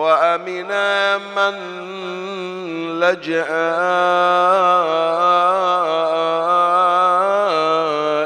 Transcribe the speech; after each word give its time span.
وامنا 0.00 1.18
من 1.18 1.56
لجأ 3.00 3.50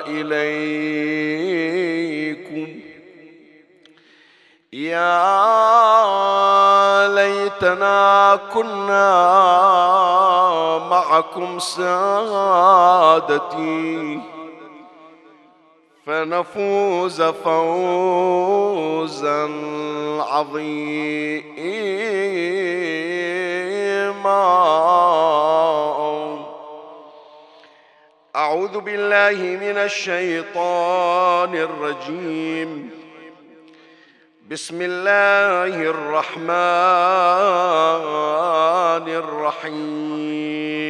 إليكم. 0.06 1.55
يا 4.72 5.34
ليتنا 7.08 8.39
كنا 8.52 9.11
معكم 10.91 11.58
سادتي. 11.58 12.75
فنفوز 16.07 17.23
فوزا 17.23 17.65
عظيما. 20.21 21.65
أعوذ 28.37 28.81
بالله 28.81 29.39
من 29.67 29.77
الشيطان 29.79 31.55
الرجيم. 31.55 32.91
بسم 34.51 34.79
الله 34.83 35.83
الرحمن 35.91 36.55
الرحيم. 39.09 40.83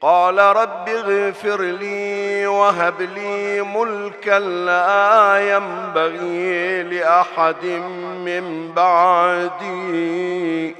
قال 0.00 0.38
رب 0.38 0.88
اغفر 0.88 1.60
لي 1.60 2.46
وهب 2.46 3.00
لي 3.00 3.62
ملكا 3.62 4.38
لا 4.38 5.56
ينبغي 5.56 6.82
لأحد 6.82 7.64
من 8.24 8.72
بعدي. 8.76 10.74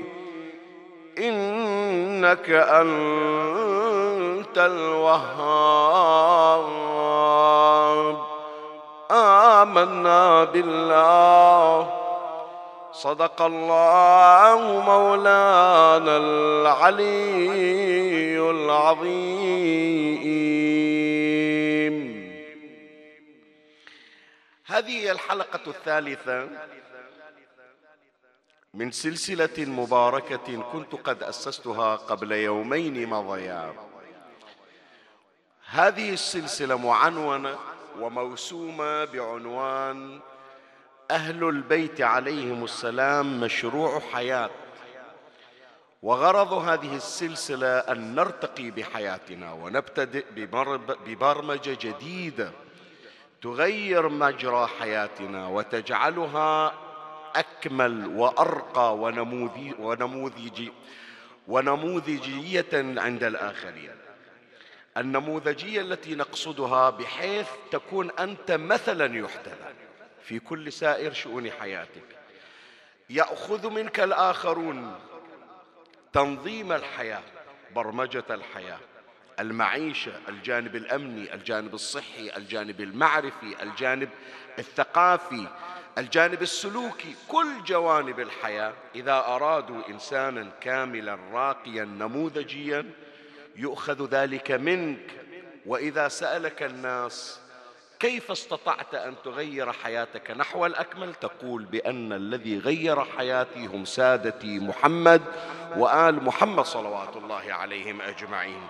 إنك 1.19 2.50
أنت 2.50 2.99
الوهاب. 4.59 6.66
آمنا 9.10 10.44
بالله. 10.44 12.06
صدق 12.97 13.43
الله 13.43 14.81
مولانا 14.81 16.17
العلي 16.17 17.61
العظيم. 18.51 19.97
هذه 24.67 25.11
الحلقة 25.11 25.61
الثالثة 25.67 26.49
من 28.75 28.91
سلسلة 28.91 29.59
مباركة 29.59 30.63
كنت 30.73 30.95
قد 30.95 31.23
أسستها 31.23 31.97
قبل 31.97 32.33
يومين 32.33 33.09
مضيا. 33.09 33.75
هذه 35.71 36.13
السلسلة 36.13 36.77
معنونة 36.78 37.59
وموسومة 38.01 39.05
بعنوان 39.05 40.21
أهل 41.11 41.44
البيت 41.44 42.00
عليهم 42.00 42.65
السلام 42.65 43.41
مشروع 43.41 44.00
حياة. 44.00 44.50
وغرض 46.03 46.53
هذه 46.53 46.97
السلسلة 46.97 47.78
أن 47.78 48.15
نرتقي 48.15 48.71
بحياتنا 48.71 49.53
ونبتدئ 49.53 50.25
ببرمجة 51.06 51.78
جديدة 51.81 52.50
تغير 53.43 54.09
مجرى 54.09 54.66
حياتنا 54.66 55.49
وتجعلها 55.49 56.75
أكمل 57.34 58.06
وأرقى 58.06 58.97
ونموذجي 59.78 60.72
ونموذجية 61.49 62.72
عند 62.75 63.25
الآخرين. 63.25 63.97
النموذجية 64.97 65.81
التي 65.81 66.15
نقصدها 66.15 66.91
بحيث 66.91 67.49
تكون 67.71 68.11
أنت 68.11 68.53
مثلا 68.53 69.19
يحتذى. 69.19 69.86
في 70.27 70.39
كل 70.39 70.73
سائر 70.73 71.13
شؤون 71.13 71.51
حياتك. 71.51 72.17
يأخذ 73.11 73.71
منك 73.71 74.01
الآخرون 74.01 74.99
تنظيم 76.13 76.73
الحياة 76.73 77.23
برمجة 77.75 78.25
الحياة. 78.31 78.79
المعيشة 79.41 80.13
الجانب 80.29 80.77
الأمني 80.77 81.35
الجانب 81.35 81.75
الصحي 81.75 82.37
الجانب 82.37 82.81
المعرفي 82.81 83.63
الجانب 83.63 84.09
الثقافي 84.59 85.47
الجانب 85.99 86.43
السلوكي 86.43 87.15
كل 87.29 87.63
جوانب 87.65 88.21
الحياة. 88.21 88.75
إذا 88.95 89.13
أرادوا 89.13 89.89
إنسانا 89.89 90.51
كاملا 90.61 91.19
راقيا 91.33 91.85
نموذجيا 91.85 92.91
يؤخذ 93.57 94.09
ذلك 94.09 94.51
منك. 94.51 95.11
وإذا 95.67 96.09
سألك 96.09 96.63
الناس 96.63 97.41
كيف 98.01 98.31
استطعت 98.31 98.95
أن 98.95 99.15
تغير 99.25 99.73
حياتك 99.73 100.31
نحو 100.31 100.67
الأكمل؟ 100.67 101.15
تقول 101.15 101.65
بأن 101.65 102.12
الذي 102.12 102.59
غير 102.59 103.05
حياتي 103.05 103.67
هم 103.67 103.84
سادتي 103.84 104.59
محمد 104.59 105.23
وآل 105.77 106.25
محمد 106.25 106.65
صلوات 106.65 107.17
الله 107.17 107.53
عليهم 107.53 108.01
أجمعين. 108.01 108.69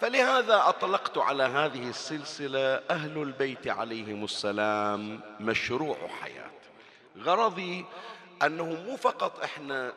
فلهذا 0.00 0.62
أطلقت 0.68 1.18
على 1.18 1.42
هذه 1.42 1.88
السلسلة 1.88 2.82
أهل 2.90 3.22
البيت 3.22 3.68
عليهم 3.68 4.24
السلام 4.24 5.20
مشروع 5.40 5.96
حياه 6.22 6.50
غرضي 7.18 7.84
أنه 8.42 8.64
مو 8.64 8.96
فقط 8.96 9.40
إحنا 9.44 9.92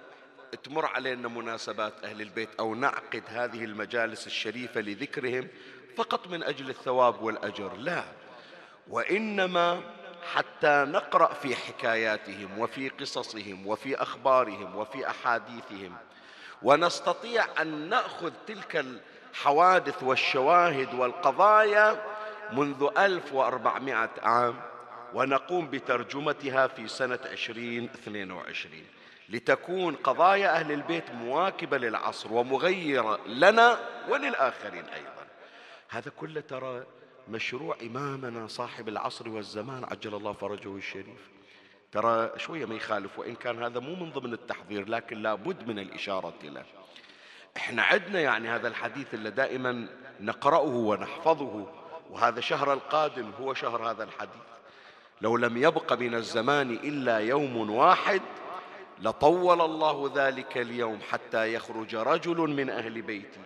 تمر 0.56 0.86
علينا 0.86 1.27
مناسبات 1.27 1.94
أهل 2.03 2.21
البيت 2.21 2.50
أو 2.59 2.75
نعقد 2.75 3.24
هذه 3.27 3.63
المجالس 3.65 4.27
الشريفة 4.27 4.81
لذكرهم 4.81 5.48
فقط 5.98 6.27
من 6.27 6.44
أجل 6.44 6.69
الثواب 6.69 7.21
والأجر 7.21 7.75
لا. 7.75 8.03
وإنما 8.88 9.81
حتى 10.33 10.86
نقرأ 10.88 11.33
في 11.33 11.56
حكاياتهم 11.56 12.59
وفي 12.59 12.89
قصصهم 12.89 13.68
وفي 13.68 13.95
أخبارهم 13.95 14.75
وفي 14.75 15.09
أحاديثهم 15.09 15.95
ونستطيع 16.63 17.45
أن 17.62 17.89
نأخذ 17.89 18.31
تلك 18.48 18.86
الحوادث 19.31 20.03
والشواهد 20.03 20.94
والقضايا 20.94 22.03
منذ 22.53 22.89
1400 22.98 24.09
عام 24.24 24.56
ونقوم 25.13 25.69
بترجمتها 25.69 26.68
في 26.68 26.88
سنة 26.88 27.19
2022 27.25 28.83
لتكون 29.31 29.95
قضايا 29.95 30.50
أهل 30.56 30.72
البيت 30.72 31.12
مواكبة 31.12 31.78
للعصر 31.78 32.33
ومغيرة 32.33 33.19
لنا 33.28 33.80
وللآخرين 34.10 34.86
أيضا. 34.86 35.25
هذا 35.89 36.12
كله 36.18 36.42
ترى 36.42 36.83
مشروع 37.30 37.78
إمامنا 37.81 38.48
صاحب 38.48 38.89
العصر 38.89 39.30
والزمان 39.30 39.83
عجل 39.83 40.16
الله 40.16 40.33
فرجه 40.33 40.75
الشريف. 40.75 41.30
ترى 41.92 42.31
شوية 42.38 42.66
ما 42.66 42.75
يخالف 42.75 43.19
وإن 43.19 43.36
كان 43.36 43.63
هذا 43.63 43.80
مو 43.80 43.95
من 43.95 44.12
ضمن 44.12 44.33
التحضير 44.33 44.89
لكن 44.89 45.22
لابد 45.22 45.68
من 45.68 45.80
الإشارة 45.80 46.34
له. 46.44 46.63
إحنا 47.57 47.84
عندنا 47.84 48.19
يعني 48.19 48.50
هذا 48.50 48.68
الحديث 48.68 49.13
اللي 49.13 49.31
دائما 49.31 49.88
نقرأه 50.19 50.62
ونحفظه 50.62 51.68
وهذا 52.10 52.42
شهر 52.42 52.74
القادم 52.74 53.31
هو 53.42 53.54
شهر 53.54 53.92
هذا 53.92 54.04
الحديث. 54.04 54.42
لو 55.22 55.38
لم 55.38 55.57
يبق 55.57 55.94
من 55.94 56.16
الزمان 56.16 56.72
إلا 56.72 57.18
يوم 57.18 57.69
واحد 57.69 58.22
لطول 59.01 59.62
الله 59.62 60.12
ذلك 60.15 60.57
اليوم 60.57 61.00
حتى 61.09 61.53
يخرج 61.53 61.95
رجل 61.95 62.38
من 62.38 62.69
أهل 62.69 63.01
بيتي 63.01 63.39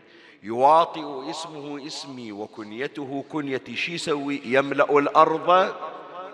يواطئ 0.43 1.29
اسمه 1.29 1.87
اسمي 1.87 2.31
وكنيته 2.31 3.25
كنيتي. 3.31 3.75
شي 3.75 3.93
يسوي؟ 3.93 4.41
يملأ 4.45 4.99
الأرض 4.99 5.75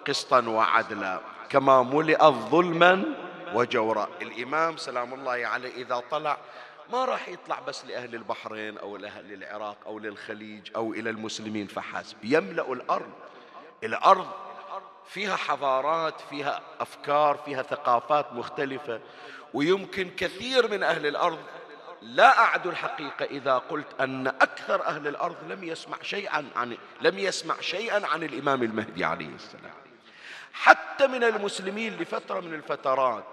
قسطا 0.08 0.50
وعدلا 0.50 1.22
كما 1.50 1.84
ملئت 1.84 2.24
ظلما 2.24 3.04
وجورا. 3.54 4.10
الإمام 4.22 4.78
سلام 4.78 5.14
الله 5.14 5.32
عليه 5.32 5.76
إذا 5.76 6.04
طلع 6.12 6.38
ما 6.92 7.06
راح 7.06 7.30
يطلع 7.30 7.60
بس 7.68 7.86
لأهل 7.86 8.16
البحرين 8.16 8.78
أو 8.78 8.98
لأهل 8.98 9.34
العراق 9.34 9.78
أو 9.86 10.00
للخليج 10.00 10.70
أو 10.76 10.94
إلى 10.94 11.10
المسلمين 11.10 11.68
فحسب. 11.68 12.18
يملأ 12.24 12.74
الأرض. 12.74 13.12
الأرض 13.84 14.28
فيها 15.06 15.36
حضارات 15.36 16.22
فيها 16.30 16.62
أفكار 16.80 17.38
فيها 17.46 17.64
ثقافات 17.64 18.34
مختلفة. 18.34 19.00
ويمكن 19.54 20.10
كثير 20.10 20.72
من 20.72 20.84
أهل 20.84 21.06
الأرض 21.06 21.40
لا 22.02 22.40
أعد 22.40 22.68
الحقيقة 22.68 23.26
إذا 23.26 23.58
قلت 23.58 23.88
أن 24.00 24.28
أكثر 24.28 24.86
أهل 24.86 25.08
الأرض 25.08 25.36
لم 25.48 25.64
يسمع 25.64 25.98
شيئا 26.02 26.46
عن 26.56 26.78
لم 27.02 27.20
يسمع 27.20 27.56
شيئا 27.62 28.08
عن 28.08 28.24
الإمام 28.24 28.64
المهدي 28.64 29.06
عليه 29.06 29.30
السلام. 29.36 29.74
حتى 30.54 31.08
من 31.08 31.24
المسلمين 31.24 31.98
لفترة 31.98 32.40
من 32.40 32.54
الفترات 32.54 33.26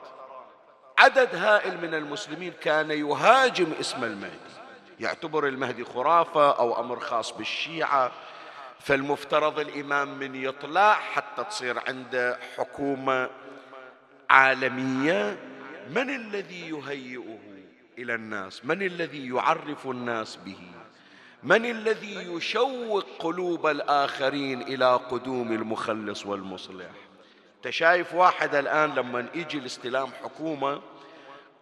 عدد 0.98 1.34
هائل 1.34 1.80
من 1.80 1.94
المسلمين 1.94 2.52
كان 2.52 2.90
يهاجم 2.90 3.72
اسم 3.80 4.04
المهدي. 4.04 4.58
يعتبر 5.00 5.46
المهدي 5.46 5.84
خرافة 5.84 6.50
أو 6.50 6.80
أمر 6.80 7.00
خاص 7.00 7.32
بالشيعة. 7.32 8.12
فالمفترض 8.80 9.58
الإمام 9.58 10.18
من 10.18 10.34
يطلع 10.34 10.94
حتى 10.94 11.44
تصير 11.44 11.78
عنده 11.88 12.38
حكومة 12.56 13.30
عالمية. 14.30 15.38
من 15.90 16.10
الذي 16.10 16.68
يهيئه 16.70 17.38
إلى 17.98 18.14
الناس؟ 18.14 18.64
من 18.64 18.82
الذي 18.82 19.28
يعرف 19.28 19.86
الناس 19.86 20.36
به؟ 20.36 20.58
من 21.42 21.64
الذي 21.64 22.14
يشوق 22.14 23.04
قلوب 23.18 23.66
الآخرين 23.66 24.62
إلى 24.62 24.94
قدوم 25.10 25.52
المخلص 25.52 26.26
والمصلح؟ 26.26 26.90
تشايف 27.62 28.14
واحد 28.14 28.54
الآن 28.54 28.94
لما 28.94 29.26
يجي 29.34 29.60
لاستلام 29.60 30.10
حكومة 30.22 30.80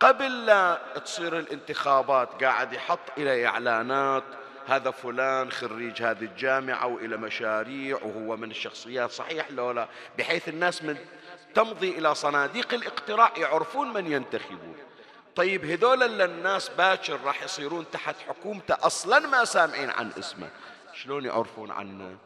قبل 0.01 0.47
لا 0.47 0.79
تصير 1.05 1.39
الانتخابات 1.39 2.45
قاعد 2.45 2.73
يحط 2.73 2.99
إلى 3.19 3.47
إعلانات 3.47 4.25
هذا 4.67 4.91
فلان 4.91 5.51
خريج 5.51 6.03
هذه 6.03 6.25
الجامعة 6.25 6.87
وإلى 6.87 7.17
مشاريع 7.17 7.97
وهو 7.97 8.37
من 8.37 8.51
الشخصيات 8.51 9.11
صحيح 9.11 9.51
لولا 9.51 9.89
بحيث 10.19 10.49
الناس 10.49 10.83
من 10.83 10.97
تمضي 11.55 11.99
إلى 11.99 12.15
صناديق 12.15 12.75
الاقتراع 12.75 13.33
يعرفون 13.37 13.93
من 13.93 14.13
ينتخبون. 14.13 14.77
طيب 15.37 15.65
هذول 15.65 16.03
اللي 16.03 16.25
الناس 16.25 16.69
باكر 16.69 17.21
راح 17.25 17.43
يصيرون 17.43 17.91
تحت 17.93 18.17
حكومته 18.29 18.75
أصلا 18.81 19.19
ما 19.19 19.45
سامعين 19.45 19.91
عن 19.91 20.11
اسمه. 20.19 20.51
شلون 20.95 21.25
يعرفون 21.25 21.71
عنه؟ 21.71 22.17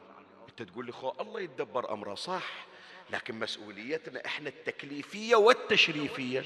أنت 0.48 0.70
تقول 0.70 0.86
لي 0.86 0.92
خو 0.92 1.12
الله 1.20 1.40
يتدبر 1.40 1.92
أمره 1.92 2.14
صح. 2.14 2.66
لكن 3.10 3.38
مسؤوليتنا 3.38 4.26
إحنا 4.26 4.48
التكليفية 4.48 5.36
والتشريفية 5.36 6.44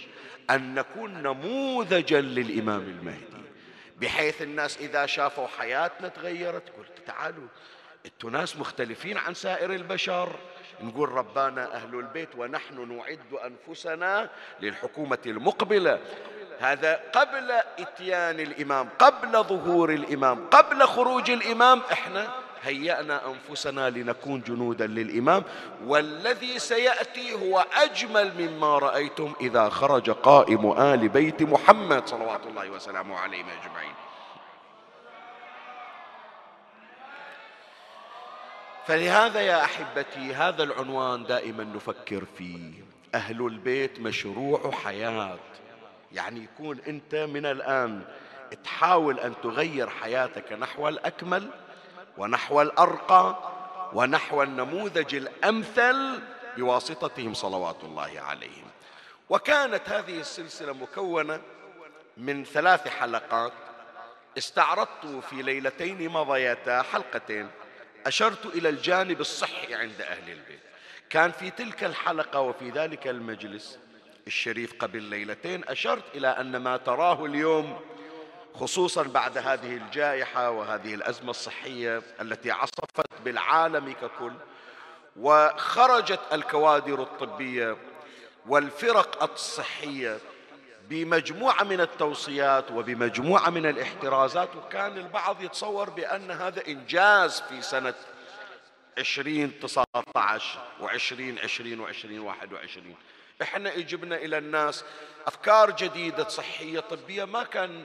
أن 0.51 0.75
نكون 0.75 1.23
نموذجا 1.23 2.21
للإمام 2.21 2.81
المهدي. 2.81 3.45
بحيث 3.97 4.43
الناس 4.43 4.79
إذا 4.79 5.07
شافوا 5.07 5.47
حياتنا 5.47 6.09
تغيرت 6.09 6.63
قلت 6.79 7.07
تعالوا 7.07 7.49
أنتم 8.07 8.29
ناس 8.29 8.57
مختلفين 8.57 9.19
عن 9.19 9.35
سائر 9.35 9.73
البشر. 9.73 10.37
نقول 10.81 11.09
ربانا 11.09 11.75
أهل 11.75 11.95
البيت 11.95 12.29
ونحن 12.37 12.97
نعد 12.97 13.21
أنفسنا 13.45 14.31
للحكومة 14.61 15.19
المقبلة. 15.27 16.01
هذا 16.61 17.01
قبل 17.13 17.51
إتيان 17.79 18.41
الإمام 18.41 18.89
قبل 18.99 19.45
ظهور 19.45 19.91
الإمام 19.93 20.47
قبل 20.47 20.83
خروج 20.83 21.31
الإمام 21.31 21.83
إحنا 21.93 22.44
هيأنا 22.65 23.21
أنفسنا 23.27 23.91
لنكون 23.91 24.41
جنودا 24.41 24.87
للإمام. 24.87 25.43
والذي 25.87 26.59
سيأتي 26.59 27.33
هو 27.35 27.67
أجمل 27.75 28.33
مما 28.39 28.79
رأيتم 28.79 29.33
إذا 29.41 29.69
خرج 29.69 30.11
قائم 30.11 30.73
آل 30.73 31.09
بيت 31.09 31.43
محمد 31.43 32.09
صلوات 32.09 32.47
الله 32.47 32.71
وسلامه 32.71 33.19
عليهم 33.19 33.47
أجمعين. 33.49 33.95
فلهذا 38.87 39.41
يا 39.41 39.65
أحبتي 39.65 40.35
هذا 40.35 40.63
العنوان 40.63 41.25
دائما 41.25 41.65
نفكر 41.65 42.25
فيه. 42.39 42.73
أهل 43.15 43.47
البيت 43.47 44.01
مشروع 44.01 44.71
حياة. 44.71 45.39
يعني 46.13 46.45
يكون 46.45 46.79
أنت 46.89 47.15
من 47.15 47.47
الآن 47.47 48.03
تحاول 48.65 49.21
أن 49.21 49.35
تغير 49.43 49.91
حياتك 49.91 50.53
نحو 50.53 50.89
الأكمل. 50.89 51.51
ونحو 52.19 52.63
الأرقى 52.63 53.39
ونحو 53.93 54.43
النموذج 54.43 55.15
الأمثل 55.15 56.21
بواسطتهم 56.57 57.35
صلوات 57.35 57.85
الله 57.85 58.21
عليهم. 58.21 58.67
وكانت 59.31 59.89
هذه 59.89 60.21
السلسلة 60.21 60.73
مكونة 60.73 61.41
من 62.17 62.45
ثلاث 62.45 62.89
حلقات 62.89 63.53
استعرضت 64.39 65.07
في 65.31 65.43
ليلتين 65.43 66.09
مضيتا 66.09 66.83
حلقتين. 66.83 67.51
أشرت 68.07 68.47
إلى 68.47 68.69
الجانب 68.69 69.21
الصحي 69.21 69.75
عند 69.75 70.01
أهل 70.01 70.31
البيت. 70.33 70.61
كان 71.11 71.33
في 71.33 71.51
تلك 71.51 71.85
الحلقة 71.85 72.41
وفي 72.41 72.71
ذلك 72.71 73.09
المجلس 73.09 73.79
الشريف 74.27 74.75
قبل 74.79 75.03
ليلتين 75.03 75.65
أشرت 75.69 76.17
إلى 76.17 76.29
أن 76.29 76.57
ما 76.57 76.77
تراه 76.77 77.25
اليوم 77.25 77.81
خصوصا 78.55 79.03
بعد 79.03 79.39
هذه 79.39 79.77
الجائحة 79.77 80.51
وهذه 80.51 80.95
الأزمة 80.95 81.31
الصحية 81.31 82.03
التي 82.21 82.51
عصفت 82.51 83.07
بالعالم 83.25 83.93
ككل 83.93 84.33
وخرجت 85.17 86.21
الكوادر 86.33 87.03
الطبية 87.03 87.77
والفرق 88.47 89.23
الصحية 89.23 90.19
بمجموعة 90.89 91.65
من 91.65 91.81
التوصيات 91.81 92.71
وبمجموعة 92.71 93.51
من 93.51 93.67
الاحترازات 93.67 94.57
وكان 94.57 94.99
البعض 94.99 95.43
يتصور 95.43 95.91
بأن 95.91 96.31
هذا 96.31 96.67
إنجاز 96.69 97.41
في 97.41 97.63
وعشرين 100.81 101.39
عشرين 101.39 101.81
وعشرين 101.81 102.21
واحد 102.21 102.53
وعشرين. 102.53 102.97
إحنا 103.43 103.75
إجبنا 103.75 104.17
إلى 104.17 104.39
الناس 104.39 104.85
أفكار 105.27 105.71
جديدة 105.71 106.29
صحية 106.29 106.81
طبية 106.81 107.25
ما 107.25 107.43
كان 107.43 107.85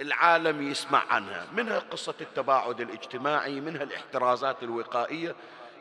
العالم 0.00 0.70
يسمع 0.70 1.02
عنها 1.10 1.46
منها 1.52 1.78
قصة 1.78 2.14
التباعد 2.20 2.80
الاجتماعي 2.80 3.60
منها 3.60 3.82
الاحترازات 3.82 4.62
الوقائية 4.62 5.34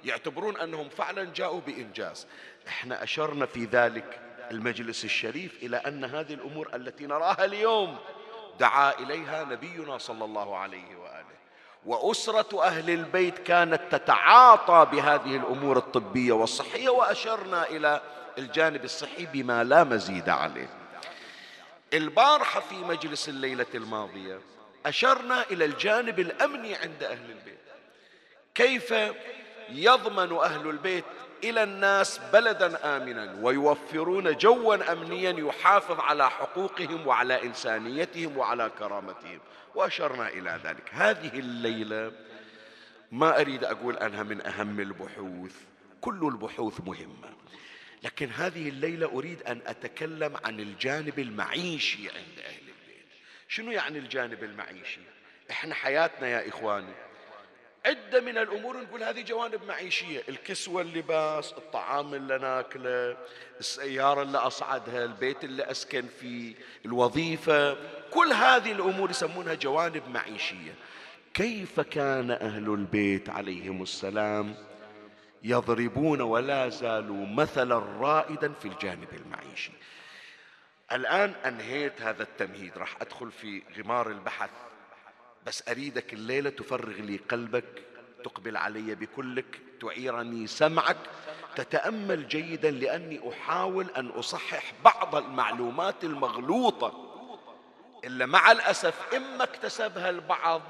يعتبرون 0.03 0.57
أنهم 0.57 0.89
فعلا 0.89 1.23
جاءوا 1.23 1.61
بإنجاز. 1.61 2.27
إحنا 2.67 3.03
أشرنا 3.03 3.45
في 3.45 3.65
ذلك 3.65 4.19
المجلس 4.51 5.05
الشريف 5.05 5.63
إلى 5.63 5.77
أن 5.77 6.05
هذه 6.05 6.33
الأمور 6.33 6.69
التي 6.73 7.07
نراها 7.07 7.45
اليوم 7.45 7.97
دعا 8.59 8.99
إليها 8.99 9.43
نبينا 9.43 9.97
صلى 9.97 10.25
الله 10.25 10.57
عليه 10.57 10.95
وآله. 10.95 11.37
وأسرة 11.85 12.63
أهل 12.63 12.89
البيت 12.89 13.39
كانت 13.39 13.81
تتعاطى 13.91 14.87
بهذه 14.91 15.35
الأمور 15.35 15.77
الطبية 15.77 16.31
والصحية 16.31 16.89
وأشرنا 16.89 17.69
إلى 17.69 18.01
الجانب 18.37 18.83
الصحي 18.83 19.25
بما 19.25 19.63
لا 19.63 19.83
مزيد 19.83 20.29
عليه. 20.29 20.69
البارحة 21.93 22.59
في 22.59 22.75
مجلس 22.75 23.29
الليلة 23.29 23.65
الماضية 23.75 24.39
أشرنا 24.85 25.43
إلى 25.51 25.65
الجانب 25.65 26.19
الأمني 26.19 26.75
عند 26.75 27.03
أهل 27.03 27.31
البيت. 27.31 27.57
كيف 28.55 28.93
يضمن 29.69 30.37
أهل 30.37 30.69
البيت 30.69 31.05
إلى 31.43 31.63
الناس 31.63 32.19
بلدا 32.33 32.97
آمنا 32.97 33.37
ويوفرون 33.41 34.37
جوا 34.37 34.91
أمنيا 34.93 35.31
يحافظ 35.31 35.99
على 35.99 36.29
حقوقهم 36.29 37.07
وعلى 37.07 37.43
إنسانيتهم 37.43 38.37
وعلى 38.37 38.71
كرامتهم؟ 38.79 39.39
وأشرنا 39.75 40.27
إلى 40.27 40.59
ذلك. 40.63 40.89
هذه 40.91 41.39
الليلة 41.39 42.11
ما 43.11 43.41
أريد 43.41 43.63
أقول 43.63 43.97
أنها 43.97 44.23
من 44.23 44.45
أهم 44.45 44.79
البحوث. 44.79 45.55
كل 46.01 46.27
البحوث 46.33 46.81
مهمة. 46.85 47.29
لكن 48.03 48.29
هذه 48.29 48.69
الليلة 48.69 49.07
أريد 49.07 49.43
أن 49.43 49.61
أتكلم 49.67 50.37
عن 50.45 50.59
الجانب 50.59 51.19
المعيشي 51.19 52.09
عند 52.09 52.39
أهل 52.45 52.59
البيت. 52.59 53.07
شنو 53.47 53.71
يعني 53.71 53.99
الجانب 53.99 54.43
المعيشي؟ 54.43 54.99
إحنا 55.51 55.75
حياتنا 55.75 56.27
يا 56.27 56.49
إخواني. 56.49 56.93
عدة 57.85 58.21
من 58.21 58.37
الأمور 58.37 58.81
نقول 58.81 59.03
هذه 59.03 59.21
جوانب 59.21 59.63
معيشية. 59.63 60.23
الكسوة 60.29 60.81
اللباس 60.81 61.53
الطعام 61.53 62.13
اللي 62.13 62.37
ناكله 62.37 63.17
السيارة 63.59 64.21
اللي 64.21 64.37
أصعدها 64.37 65.05
البيت 65.05 65.43
اللي 65.43 65.63
أسكن 65.71 66.05
فيه 66.19 66.55
الوظيفة. 66.85 67.77
كل 68.11 68.33
هذه 68.33 68.71
الأمور 68.71 69.09
يسمونها 69.09 69.53
جوانب 69.53 70.03
معيشية. 70.09 70.73
كيف 71.33 71.79
كان 71.79 72.31
أهل 72.31 72.73
البيت 72.73 73.29
عليهم 73.29 73.81
السلام؟ 73.83 74.55
يضربون 75.43 76.21
ولا 76.21 76.69
زالوا 76.69 77.25
مثلا 77.25 77.75
رائدا 77.75 78.53
في 78.53 78.67
الجانب 78.67 79.07
المعيشي. 79.13 79.71
الآن 80.91 81.29
أنهيت 81.45 82.01
هذا 82.01 82.23
التمهيد 82.23 82.77
راح 82.77 82.95
أدخل 83.01 83.31
في 83.31 83.63
غمار 83.77 84.11
البحث 84.11 84.49
بس 85.45 85.69
أريدك 85.69 86.13
الليلة 86.13 86.49
تفرغ 86.49 86.93
لي 86.93 87.17
قلبك 87.17 87.83
تقبل 88.23 88.57
علي 88.57 88.95
بكلك 88.95 89.61
تعيرني 89.81 90.47
سمعك 90.47 90.97
تتأمل 91.55 92.27
جيدا 92.27 92.71
لأني 92.71 93.29
أحاول 93.29 93.87
أن 93.97 94.07
أصحح 94.07 94.73
بعض 94.83 95.15
المعلومات 95.15 96.03
المغلوطة. 96.03 97.03
إلا 98.03 98.25
مع 98.25 98.51
الأسف 98.51 99.15
إما 99.15 99.43
اكتسبها 99.43 100.09
البعض 100.09 100.61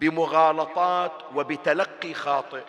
بمغالطات 0.00 1.12
وبتلقي 1.34 2.14
خاطئ. 2.14 2.64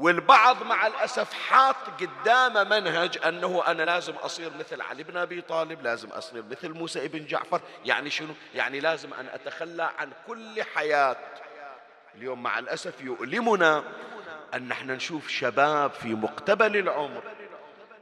والبعض 0.00 0.62
مع 0.62 0.86
الأسف 0.86 1.32
حاط 1.32 1.76
قدام 2.00 2.68
منهج 2.68 3.18
أنه 3.26 3.62
أنا 3.66 3.82
لازم 3.82 4.12
أصير 4.12 4.50
مثل 4.58 4.80
علي 4.80 5.02
بن 5.02 5.16
أبي 5.16 5.40
طالب 5.40 5.82
لازم 5.82 6.08
أصير 6.08 6.44
مثل 6.50 6.68
موسى 6.70 7.04
ابن 7.04 7.26
جعفر. 7.26 7.60
يعني 7.84 8.10
شنو؟ 8.10 8.34
يعني 8.54 8.80
لازم 8.80 9.14
أن 9.14 9.26
أتخلى 9.26 9.90
عن 9.98 10.10
كل 10.26 10.62
حياة. 10.74 11.16
اليوم 12.14 12.42
مع 12.42 12.58
الأسف 12.58 13.00
يؤلمنا 13.00 13.84
أن 14.54 14.68
نحن 14.68 14.90
نشوف 14.90 15.28
شباب 15.28 15.90
في 15.90 16.14
مقتبل 16.14 16.76
العمر. 16.76 17.22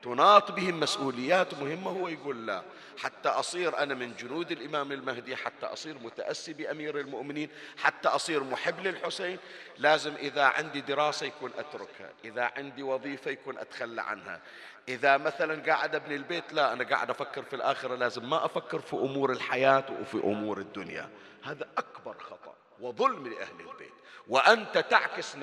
تناط 0.03 0.53
بهم 0.53 0.81
مسؤوليات 0.81 1.55
مهمة 1.55 1.91
هو 1.91 2.09
يقول 2.09 2.47
لا. 2.47 2.63
حتى 2.99 3.29
أصير 3.29 3.79
أنا 3.79 3.95
من 3.95 4.15
جنود 4.17 4.51
الإمام 4.51 4.93
المهدي 4.93 5.37
حتى 5.37 5.67
أصير 5.67 5.99
متأسي 5.99 6.53
بأمير 6.53 7.01
المؤمنين 7.01 7.49
حتى 7.77 8.09
أصير 8.09 8.45
محب 8.45 8.81
للحسين 8.87 9.39
لازم 9.79 10.15
إذا 10.15 10.45
عندي 10.45 10.81
دراسة 10.81 11.27
يكون 11.27 11.51
أتركها 11.59 12.11
إذا 12.25 12.51
عندي 12.57 12.83
وظيفة 12.83 13.31
يكون 13.31 13.59
أتخلى 13.59 14.03
عنها. 14.03 14.41
إذا 14.89 15.17
مثلا 15.17 15.63
قاعد 15.73 15.95
أبني 15.95 16.17
البيت 16.17 16.53
لا 16.53 16.73
أنا 16.73 16.85
قاعد 16.85 17.11
أفكر 17.11 17.43
في 17.43 17.57
الآخرة 17.57 17.95
لازم 17.95 18.31
ما 18.31 18.45
أفكر 18.45 18.81
في 18.81 18.97
أمور 18.97 19.33
الحياة 19.33 19.85
وفي 20.01 20.17
أمور 20.17 20.59
الدنيا. 20.59 21.09
هذا 21.45 21.69
أكبر 21.79 22.17
خطأ 22.19 22.55
وظلم 22.81 23.29
لأهل 23.29 23.61
البيت. 23.61 23.93
وأنت 24.29 24.79
تعكس 24.79 25.37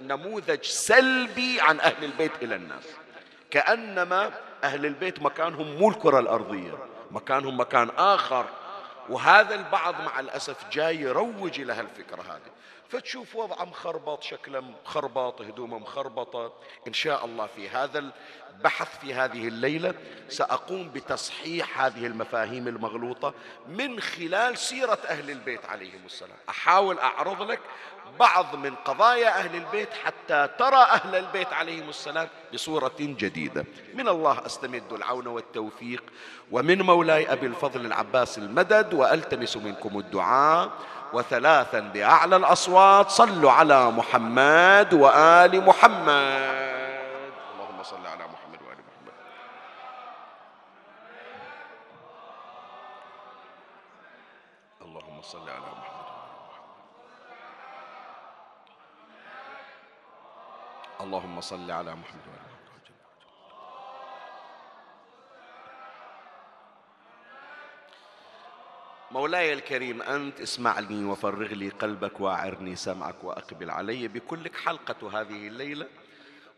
نموذج 0.00 0.62
سلبي 0.62 1.60
عن 1.60 1.80
أهل 1.80 2.04
البيت 2.04 2.42
إلى 2.42 2.56
الناس. 2.56 2.84
كأنما 3.50 4.32
أهل 4.64 4.86
البيت 4.86 5.22
مكانهم 5.22 5.76
مو 5.76 5.88
الكرة 5.88 6.18
الأرضية 6.18 6.78
مكانهم 7.10 7.60
مكان 7.60 7.90
آخر. 7.90 8.46
وهذا 9.08 9.54
البعض 9.54 10.00
مع 10.00 10.20
الأسف 10.20 10.68
جاي 10.70 10.96
يروج 10.96 11.60
لها 11.60 11.80
الفكرة 11.80 12.22
هذه. 12.22 12.50
فتشوف 12.88 13.36
وضعه 13.36 13.64
مخربط 13.64 14.22
شكله 14.22 14.60
مخربط 14.60 15.40
هدومه 15.40 15.78
مخربطة. 15.78 16.52
إن 16.88 16.92
شاء 16.92 17.24
الله 17.24 17.46
في 17.46 17.68
هذا 17.68 18.12
البحث 18.54 18.98
في 18.98 19.14
هذه 19.14 19.48
الليلة 19.48 19.94
سأقوم 20.28 20.88
بتصحيح 20.88 21.80
هذه 21.80 22.06
المفاهيم 22.06 22.68
المغلوطة 22.68 23.34
من 23.68 24.00
خلال 24.00 24.58
سيرة 24.58 24.98
أهل 25.08 25.30
البيت 25.30 25.66
عليهم 25.66 26.00
السلام. 26.06 26.36
أحاول 26.48 26.98
أعرض 26.98 27.42
لك 27.42 27.60
بعض 28.20 28.56
من 28.56 28.74
قضايا 28.74 29.28
أهل 29.28 29.56
البيت 29.56 29.88
حتى 30.04 30.48
ترى 30.58 30.82
أهل 30.82 31.14
البيت 31.14 31.52
عليهم 31.52 31.88
السلام 31.88 32.28
بصورة 32.54 32.96
جديدة. 33.00 33.64
من 33.94 34.08
الله 34.08 34.46
أستمد 34.46 34.92
العون 34.92 35.26
والتوفيق 35.26 36.02
ومن 36.50 36.82
مولاي 36.82 37.32
أبي 37.32 37.46
الفضل 37.46 37.86
العباس 37.86 38.38
المدد 38.38 38.94
وألتمس 38.94 39.56
منكم 39.56 39.98
الدعاء. 39.98 40.70
وثلاثا 41.12 41.80
بأعلى 41.80 42.36
الأصوات 42.36 43.10
صلوا 43.10 43.52
على 43.52 43.90
محمد 43.90 44.94
وآل 44.94 45.64
محمد 45.64 47.32
اللهم 47.54 47.82
صل 47.82 48.06
على 48.06 48.24
محمد 48.24 48.62
وآل 48.62 48.78
محمد 48.88 49.12
اللهم 54.82 55.22
صل 55.22 55.48
على 55.48 55.60
محمد 55.60 55.86
اللهم 61.16 61.40
صل 61.40 61.70
على 61.70 61.94
محمد 61.94 62.26
وآل 62.26 62.40
محمد. 62.40 62.92
مولاي 69.10 69.52
الكريم 69.52 70.02
أنت 70.02 70.40
اسمعني 70.40 71.04
وفرغ 71.04 71.46
لي 71.46 71.68
قلبك 71.68 72.20
وأعرني 72.20 72.76
سمعك 72.76 73.24
وأقبل 73.24 73.70
علي. 73.70 74.08
بكلك 74.08 74.56
حلقة 74.56 75.20
هذه 75.20 75.48
الليلة 75.48 75.88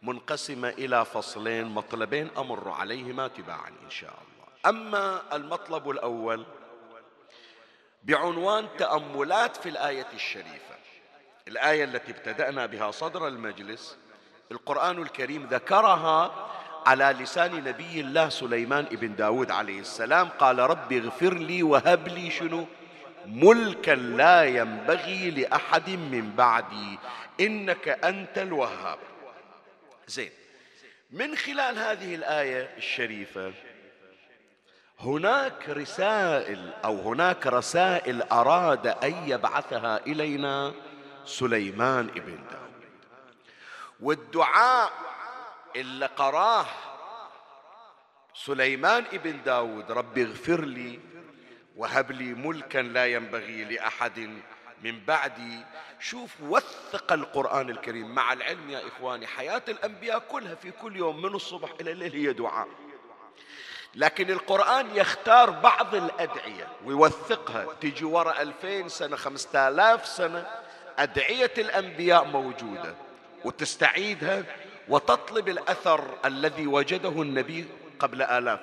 منقسمة 0.02 0.68
إلى 0.68 1.04
فصلين 1.04 1.66
مطلبين 1.66 2.30
أمر 2.38 2.68
عليهما 2.70 3.28
تباعا 3.28 3.68
إن 3.68 3.90
شاء 3.90 4.10
الله. 4.10 4.46
أما 4.66 5.36
المطلب 5.36 5.90
الأول 5.90 6.46
بعنوان 8.02 8.68
تأملات 8.78 9.56
في 9.56 9.68
الآية 9.68 10.06
الشريفة. 10.14 10.78
الآية 11.48 11.84
التي 11.84 12.12
ابتدأنا 12.12 12.66
بها 12.66 12.90
صدر 12.90 13.28
المجلس 13.28 13.96
القرآن 14.52 15.02
الكريم 15.02 15.46
ذكرها 15.50 16.48
على 16.86 17.16
لسان 17.20 17.64
نبي 17.64 18.00
الله 18.00 18.28
سليمان 18.28 18.84
ابن 18.92 19.14
داود 19.14 19.50
عليه 19.50 19.80
السلام 19.80 20.28
قال 20.28 20.58
رب 20.58 20.92
اغفر 20.92 21.34
لي 21.34 21.62
وهب 21.62 22.08
لي 22.08 22.30
شنو؟ 22.30 22.66
ملكا 23.26 23.90
لا 23.90 24.44
ينبغي 24.44 25.30
لأحد 25.30 25.90
من 25.90 26.32
بعدي 26.36 26.98
إنك 27.40 27.88
أنت 27.88 28.38
الوهاب. 28.38 28.98
زين 30.06 30.30
من 31.10 31.36
خلال 31.36 31.78
هذه 31.78 32.14
الآية 32.14 32.70
الشريفة 32.76 33.52
هناك 35.00 35.68
رسائل 35.68 36.72
أو 36.84 37.00
هناك 37.00 37.46
رسائل 37.46 38.22
أراد 38.22 38.86
أن 38.86 39.14
يبعثها 39.26 40.06
إلينا 40.06 40.72
سليمان 41.24 42.08
ابن 42.08 42.38
داود. 42.50 42.67
والدعاء 44.00 44.92
اللي 45.76 46.06
قراه 46.06 46.66
سليمان 48.34 49.04
ابن 49.12 49.42
داود 49.42 49.92
رب 49.92 50.18
اغفر 50.18 50.60
لي 50.60 51.00
وهب 51.76 52.12
لي 52.12 52.34
ملكا 52.34 52.78
لا 52.78 53.06
ينبغي 53.06 53.64
لأحد 53.64 54.40
من 54.82 55.00
بعدي. 55.04 55.64
شوف 56.00 56.30
وثق 56.40 57.12
القرآن 57.12 57.70
الكريم 57.70 58.14
مع 58.14 58.32
العلم 58.32 58.70
يا 58.70 58.86
إخواني 58.88 59.26
حياة 59.26 59.62
الأنبياء 59.68 60.18
كلها 60.18 60.54
في 60.54 60.70
كل 60.70 60.96
يوم 60.96 61.22
من 61.22 61.34
الصبح 61.34 61.68
إلى 61.80 61.92
الليل 61.92 62.12
هي 62.12 62.32
دعاء. 62.32 62.68
لكن 63.94 64.30
القرآن 64.30 64.96
يختار 64.96 65.50
بعض 65.50 65.94
الأدعية 65.94 66.68
ويوثقها. 66.84 67.66
تجي 67.80 68.04
وراء 68.04 68.42
ألفين 68.42 68.88
سنة 68.88 69.16
خمسة 69.16 69.68
آلاف 69.68 70.06
سنة 70.06 70.46
أدعية 70.98 71.52
الأنبياء 71.58 72.24
موجودة. 72.24 72.94
وتستعيدها 73.44 74.44
وتطلب 74.88 75.48
الأثر 75.48 76.18
الذي 76.24 76.66
وجده 76.66 77.22
النبي 77.22 77.68
قبل 77.98 78.22
آلاف 78.22 78.60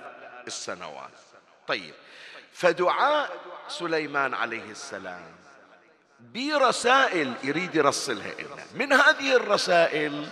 السنوات. 0.48 1.12
طيب 1.68 1.94
فدعاء 2.54 3.30
سليمان 3.68 4.34
عليه 4.34 4.72
السلام 4.72 5.36
برسائل 6.20 7.34
يريد 7.44 7.76
يرسلها 7.76 8.34
لنا 8.40 8.64
من 8.76 8.94
هذه 8.94 9.36
الرسائل 9.36 10.32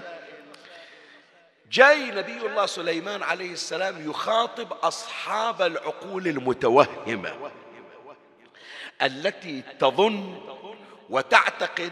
جاي 1.71 2.11
نبي 2.11 2.47
الله 2.47 2.65
سليمان 2.65 3.23
عليه 3.23 3.53
السلام 3.53 4.09
يخاطب 4.09 4.73
أصحاب 4.73 5.61
العقول 5.61 6.27
المتوهمة 6.27 7.51
التي 9.01 9.63
تظن 9.79 10.41
وتعتقد 11.09 11.91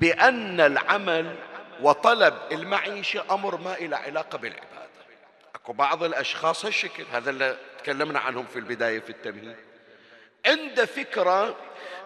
بأن 0.00 0.60
العمل 0.60 1.36
وطلب 1.82 2.34
المعيشة 2.52 3.24
أمر 3.30 3.56
ما 3.56 3.74
إلى 3.74 3.96
علاقة 3.96 4.38
بالعبادة. 4.38 4.66
أكو 5.54 5.72
بعض 5.72 6.02
الأشخاص 6.02 6.64
هالشكل 6.64 7.04
هذا 7.12 7.30
اللي 7.30 7.56
تكلمنا 7.78 8.18
عنهم 8.18 8.46
في 8.46 8.58
البداية 8.58 9.00
في 9.00 9.10
التمهيد. 9.10 9.56
عنده 10.46 10.84
فكرة 10.84 11.56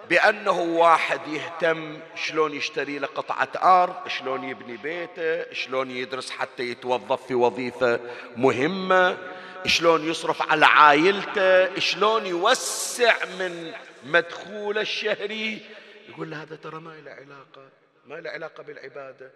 بأنه 0.09 0.61
واحد 0.61 1.21
يهتم 1.28 2.00
شلون 2.14 2.55
يشتري 2.55 2.99
له 2.99 3.07
قطعة 3.07 3.49
أرض 3.83 4.09
شلون 4.09 4.45
يبني 4.45 4.76
بيته 4.76 5.52
شلون 5.52 5.90
يدرس 5.90 6.31
حتى 6.31 6.62
يتوظف 6.62 7.26
في 7.26 7.35
وظيفة 7.35 8.00
مهمة 8.37 9.19
شلون 9.66 10.11
يصرف 10.11 10.50
على 10.50 10.66
عائلته 10.66 11.78
شلون 11.78 12.26
يوسع 12.26 13.14
من 13.38 13.73
مدخوله 14.05 14.81
الشهري 14.81 15.61
يقول 16.09 16.35
هذا 16.35 16.57
ترى 16.57 16.81
ما 16.81 17.01
له 17.01 17.11
علاقة 17.11 17.69
ما 18.07 18.15
له 18.15 18.31
علاقة 18.31 18.63
بالعبادة. 18.63 19.31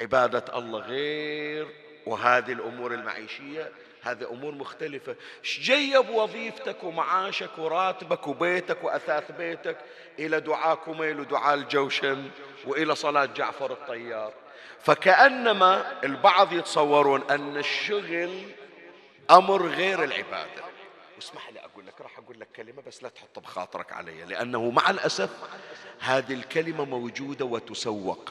عبادة 0.00 0.58
الله 0.58 0.78
غير 0.78 1.68
وهذه 2.06 2.52
الأمور 2.52 2.94
المعيشية 2.94 3.72
هذه 4.02 4.30
أمور 4.30 4.54
مختلفة. 4.54 5.16
جيب 5.44 6.08
وظيفتك 6.08 6.84
ومعاشك 6.84 7.58
وراتبك 7.58 8.26
وبيتك 8.26 8.84
وأثاث 8.84 9.30
بيتك؟ 9.32 9.76
إلى 10.18 10.40
دعاء 10.40 10.74
كميل 10.74 11.20
ودعاء 11.20 11.54
الجوشن 11.54 12.30
وإلى 12.66 12.94
صلاة 12.94 13.24
جعفر 13.24 13.72
الطيار. 13.72 14.32
فكأنما 14.80 16.04
البعض 16.04 16.52
يتصورون 16.52 17.22
أن 17.30 17.56
الشغل 17.56 18.42
أمر 19.30 19.66
غير 19.66 20.04
العبادة. 20.04 20.62
واسمح 21.16 21.50
لي 21.50 21.60
أقول 22.30 22.40
لك 22.40 22.48
كلمة 22.56 22.82
بس 22.82 23.02
لا 23.02 23.08
تحط 23.08 23.38
بخاطرك 23.38 23.92
علي 23.92 24.24
لأنه 24.24 24.70
مع 24.70 24.90
الأسف 24.90 25.30
هذه 26.00 26.34
الكلمة 26.34 26.84
موجودة 26.84 27.44
وتسوق. 27.44 28.30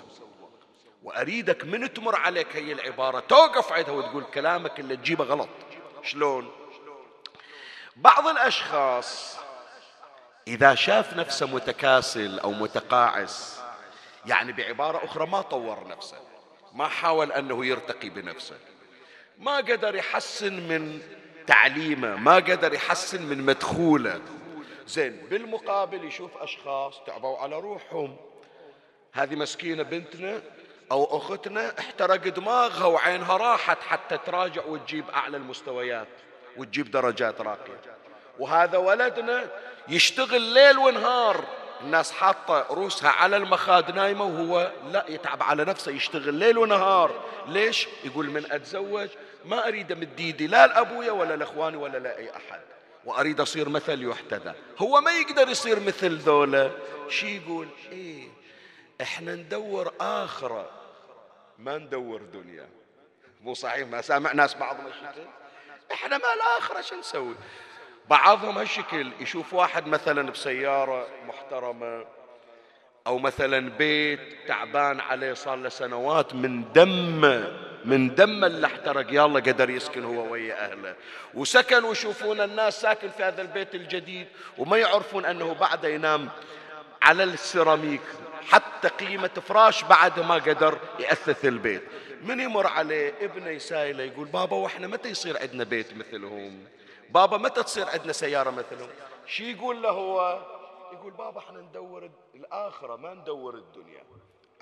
وأريدك 1.03 1.65
من 1.65 1.93
تمر 1.93 2.15
عليك 2.15 2.55
هي 2.55 2.71
العبارة 2.71 3.19
توقف 3.19 3.71
عندها 3.71 3.91
وتقول 3.91 4.23
كلامك 4.23 4.79
اللي 4.79 4.97
تجيبه 4.97 5.23
غلط. 5.23 5.49
شلون؟ 6.03 6.51
بعض 7.95 8.27
الأشخاص 8.27 9.37
إذا 10.47 10.75
شاف 10.75 11.13
نفسه 11.13 11.47
متكاسل 11.47 12.39
أو 12.39 12.51
متقاعس 12.51 13.61
يعني 14.25 14.51
بعبارة 14.51 15.05
أخرى 15.05 15.27
ما 15.27 15.41
طور 15.41 15.87
نفسه 15.87 16.17
ما 16.73 16.87
حاول 16.87 17.31
أنه 17.31 17.65
يرتقي 17.65 18.09
بنفسه 18.09 18.57
ما 19.37 19.57
قدر 19.57 19.95
يحسن 19.95 20.53
من 20.53 21.01
تعليمه 21.49 22.15
ما 22.15 22.35
قدر 22.35 22.73
يحسن 22.73 23.21
من 23.21 23.45
مدخوله. 23.45 24.21
زين 24.87 25.27
بالمقابل 25.29 26.03
يشوف 26.03 26.37
أشخاص 26.37 27.01
تعبوا 27.07 27.37
على 27.37 27.59
روحهم. 27.59 28.15
هذه 29.13 29.35
مسكينة 29.35 29.83
بنتنا 29.83 30.41
أو 30.91 31.17
أختنا 31.17 31.79
احترق 31.79 32.27
دماغها 32.27 32.85
وعينها 32.85 33.37
راحت 33.37 33.77
حتى 33.81 34.17
تراجع 34.17 34.65
وتجيب 34.65 35.09
أعلى 35.09 35.37
المستويات 35.37 36.07
وتجيب 36.57 36.91
درجات 36.91 37.41
راقية. 37.41 37.81
وهذا 38.39 38.77
ولدنا 38.77 39.51
يشتغل 39.87 40.41
ليل 40.41 40.77
ونهار. 40.77 41.45
الناس 41.81 42.11
حاطة 42.11 42.65
روسها 42.71 43.09
على 43.09 43.37
المخاد 43.37 43.95
نايمة 43.95 44.25
وهو 44.25 44.71
لا 44.91 45.05
يتعب 45.07 45.43
على 45.43 45.65
نفسه 45.65 45.91
يشتغل 45.91 46.33
ليل 46.33 46.57
ونهار. 46.57 47.11
ليش؟ 47.47 47.87
يقول 48.05 48.29
من 48.29 48.51
أتزوج 48.51 49.09
ما 49.46 49.67
أريد 49.67 49.91
أمد 49.91 50.19
إيدي 50.19 50.48
لا 50.48 50.67
لأبويا 50.67 51.12
ولا 51.12 51.36
لأخواني 51.36 51.77
ولا 51.77 51.98
لأي 51.98 52.36
أحد. 52.36 52.62
وأريد 53.05 53.41
أصير 53.41 53.69
مثل 53.69 54.10
يحتذى. 54.10 54.53
هو 54.77 55.01
ما 55.01 55.12
يقدر 55.12 55.50
يصير 55.50 55.79
مثل 55.79 56.17
ذولا. 56.17 56.72
شي 57.10 57.38
يقول 57.38 57.67
إيه 57.91 58.27
إحنا 59.01 59.36
ندور 59.36 59.93
آخرة. 60.00 60.69
ما 61.60 61.77
ندور 61.77 62.22
دنيا. 62.22 62.69
مو 63.41 63.53
صحيح؟ 63.53 63.88
ما 63.88 64.01
سامع 64.01 64.31
ناس 64.31 64.55
بعضهم 64.55 64.88
الشكل 64.88 65.27
إحنا 65.91 66.17
ما 66.17 66.34
الاخره 66.34 66.81
شو 66.81 66.96
نسوي؟ 66.96 67.36
بعضهم 68.10 68.58
هالشكل 68.58 69.12
يشوف 69.19 69.53
واحد 69.53 69.88
مثلا 69.88 70.31
بسيارة 70.31 71.08
محترمة 71.27 72.05
أو 73.09 73.17
مثلا 73.17 73.69
بيت 73.69 74.19
تعبان 74.47 74.99
عليه 74.99 75.33
صار 75.33 75.55
له 75.55 75.69
سنوات 75.69 76.35
من 76.35 76.73
دمه 76.73 77.69
من 77.85 78.15
دمه 78.15 78.47
اللي 78.47 78.67
احترق 78.67 79.05
يلا 79.09 79.39
قدر 79.39 79.69
يسكن 79.69 80.03
هو 80.03 80.31
ويا 80.31 80.71
أهله. 80.71 80.95
وسكن 81.33 81.83
ويشوفون 81.83 82.41
الناس 82.41 82.81
ساكن 82.81 83.09
في 83.09 83.23
هذا 83.23 83.41
البيت 83.41 83.75
الجديد 83.75 84.27
وما 84.57 84.77
يعرفون 84.77 85.25
أنه 85.25 85.53
بعد 85.53 85.83
ينام 85.83 86.29
على 87.01 87.23
السيراميك. 87.23 88.01
حتى 88.49 88.88
قيمة 88.88 89.41
فراش 89.47 89.84
بعد 89.84 90.19
ما 90.19 90.36
قدر 90.36 90.77
يأثث 90.99 91.45
البيت. 91.45 91.84
من 92.23 92.39
يمر 92.39 92.67
عليه 92.67 93.13
ابنه 93.21 93.49
يسايله 93.49 94.03
يقول 94.03 94.27
بابا 94.27 94.55
وإحنا 94.55 94.88
متى 94.88 95.10
يصير 95.10 95.38
عندنا 95.41 95.63
بيت 95.63 95.97
مثلهم؟ 95.97 96.63
بابا 97.10 97.38
متى 97.38 97.63
تصير 97.63 97.89
عندنا 97.89 98.13
سيارة 98.13 98.49
مثلهم؟ 98.49 98.89
شي 99.27 99.51
يقول 99.51 99.81
له 99.81 99.89
هو 99.89 100.39
يقول 100.93 101.13
بابا 101.13 101.39
إحنا 101.39 101.60
ندور 101.62 102.03
الآخرة 102.39 102.95
ما 102.95 103.13
ندور 103.13 103.56
الدنيا. 103.56 104.04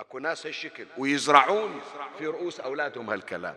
أكو 0.00 0.18
ناس 0.18 0.46
هالشكل 0.46 0.86
ويزرعون 0.98 1.80
في 2.18 2.26
رؤوس 2.26 2.60
أولادهم 2.60 3.10
هالكلام. 3.10 3.56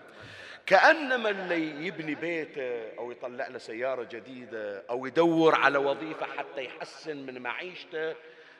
كأنما 0.65 1.29
اللي 1.29 1.87
يبني 1.87 2.15
بيته 2.15 2.97
أو 2.97 3.11
يطلع 3.11 3.47
له 3.47 3.57
سيارة 3.57 4.03
جديدة 4.03 4.83
أو 4.89 5.05
يدور 5.05 5.55
على 5.55 5.77
وظيفة 5.77 6.25
حتى 6.25 6.63
يحسن 6.63 7.17
من 7.17 7.41
معيشته 7.41 8.15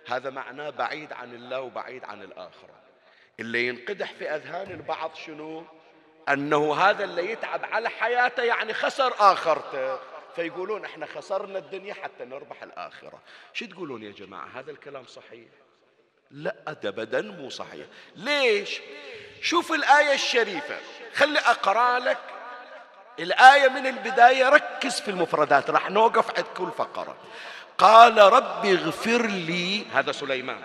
هذا 0.08 0.30
معناه 0.30 0.69
بعيد 0.69 1.13
عن 1.13 1.34
الله 1.34 1.62
وبعيد 1.62 2.04
عن 2.04 2.21
الآخرة. 2.21 2.76
اللي 3.39 3.67
ينقدح 3.67 4.13
في 4.13 4.30
أذهان 4.30 4.71
البعض 4.71 5.15
شنو؟ 5.15 5.63
أنه 6.30 6.76
هذا 6.76 7.04
اللي 7.04 7.32
يتعب 7.32 7.65
على 7.65 7.89
حياته 7.89 8.43
يعني 8.43 8.74
خسر 8.74 9.13
آخرته. 9.19 10.11
فيقولون 10.36 10.86
إحنا 10.86 11.06
خسرنا 11.06 11.60
الدنيا 11.60 11.94
حتى 11.94 12.26
نربح 12.26 12.63
الآخرة. 12.63 13.20
شو 13.54 13.65
تقولون 13.65 14.04
يا 14.04 14.12
جماعة؟ 14.12 14.48
هذا 14.56 14.72
الكلام 14.72 15.06
صحيح؟ 15.06 15.48
لا 16.32 16.56
أبدا 16.67 17.22
مو 17.22 17.50
صحيح. 17.50 17.86
ليش؟ 18.15 18.82
شوف 19.41 19.72
الآية 19.72 20.13
الشريفة. 20.13 20.78
خلي 21.13 21.39
أقرأ 21.39 22.00
لك 22.00 22.17
الآية 23.20 23.70
من 23.70 23.88
البداية. 23.88 24.50
ركز 24.50 25.02
في 25.02 25.12
المفردات 25.12 25.70
راح 25.70 25.89
نوقف 25.89 26.38
عند 26.38 26.46
كل 26.58 26.72
فقرة. 26.72 27.17
قال 27.78 28.17
رب 28.17 28.65
اغفر 28.65 29.26
لي. 29.26 29.86
هذا 29.94 30.12
سليمان. 30.12 30.63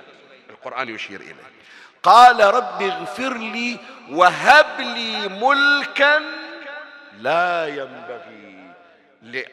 القرآن 0.51 0.89
يشير 0.89 1.21
إليه. 1.21 1.57
قال 2.03 2.55
رب 2.55 2.83
اغفر 2.83 3.37
لي 3.37 3.79
وهب 4.11 4.81
لي 4.81 5.29
ملكا 5.29 6.23
لا 7.19 7.67
ينبغي 7.67 8.46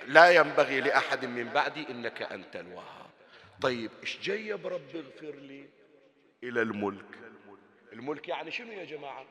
لا 0.07 0.31
ينبغي 0.31 0.81
لأحد 0.81 1.25
من 1.25 1.49
بعدي 1.49 1.85
إنك 1.89 2.21
أنت 2.21 2.55
الوهاب. 2.55 3.09
طيب 3.61 3.91
إيش 4.01 4.17
جيب 4.21 4.67
رب 4.67 4.95
اغفر 4.95 5.35
لي 5.35 5.65
إلى 6.43 6.61
الملك؟ 6.61 7.05
الملك 7.93 8.27
يعني 8.27 8.51
شنو 8.51 8.71
يا 8.71 8.85
جماعة؟ 8.85 9.25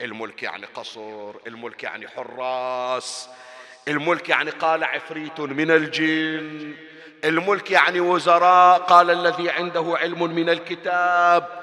الملك 0.00 0.42
يعني 0.42 0.66
قصر 0.66 1.34
الملك 1.46 1.82
يعني 1.82 2.08
حراس 2.08 3.28
الملك 3.88 4.28
يعني 4.28 4.50
قال 4.50 4.84
عفريت 4.84 5.40
من 5.40 5.70
الجن 5.70 6.74
الملك 7.24 7.70
يعني 7.70 8.00
وزراء 8.00 8.78
قال 8.78 9.10
الذي 9.10 9.50
عنده 9.50 9.94
علم 10.00 10.22
من 10.22 10.48
الكتاب 10.48 11.60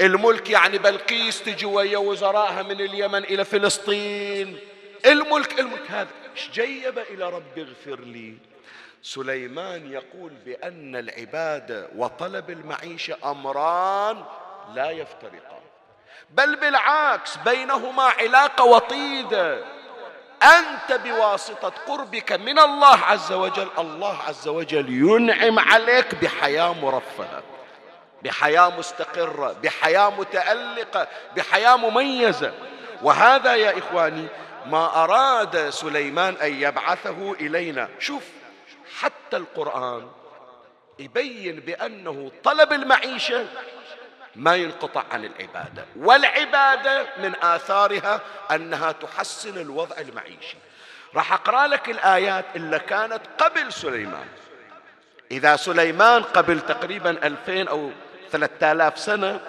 الملك 0.00 0.50
يعني 0.50 0.78
بلقيس 0.78 1.42
تجي 1.42 1.66
ويا 1.66 1.98
وزرائها 1.98 2.62
من 2.62 2.80
اليمن 2.80 3.24
إلى 3.24 3.44
فلسطين. 3.44 4.58
الملك 5.06 5.60
الملك 5.60 5.90
هذا 5.90 6.25
إيش 6.36 6.50
جيب 6.50 6.98
إلى 6.98 7.28
رب 7.30 7.58
اغفر 7.58 8.00
لي. 8.00 8.34
سليمان 9.02 9.92
يقول 9.92 10.32
بأن 10.44 10.96
العبادة 10.96 11.88
وطلب 11.96 12.50
المعيشة 12.50 13.16
أمران 13.24 14.24
لا 14.74 14.90
يفترقان. 14.90 15.62
بل 16.30 16.56
بالعكس 16.56 17.36
بينهما 17.36 18.02
علاقة 18.02 18.64
وطيدة. 18.64 19.64
أنت 20.42 21.00
بواسطة 21.04 21.72
قربك 21.86 22.32
من 22.32 22.58
الله 22.58 22.96
عز 22.96 23.32
وجل 23.32 23.68
الله 23.78 24.18
عز 24.28 24.48
وجل 24.48 24.90
ينعم 24.90 25.58
عليك 25.58 26.14
بحياة 26.14 26.72
مرفهة 26.72 27.42
بحياة 28.22 28.78
مستقرة 28.78 29.52
بحياة 29.62 30.10
متألقة 30.10 31.08
بحياة 31.36 31.76
مميزة. 31.76 32.52
وهذا 33.02 33.54
يا 33.54 33.78
إخواني 33.78 34.26
ما 34.70 35.04
أراد 35.04 35.70
سليمان 35.70 36.34
أن 36.42 36.54
يبعثه 36.62 37.32
إلينا. 37.32 37.88
شوف 37.98 38.22
حتى 39.00 39.36
القرآن 39.36 40.08
يبين 40.98 41.60
بأنه 41.60 42.30
طلب 42.44 42.72
المعيشة 42.72 43.46
ما 44.36 44.56
ينقطع 44.56 45.04
عن 45.10 45.24
العبادة 45.24 45.84
والعبادة 45.96 47.06
من 47.18 47.34
آثارها 47.42 48.20
أنها 48.50 48.92
تحسن 48.92 49.58
الوضع 49.58 49.96
المعيشي. 49.98 50.56
راح 51.14 51.32
أقرأ 51.32 51.66
لك 51.66 51.88
الآيات 51.88 52.44
اللي 52.56 52.78
كانت 52.78 53.20
قبل 53.38 53.72
سليمان. 53.72 54.26
إذا 55.30 55.56
سليمان 55.56 56.22
قبل 56.22 56.60
تقريبا 56.60 57.10
ألفين 57.10 57.68
أو 57.68 57.90
ثلاثة 58.30 58.72
آلاف 58.72 58.98
سنة 58.98 59.40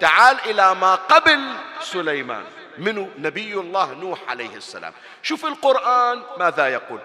تعال 0.00 0.36
إلى 0.46 0.74
ما 0.74 0.94
قبل 0.94 1.40
سليمان. 1.80 2.44
منه 2.78 3.10
نبي 3.18 3.54
الله 3.54 3.94
نوح 3.94 4.18
عليه 4.28 4.56
السلام. 4.56 4.92
شوف 5.22 5.46
القرآن 5.46 6.22
ماذا 6.38 6.68
يقول؟ 6.68 7.00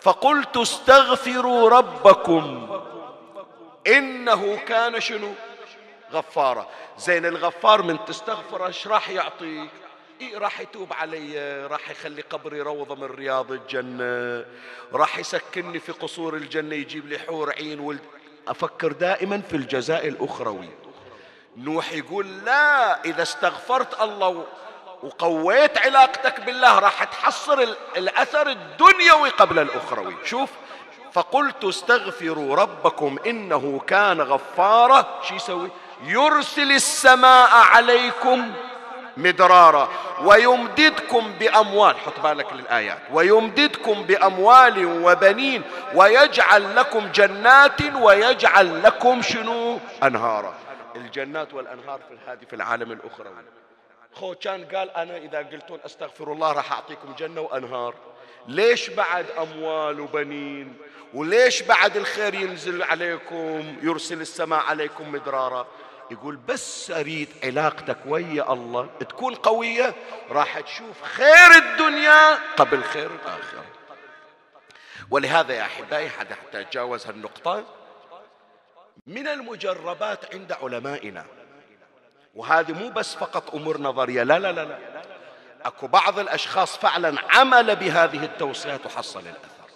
فقلت 0.00 0.56
استغفروا 0.56 1.68
ربكم. 1.68 2.68
إنه 3.86 4.56
كان 4.56 5.00
شنو؟ 5.00 5.32
غفارة 6.12 6.68
زين 6.98 7.26
الغفار 7.26 7.82
من 7.82 8.04
تستغفر 8.04 8.66
إيش 8.66 8.86
راح 8.86 9.10
يعطيك؟ 9.10 9.70
إيه 10.20 10.38
راح 10.38 10.60
يتوب 10.60 10.92
علي 10.92 11.66
راح 11.66 11.90
يخلي 11.90 12.22
قبري 12.22 12.60
روضة 12.60 12.94
من 12.94 13.04
رياض 13.04 13.52
الجنة 13.52 14.44
راح 14.92 15.18
يسكنني 15.18 15.78
في 15.78 15.92
قصور 15.92 16.34
الجنة 16.34 16.74
يجيب 16.74 17.08
لي 17.08 17.18
حور 17.18 17.52
عين 17.52 17.80
ولد. 17.80 18.00
أفكر 18.48 18.92
دائما 18.92 19.40
في 19.40 19.56
الجزاء 19.56 20.08
الأخروي. 20.08 20.68
نوح 21.56 21.92
يقول 21.92 22.44
لا 22.44 23.04
إذا 23.04 23.22
استغفرت 23.22 24.02
الله 24.02 24.46
وقويت 25.02 25.78
علاقتك 25.78 26.40
بالله 26.40 26.78
راح 26.78 27.04
تحصل 27.04 27.76
الأثر 27.96 28.48
الدنيوي 28.48 29.28
قبل 29.28 29.58
الأخروي. 29.58 30.16
شوف 30.24 30.50
فقلت 31.12 31.64
استغفروا 31.64 32.56
ربكم 32.56 33.18
إنه 33.26 33.80
كان 33.86 34.20
غفارا. 34.20 35.20
شو 35.22 35.34
يسوي؟ 35.34 35.70
يرسل 36.04 36.72
السماء 36.72 37.50
عليكم 37.50 38.52
مدرارا. 39.16 39.88
ويمددكم 40.22 41.32
بأموال 41.40 41.96
حط 41.96 42.20
بالك 42.20 42.52
للآيات. 42.52 42.98
ويمددكم 43.12 44.02
بأموال 44.02 45.04
وبنين. 45.04 45.62
ويجعل 45.94 46.76
لكم 46.76 47.08
جنات 47.12 47.94
ويجعل 47.94 48.82
لكم 48.82 49.22
شنو؟ 49.22 49.78
أنهارا. 50.02 50.54
الجنات 50.96 51.54
والأنهار 51.54 52.00
في 52.08 52.30
هذه 52.30 52.44
في 52.50 52.56
العالم 52.56 52.92
الأخروي. 52.92 53.59
خو 54.12 54.34
كان 54.34 54.64
قال 54.64 54.90
أنا 54.90 55.16
إذا 55.16 55.38
قلتون 55.38 55.80
أستغفر 55.86 56.32
الله 56.32 56.52
راح 56.52 56.72
أعطيكم 56.72 57.14
جنة 57.18 57.40
وأنهار. 57.40 57.94
ليش 58.48 58.90
بعد 58.90 59.26
أموال 59.30 60.00
وبنين؟ 60.00 60.76
وليش 61.14 61.62
بعد 61.62 61.96
الخير 61.96 62.34
ينزل 62.34 62.82
عليكم 62.82 63.76
يرسل 63.82 64.20
السماء 64.20 64.60
عليكم 64.60 65.12
مدرارا؟ 65.12 65.66
يقول 66.10 66.36
بس 66.36 66.90
أريد 66.90 67.28
علاقتك 67.44 67.98
ويا 68.06 68.52
الله 68.52 68.88
تكون 69.00 69.34
قوية 69.34 69.94
راح 70.30 70.60
تشوف 70.60 71.02
خير 71.02 71.50
الدنيا 71.56 72.34
قبل 72.56 72.82
خير 72.82 73.10
الآخرة. 73.10 73.64
ولهذا 75.10 75.54
يا 75.54 75.62
أحبائي 75.62 76.08
حتى 76.08 76.34
أتجاوز 76.60 77.06
هالنقطة 77.06 77.64
من 79.06 79.28
المجربات 79.28 80.34
عند 80.34 80.52
علمائنا. 80.52 81.39
وهذه 82.40 82.72
مو 82.72 82.90
بس 82.90 83.14
فقط 83.14 83.54
أمور 83.54 83.80
نظرية 83.80 84.22
لا 84.22 84.38
لا 84.38 84.52
لا 84.52 84.64
لا 84.64 84.78
أكو 85.64 85.86
بعض 85.86 86.18
الأشخاص 86.18 86.76
فعلا 86.76 87.20
عمل 87.30 87.76
بهذه 87.76 88.24
التوصيات 88.24 88.86
وحصل 88.86 89.20
الأثر. 89.20 89.70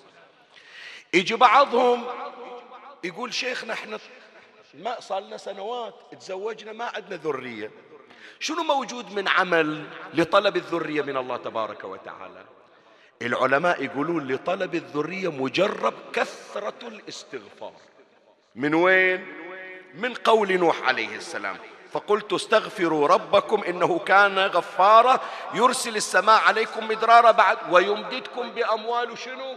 يجي 1.14 1.36
بعضهم 1.36 2.04
يقول 3.04 3.34
شيخنا 3.34 3.72
إحنا 3.72 3.98
ما 4.74 5.00
صار 5.00 5.20
لنا 5.20 5.36
سنوات 5.36 5.94
تزوجنا 6.20 6.72
ما 6.72 6.84
عندنا 6.84 7.16
ذرية. 7.16 7.70
شنو 8.40 8.62
موجود 8.62 9.12
من 9.12 9.28
عمل 9.28 9.84
لطلب 10.14 10.56
الذرية 10.56 11.02
من 11.02 11.16
الله 11.16 11.36
تبارك 11.36 11.84
وتعالى؟ 11.84 12.44
العلماء 13.22 13.84
يقولون 13.84 14.32
لطلب 14.32 14.74
الذرية 14.74 15.30
مجرب 15.30 15.94
كثرة 16.12 16.88
الاستغفار. 16.88 17.74
من 18.54 18.74
وين؟ 18.74 19.26
من 19.94 20.14
قول 20.14 20.58
نوح 20.58 20.82
عليه 20.82 21.16
السلام. 21.16 21.56
فقلت 21.94 22.32
استغفروا 22.32 23.08
ربكم 23.08 23.62
إنه 23.64 23.98
كان 23.98 24.38
غفارا 24.38 25.20
يرسل 25.54 25.96
السماء 25.96 26.40
عليكم 26.40 26.88
مدرارا 26.88 27.30
بعد 27.30 27.58
ويمددكم 27.70 28.50
بأموال 28.50 29.18
شنو؟ 29.18 29.56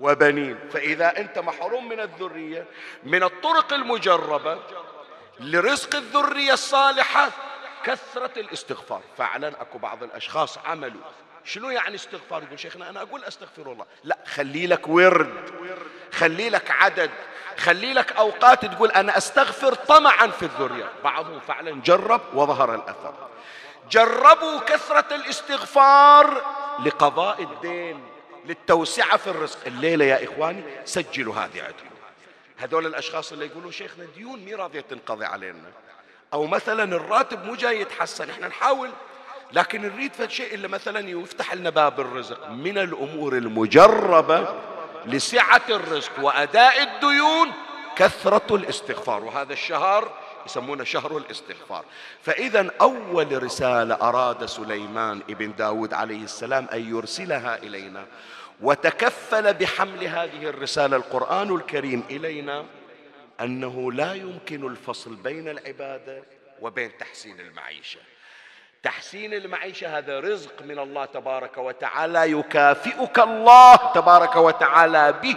وبنين. 0.00 0.58
فإذا 0.72 1.18
أنت 1.18 1.38
محروم 1.38 1.88
من 1.88 2.00
الذرية 2.00 2.66
من 3.02 3.22
الطرق 3.22 3.72
المجربة 3.72 4.58
لرزق 5.40 5.96
الذرية 5.96 6.52
الصالحة 6.52 7.30
كثرة 7.84 8.40
الاستغفار. 8.40 9.02
فعلا 9.16 9.62
أكو 9.62 9.78
بعض 9.78 10.02
الأشخاص 10.02 10.58
عملوا. 10.58 11.02
شنو 11.44 11.70
يعني 11.70 11.94
استغفار؟ 11.94 12.42
يقول 12.42 12.58
شيخنا 12.58 12.90
أنا 12.90 13.02
أقول 13.02 13.24
أستغفر 13.24 13.72
الله. 13.72 13.86
لا 14.04 14.18
خلي 14.26 14.66
لك 14.66 14.88
ورد. 14.88 15.50
خلي 16.12 16.50
لك 16.50 16.70
عدد. 16.70 17.10
خلي 17.58 17.92
لك 17.92 18.12
أوقات 18.12 18.64
تقول 18.64 18.90
أنا 18.90 19.16
أستغفر 19.16 19.74
طمعا 19.74 20.26
في 20.26 20.42
الذرية. 20.42 20.90
بعضهم 21.04 21.40
فعلا 21.40 21.82
جرب 21.82 22.20
وظهر 22.34 22.74
الأثر. 22.74 23.14
جربوا 23.90 24.58
كثرة 24.58 25.16
الاستغفار 25.16 26.42
لقضاء 26.84 27.42
الدين 27.42 28.04
للتوسعة 28.46 29.16
في 29.16 29.26
الرزق. 29.26 29.58
الليلة 29.66 30.04
يا 30.04 30.24
إخواني 30.24 30.62
سجلوا 30.84 31.34
هذه 31.34 31.62
عندكم 31.62 31.88
هذول 32.56 32.86
الأشخاص 32.86 33.32
اللي 33.32 33.46
يقولون 33.46 33.72
شيخنا 33.72 34.06
ديون 34.16 34.44
مي 34.44 34.54
راضية 34.54 34.80
تنقضي 34.80 35.24
علينا. 35.24 35.70
أو 36.32 36.46
مثلا 36.46 36.96
الراتب 36.96 37.44
مو 37.44 37.54
جاي 37.54 37.80
يتحسن. 37.80 38.30
إحنا 38.30 38.48
نحاول 38.48 38.90
لكن 39.52 39.82
نريد 39.82 40.12
فد 40.12 40.30
شيء 40.30 40.54
إلا 40.54 40.68
مثلا 40.68 41.08
يفتح 41.08 41.54
لنا 41.54 41.70
باب 41.70 42.00
الرزق. 42.00 42.48
من 42.48 42.78
الأمور 42.78 43.32
المجربة 43.32 44.54
لسعة 45.06 45.62
الرزق 45.68 46.12
وأداء 46.20 46.82
الديون 46.82 47.52
كثرة 47.96 48.56
الاستغفار. 48.56 49.24
وهذا 49.24 49.52
الشهر 49.52 50.12
يسمونه 50.46 50.84
شهر 50.84 51.16
الاستغفار. 51.16 51.84
فإذا 52.22 52.70
أول 52.80 53.42
رسالة 53.42 53.94
أراد 53.94 54.46
سليمان 54.46 55.22
ابن 55.30 55.54
داود 55.54 55.94
عليه 55.94 56.22
السلام 56.22 56.68
أن 56.72 56.96
يرسلها 56.96 57.56
إلينا 57.56 58.06
وتكفل 58.60 59.54
بحمل 59.54 60.04
هذه 60.04 60.42
الرسالة 60.48 60.96
القرآن 60.96 61.54
الكريم 61.54 62.04
إلينا 62.10 62.64
أنه 63.40 63.92
لا 63.92 64.14
يمكن 64.14 64.66
الفصل 64.66 65.14
بين 65.14 65.48
العبادة 65.48 66.22
وبين 66.60 66.98
تحسين 66.98 67.40
المعيشة. 67.40 68.00
تحسين 68.82 69.34
المعيشة 69.34 69.98
هذا 69.98 70.20
رزق 70.20 70.62
من 70.62 70.78
الله 70.78 71.04
تبارك 71.04 71.58
وتعالى 71.58 72.32
يكافئك 72.32 73.18
الله 73.18 73.76
تبارك 73.76 74.36
وتعالى 74.36 75.12
به 75.12 75.36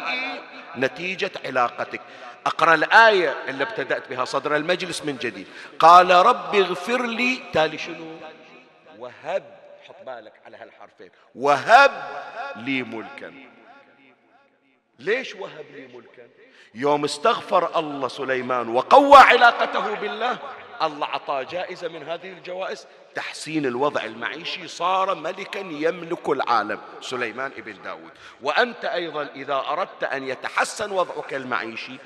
نتيجة 0.77 1.31
علاقتك. 1.45 2.01
أقرأ 2.45 2.73
الآية 2.73 3.35
اللي 3.47 3.63
ابتدأت 3.63 4.09
بها 4.09 4.25
صدر 4.25 4.55
المجلس 4.55 5.05
من 5.05 5.17
جديد. 5.17 5.47
قال 5.79 6.11
رب 6.11 6.55
اغفر 6.55 7.05
لي. 7.05 7.39
تالي 7.53 7.77
شنو؟ 7.77 8.15
وهب. 8.97 9.43
حط 9.87 10.05
بالك 10.05 10.33
على 10.45 10.57
هالحرفين. 10.57 11.09
وهب 11.35 11.91
لي 12.55 12.83
ملكا. 12.83 13.33
ليش 14.99 15.35
وهب 15.35 15.65
لي 15.73 15.87
ملكا؟ 15.87 16.29
يوم 16.75 17.03
استغفر 17.03 17.79
الله 17.79 18.07
سليمان 18.07 18.69
وقوى 18.69 19.17
علاقته 19.17 19.95
بالله 19.95 20.37
الله 20.83 21.07
أعطاه 21.07 21.43
جائزة 21.43 21.87
من 21.87 22.03
هذه 22.03 22.29
الجوائز؟ 22.29 22.87
تحسين 23.15 23.65
الوضع 23.65 24.03
المعيشي 24.03 24.67
صار 24.67 25.15
ملكا 25.15 25.59
يملك 25.59 26.29
العالم. 26.29 26.81
سليمان 27.01 27.51
ابن 27.57 27.81
داود. 27.81 28.11
وأنت 28.41 28.85
أيضا 28.85 29.23
إذا 29.23 29.55
أردت 29.55 30.03
أن 30.03 30.27
يتحسن 30.27 30.91
وضعك 30.91 31.33
المعيشي 31.33 31.97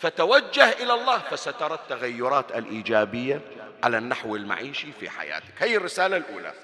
فتوجه 0.00 0.68
إلى 0.68 0.94
الله 0.94 1.18
فسترى 1.18 1.74
التغيرات 1.74 2.52
الإيجابية 2.52 3.40
على 3.84 3.98
النحو 3.98 4.36
المعيشي 4.36 4.92
في 4.92 5.10
حياتك. 5.10 5.54
هي 5.58 5.76
الرسالة 5.76 6.16
الأولى. 6.16 6.54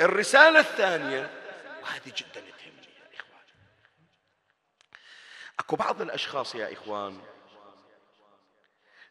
الرسالة 0.00 0.60
الثانية. 0.60 1.30
وهذه 1.82 2.12
جدا 2.16 2.40
تهمني 2.40 2.88
يا 3.12 3.20
إخوان. 3.20 3.44
أكو 5.58 5.76
بعض 5.76 6.02
الأشخاص 6.02 6.54
يا 6.54 6.72
إخوان 6.72 7.20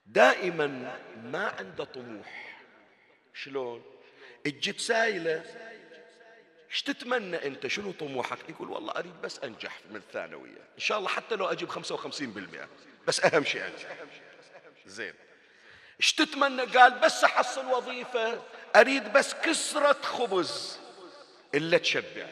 دائما 0.05 0.97
ما 1.23 1.47
عنده 1.59 1.83
طموح. 1.83 2.61
شلون؟ 3.33 3.83
اجت 4.45 4.79
سايلة. 4.79 5.43
إيش 6.71 6.83
تتمنى 6.83 7.47
انت؟ 7.47 7.67
شنو 7.67 7.91
طموحك؟ 7.91 8.49
يقول 8.49 8.69
والله 8.69 8.91
أريد 8.91 9.21
بس 9.21 9.39
أنجح 9.39 9.79
من 9.89 9.95
الثانوية. 9.95 10.61
إن 10.75 10.79
شاء 10.79 10.97
الله 10.97 11.09
حتى 11.09 11.35
لو 11.35 11.45
أجيب 11.45 11.69
55% 11.69 12.67
بس 13.07 13.25
أهم 13.25 13.43
شيء 13.43 13.65
أنجح. 13.65 13.97
زين. 14.85 15.13
إيش 15.99 16.13
تتمنى؟ 16.13 16.61
قال 16.61 16.99
بس 16.99 17.23
أحصل 17.23 17.65
وظيفة. 17.65 18.41
أريد 18.75 19.13
بس 19.13 19.33
كسرة 19.33 20.01
خبز. 20.01 20.79
إلا 21.55 21.77
تشبع 21.77 22.27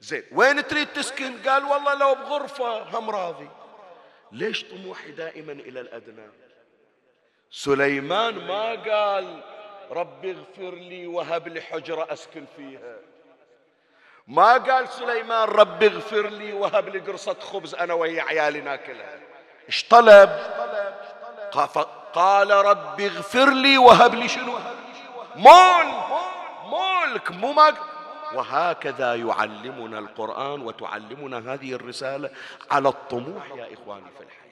زين. 0.00 0.22
وين 0.32 0.66
تريد 0.66 0.86
تسكن؟ 0.86 1.42
قال 1.42 1.64
والله 1.64 1.94
لو 1.94 2.14
بغرفة. 2.14 2.98
هم 2.98 3.10
راضي. 3.10 3.63
ليش 4.32 4.64
طموحي 4.64 5.10
دائما 5.10 5.52
إلى 5.52 5.80
الأدنى؟ 5.80 6.28
سليمان 7.50 8.34
ما 8.46 8.70
قال 8.70 9.40
ربي 9.90 10.30
اغفر 10.30 10.74
لي 10.74 11.06
وهب 11.06 11.48
لي 11.48 11.60
حجرة 11.60 12.12
أسكن 12.12 12.44
فيها. 12.56 12.96
ما 14.26 14.52
قال 14.52 14.88
سليمان 14.88 15.48
ربي 15.48 15.86
اغفر 15.86 16.28
لي 16.28 16.52
وهب 16.52 16.88
لي 16.88 16.98
قرصة 16.98 17.34
خبز 17.34 17.74
أنا 17.74 17.94
ويا 17.94 18.22
عيالي 18.22 18.60
ناكلها. 18.60 19.20
إيش 19.66 19.88
طلب؟ 19.88 20.30
قال 22.12 22.50
ربي 22.50 23.06
اغفر 23.06 23.50
لي 23.50 23.78
وهب 23.78 24.14
لي 24.14 24.28
شنو؟ 24.28 24.58
مول. 25.36 25.86
ملك 26.64 27.30
مو 27.30 27.52
ما 27.52 27.74
وهكذا 28.34 29.14
يعلمنا 29.14 29.98
القرآن 29.98 30.60
وتعلمنا 30.60 31.54
هذه 31.54 31.72
الرسالة 31.72 32.30
على 32.70 32.88
الطموح 32.88 33.46
يا 33.56 33.74
إخواني 33.74 34.06
في 34.18 34.24
الحياة. 34.24 34.44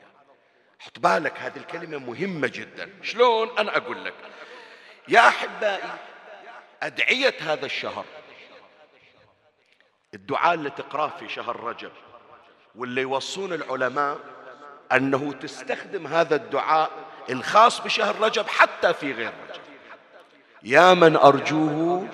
حط 0.79 0.99
بالك 0.99 1.38
هذه 1.38 1.57
الكلمة 1.57 1.99
مهمة 1.99 2.49
جدا. 2.49 2.90
شلون؟ 3.03 3.59
أنا 3.59 3.77
أقول 3.77 4.05
لك. 4.05 4.14
يا 5.09 5.29
أحبائي 5.29 5.90
أدعية 6.83 7.35
هذا 7.40 7.66
الشهر. 7.66 8.05
الدعاء 10.14 10.55
اللي 10.55 10.71
تقرأه 10.71 11.09
في 11.09 11.29
شهر 11.29 11.61
رجب 11.61 11.92
واللي 12.75 13.01
يوصون 13.01 13.53
العلماء 13.53 14.18
أنه 14.92 15.33
تستخدم 15.33 16.07
هذا 16.07 16.37
الدعاء 16.37 16.90
الخاص 17.31 17.81
بشهر 17.81 18.21
رجب 18.21 18.47
حتى 18.47 18.95
في 18.95 19.12
غير 19.12 19.33
رجب. 19.51 19.62
يا 20.62 20.95
من 20.95 21.16
أرجوه 21.16 22.09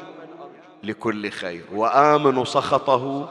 لكل 0.83 1.31
خير. 1.31 1.65
وآمن 1.73 2.45
سخطه 2.45 3.29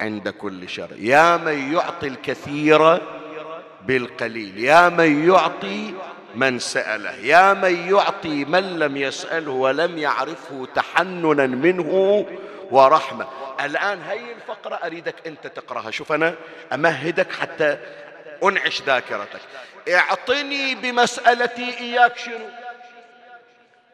عند 0.00 0.28
كل 0.28 0.68
شر. 0.68 0.90
يا 0.98 1.36
من 1.36 1.72
يعطي 1.72 2.06
الكثير 2.06 3.00
بالقليل. 3.86 4.58
يا 4.58 4.88
من 4.88 5.28
يعطي 5.28 5.94
من 6.34 6.58
سأله. 6.58 7.14
يا 7.14 7.52
من 7.52 7.88
يعطي 7.88 8.44
من 8.44 8.78
لم 8.78 8.96
يسأله 8.96 9.50
ولم 9.50 9.98
يعرفه 9.98 10.68
تحننا 10.74 11.46
منه 11.46 12.26
ورحمة. 12.70 13.26
الآن 13.64 14.02
هي 14.02 14.32
الفقرة 14.32 14.74
أريدك 14.74 15.14
أنت 15.26 15.46
تقرأها. 15.46 15.90
شوف 15.90 16.12
أنا 16.12 16.34
أمهدك 16.72 17.32
حتى 17.32 17.78
أنعش 18.44 18.82
ذاكرتك. 18.82 19.40
اعطني 19.88 20.74
بمسألتي 20.74 21.78
إياك 21.78 22.18
شنو؟ 22.18 22.65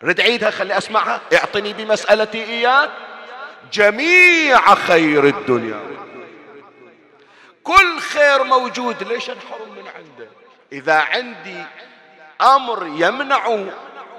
رد 0.05 0.21
عيدها 0.21 0.51
خلي 0.51 0.79
أسمعها. 0.79 1.21
اعطني 1.33 1.73
بمسألتي 1.73 2.45
إياك. 2.45 2.91
جميع 3.73 4.75
خير 4.75 5.25
الدنيا. 5.25 5.81
كل 7.63 7.99
خير 7.99 8.45
موجود. 8.45 9.03
ليش 9.03 9.31
انحرم 9.31 9.73
من 9.77 9.89
عنده؟ 9.89 10.29
إذا 10.73 10.95
عندي 10.95 11.65
أمر 12.41 12.87
يمنع 12.87 13.59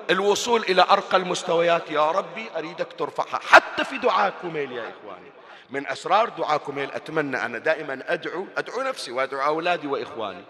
الوصول 0.10 0.62
إلى 0.62 0.82
أرقى 0.82 1.18
المستويات 1.18 1.92
يا 1.92 2.12
ربي 2.12 2.50
أريدك 2.58 2.88
ترفعها. 2.98 3.40
حتى 3.50 3.84
في 3.84 3.98
دعاء 3.98 4.34
كميل 4.42 4.72
يا 4.72 4.82
إخواني. 4.82 5.32
من 5.70 5.88
أسرار 5.88 6.30
دعاء 6.30 6.58
كميل 6.58 6.92
أتمنى 6.92 7.46
أنا 7.46 7.58
دائما 7.58 8.04
أدعو 8.08 8.48
أدعو 8.58 8.82
نفسي 8.82 9.12
وأدعو 9.12 9.46
أولادي 9.46 9.88
وإخواني. 9.88 10.44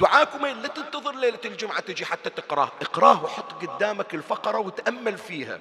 دعاكم 0.00 0.46
لا 0.46 0.68
تنتظر 0.68 1.14
ليلة 1.14 1.38
الجمعة 1.44 1.80
تجي 1.80 2.04
حتى 2.04 2.30
تقراه. 2.30 2.68
اقراه 2.82 3.24
وحط 3.24 3.52
قدامك 3.52 4.14
الفقرة 4.14 4.58
وتأمل 4.58 5.18
فيها. 5.18 5.58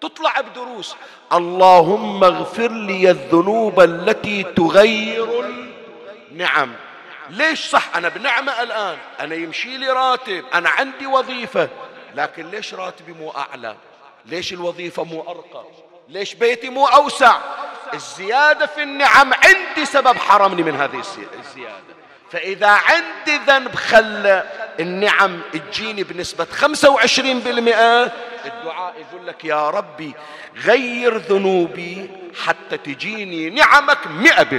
تطلع 0.00 0.40
بدروس. 0.40 0.96
اللهم 1.32 2.24
اغفر 2.24 2.70
لي 2.70 3.10
الذنوب 3.10 3.80
التي 3.80 4.42
تغير 4.42 5.44
النعم. 6.30 6.72
ليش 7.30 7.70
صح؟ 7.70 7.96
أنا 7.96 8.08
بنعمة 8.08 8.62
الآن. 8.62 8.98
أنا 9.20 9.34
يمشي 9.34 9.76
لي 9.76 9.90
راتب. 9.90 10.44
أنا 10.54 10.68
عندي 10.70 11.06
وظيفة. 11.06 11.68
لكن 12.14 12.50
ليش 12.50 12.74
راتبي 12.74 13.12
مو 13.12 13.30
أعلى؟ 13.30 13.76
ليش 14.26 14.52
الوظيفة 14.52 15.04
مو 15.04 15.20
أرقى؟ 15.20 15.64
ليش 16.08 16.34
بيتي 16.34 16.68
مو 16.68 16.86
أوسع؟ 16.86 17.38
الزيادة 17.94 18.66
في 18.66 18.82
النعم 18.82 19.34
عندي 19.34 19.84
سبب 19.84 20.16
حرمني 20.16 20.62
من 20.62 20.76
هذه 20.76 20.98
الزيادة. 20.98 22.03
فإذا 22.34 22.68
عندي 22.68 23.36
ذنب 23.46 23.74
خلى 23.74 24.44
النعم 24.80 25.40
تجيني 25.52 26.02
بنسبة 26.04 26.44
25% 26.44 26.56
الدعاء 28.46 28.94
يقول 29.00 29.26
لك 29.26 29.44
يا 29.44 29.70
ربي 29.70 30.14
غير 30.56 31.16
ذنوبي 31.16 32.10
حتى 32.44 32.76
تجيني 32.76 33.50
نعمك 33.50 33.98
100% 34.04 34.54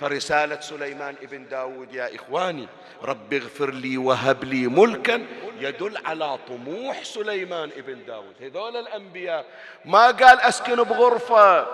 فرسالة 0.00 0.60
سليمان 0.60 1.14
ابن 1.22 1.48
داود 1.48 1.94
يا 1.94 2.16
إخواني 2.16 2.68
رب 3.02 3.32
اغفر 3.32 3.70
لي 3.70 3.96
وهب 3.96 4.44
لي 4.44 4.66
ملكا 4.66 5.26
يدل 5.58 5.98
على 6.06 6.38
طموح 6.48 7.02
سليمان 7.02 7.70
ابن 7.76 7.98
داود. 8.06 8.34
هذول 8.42 8.76
الأنبياء 8.76 9.44
ما 9.84 10.06
قال 10.06 10.40
أسكن 10.40 10.76
بغرفة 10.76 11.66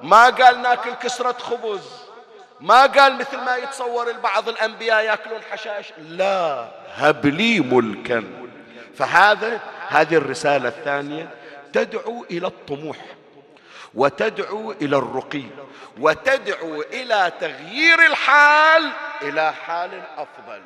ما 0.00 0.24
قال 0.24 0.62
ناكل 0.62 0.92
كسرة 0.94 1.32
خبز. 1.38 2.09
ما 2.60 2.86
قال 2.86 3.18
مثل 3.18 3.36
ما 3.36 3.56
يتصور 3.56 4.10
البعض 4.10 4.48
الأنبياء 4.48 5.04
يأكلون 5.04 5.42
حشائش؟ 5.50 5.92
لا. 5.98 6.68
هب 6.94 7.26
لي 7.26 7.60
ملكا. 7.60 8.24
فهذا 8.96 9.60
هذه 9.88 10.16
الرسالة 10.16 10.68
الثانية. 10.68 11.30
تدعو 11.72 12.26
إلى 12.30 12.46
الطموح 12.46 12.96
وتدعو 13.94 14.72
إلى 14.72 14.96
الرقي 14.96 15.44
وتدعو 15.98 16.82
إلى 16.82 17.32
تغيير 17.40 18.06
الحال 18.06 18.92
إلى 19.22 19.52
حال 19.52 20.02
أفضل. 20.16 20.62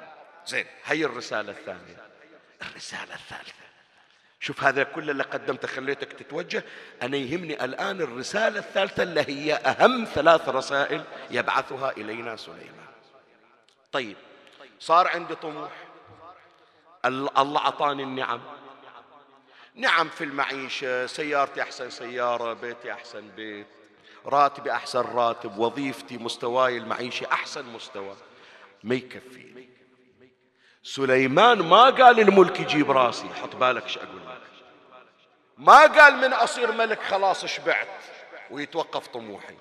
زين 0.47 0.67
هي 0.85 1.05
الرسالة 1.05 1.51
الثانية. 1.51 1.97
الرسالة 2.63 3.15
الثالثة. 3.15 3.64
شوف 4.45 4.65
هذا 4.65 4.83
كل 4.83 5.11
اللي 5.11 5.23
قدمته 5.23 5.69
خليتك 5.69 6.13
تتوجه. 6.13 6.65
أنا 7.03 7.17
يهمني 7.17 7.65
الآن 7.65 8.01
الرسالة 8.01 8.59
الثالثة 8.59 9.03
اللي 9.03 9.21
هي 9.21 9.55
أهم 9.55 10.05
ثلاث 10.05 10.49
رسائل 10.49 11.05
يبعثها 11.31 11.91
إلينا 11.91 12.37
سليمان. 12.37 12.89
طيب 13.93 14.17
صار 14.81 15.09
عندي 15.09 15.35
طموح. 15.35 15.73
الله 17.05 17.59
أعطاني 17.59 18.03
النعم. 18.03 18.41
نعم 19.75 20.09
في 20.09 20.25
المعيشة 20.25 21.07
سيارتي 21.07 21.63
أحسن 21.63 21.91
سيارة 21.91 22.53
بيتي 22.53 22.93
أحسن 22.93 23.29
بيت 23.37 23.67
راتبي 24.27 24.73
أحسن 24.73 25.01
راتب 25.01 25.59
وظيفتي 25.59 26.19
مستواي 26.19 26.79
المعيشي 26.79 27.27
أحسن 27.27 27.65
مستوى. 27.65 28.17
ما 28.83 28.95
يكفيني 28.95 29.69
سليمان 30.83 31.63
ما 31.63 31.83
قال 31.91 32.21
الملك 32.21 32.61
يجيب 32.61 32.91
راسي. 32.91 33.29
حط 33.29 33.57
بالك 33.57 33.83
إيش 33.83 33.99
أقول؟ 33.99 34.24
ما 35.59 35.87
قال 35.87 36.17
من 36.17 36.33
أصير 36.33 36.73
ملك 36.73 37.03
خلاص 37.03 37.45
شبعت 37.45 37.89
ويتوقف 38.51 39.07
طموحي. 39.07 39.55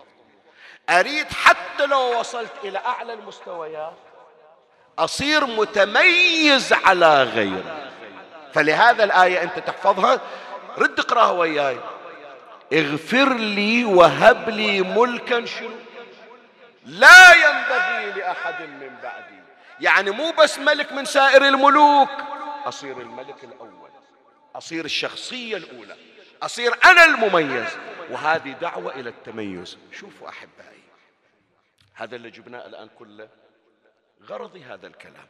أريد 0.89 1.27
حتى 1.31 1.85
لو 1.85 2.19
وصلت 2.19 2.51
إلى 2.63 2.77
أعلى 2.77 3.13
المستويات 3.13 3.97
أصير 4.99 5.45
متميز 5.45 6.73
على 6.73 7.23
غيري. 7.23 7.89
فلهذا 8.53 9.03
الآية 9.03 9.43
أنت 9.43 9.59
تحفظها. 9.59 10.21
رد 10.77 10.99
اقراها 10.99 11.31
وياي. 11.31 11.79
اغفر 12.73 13.33
لي 13.33 13.85
وهب 13.85 14.49
لي 14.49 14.81
ملكا 14.81 15.45
شنو؟ 15.45 15.69
لا 16.85 17.33
ينبغي 17.33 18.11
لأحد 18.11 18.61
من 18.61 18.95
بعدي. 19.03 19.43
يعني 19.79 20.11
مو 20.11 20.31
بس 20.31 20.59
ملك 20.59 20.91
من 20.91 21.05
سائر 21.05 21.47
الملوك 21.47 22.09
أصير 22.65 22.97
الملك 22.97 23.43
الأول. 23.43 23.73
أصير 24.55 24.85
الشخصية 24.85 25.57
الأولى. 25.57 25.97
أصير 26.41 26.73
أنا 26.85 27.05
المميز. 27.05 27.69
وهذه 28.09 28.51
دعوة 28.51 28.95
إلى 28.95 29.09
التميز. 29.09 29.77
شوفوا 29.91 30.29
أحبائي 30.29 30.83
هذا 31.93 32.15
اللي 32.15 32.29
جبناه 32.29 32.65
الآن 32.65 32.89
كله. 32.99 33.29
غرضي 34.23 34.63
هذا 34.63 34.87
الكلام. 34.87 35.27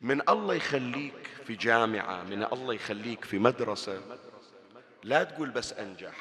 من 0.00 0.28
الله 0.28 0.54
يخليك 0.54 1.28
في 1.46 1.54
جامعة 1.54 2.22
من 2.22 2.44
الله 2.44 2.74
يخليك 2.74 3.24
في 3.24 3.38
مدرسة 3.38 4.00
لا 5.04 5.24
تقول 5.24 5.50
بس 5.50 5.72
أنجح 5.72 6.14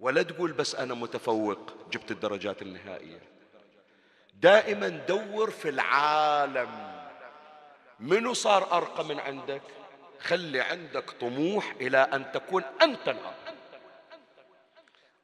ولا 0.00 0.22
تقول 0.22 0.52
بس 0.52 0.74
أنا 0.74 0.94
متفوق 0.94 1.72
جبت 1.92 2.10
الدرجات 2.10 2.62
النهائية. 2.62 3.20
دائما 4.34 4.88
دور 4.88 5.50
في 5.50 5.68
العالم. 5.68 6.98
منو 8.00 8.34
صار 8.34 8.72
أرقى 8.76 9.04
من 9.04 9.20
عندك؟ 9.20 9.62
خلي 10.20 10.60
عندك 10.60 11.10
طموح 11.10 11.74
إلى 11.80 11.98
أن 11.98 12.32
تكون 12.32 12.62
أنت 12.82 13.08
الأرقى 13.08 13.54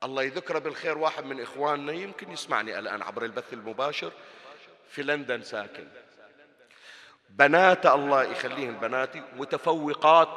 الله 0.04 0.22
يذكره 0.22 0.58
بالخير 0.58 0.98
واحد 0.98 1.24
من 1.24 1.40
إخواننا 1.40 1.92
يمكن 1.92 2.32
يسمعني 2.32 2.78
الآن 2.78 3.02
عبر 3.02 3.24
البث 3.24 3.52
المباشر. 3.52 4.12
في 4.88 5.02
لندن 5.02 5.42
ساكن. 5.42 5.88
بناته 7.30 7.94
الله 7.94 8.22
يخليهم 8.22 8.74
بناتي 8.74 9.22
متفوقات. 9.36 10.28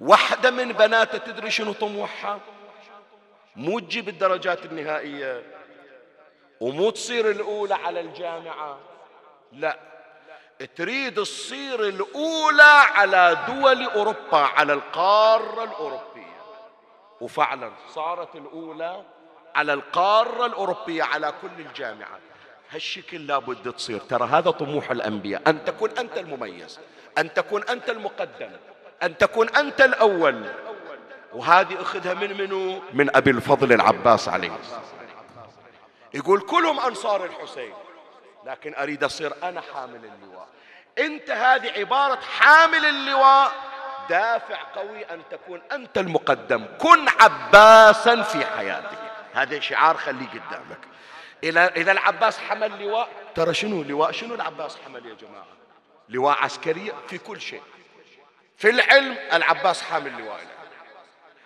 واحدة 0.00 0.50
من 0.50 0.72
بناته 0.72 1.18
تدري 1.18 1.50
شنو 1.50 1.72
طموحها؟ 1.72 2.40
مو 3.56 3.78
تجيب 3.78 4.08
الدرجات 4.08 4.64
النهائية 4.64 5.42
ومو 6.60 6.90
تصير 6.90 7.30
الأولى 7.30 7.74
على 7.74 8.00
الجامعة. 8.00 8.78
لا. 9.52 9.95
تريد 10.64 11.14
تصير 11.14 11.88
الأولى 11.88 12.62
على 12.94 13.38
دول 13.48 13.82
أوروبا 13.84 14.38
على 14.38 14.72
القارة 14.72 15.64
الأوروبية. 15.64 16.26
وفعلا 17.20 17.70
صارت 17.94 18.36
الأولى 18.36 19.02
على 19.54 19.72
القارة 19.72 20.46
الأوروبية 20.46 21.02
على 21.02 21.32
كل 21.42 21.60
الجامعات. 21.66 22.20
هالشكل 22.70 23.26
لابد 23.26 23.72
تصير. 23.72 23.98
ترى 24.00 24.28
هذا 24.28 24.50
طموح 24.50 24.90
الأنبياء. 24.90 25.42
أن 25.46 25.64
تكون 25.64 25.90
أنت 25.98 26.18
المميز 26.18 26.80
أن 27.18 27.34
تكون 27.34 27.62
أنت 27.62 27.90
المقدم 27.90 28.50
أن 29.02 29.18
تكون 29.18 29.48
أنت 29.48 29.80
الأول. 29.80 30.44
وهذه 31.32 31.82
أخذها 31.82 32.14
من 32.14 32.36
منو؟ 32.40 32.80
من 32.92 33.16
أبي 33.16 33.30
الفضل 33.30 33.72
العباس 33.72 34.28
عليه 34.28 34.52
يقول 36.14 36.40
كلهم 36.40 36.80
أنصار 36.80 37.24
الحسين. 37.24 37.74
لكن 38.46 38.74
أريد 38.74 39.04
أصير 39.04 39.32
أنا 39.42 39.60
حامل 39.74 40.04
اللواء. 40.04 40.48
أنت 40.98 41.30
هذه 41.30 41.78
عبارة 41.78 42.20
حامل 42.20 42.86
اللواء. 42.86 43.52
دافع 44.08 44.62
قوي 44.74 45.04
أن 45.04 45.22
تكون 45.30 45.62
أنت 45.72 45.98
المقدم. 45.98 46.66
كن 46.78 47.08
عباسا 47.20 48.22
في 48.22 48.46
حياتك. 48.46 48.98
هذا 49.34 49.60
شعار 49.60 49.96
خليه 49.96 50.28
قدامك. 50.28 50.78
إذا 51.44 51.66
إذا 51.66 51.92
العباس 51.92 52.38
حمل 52.38 52.82
لواء. 52.82 53.08
ترى 53.34 53.54
شنو 53.54 53.82
لواء؟ 53.82 54.12
شنو 54.12 54.34
العباس 54.34 54.76
حمل 54.84 55.06
يا 55.06 55.14
جماعة؟ 55.14 55.46
لواء 56.08 56.36
عسكري 56.36 56.92
في 57.08 57.18
كل 57.18 57.40
شيء. 57.40 57.62
في 58.56 58.70
العلم 58.70 59.16
العباس 59.32 59.82
حامل 59.82 60.12
لواء. 60.12 60.36
العلم 60.36 60.56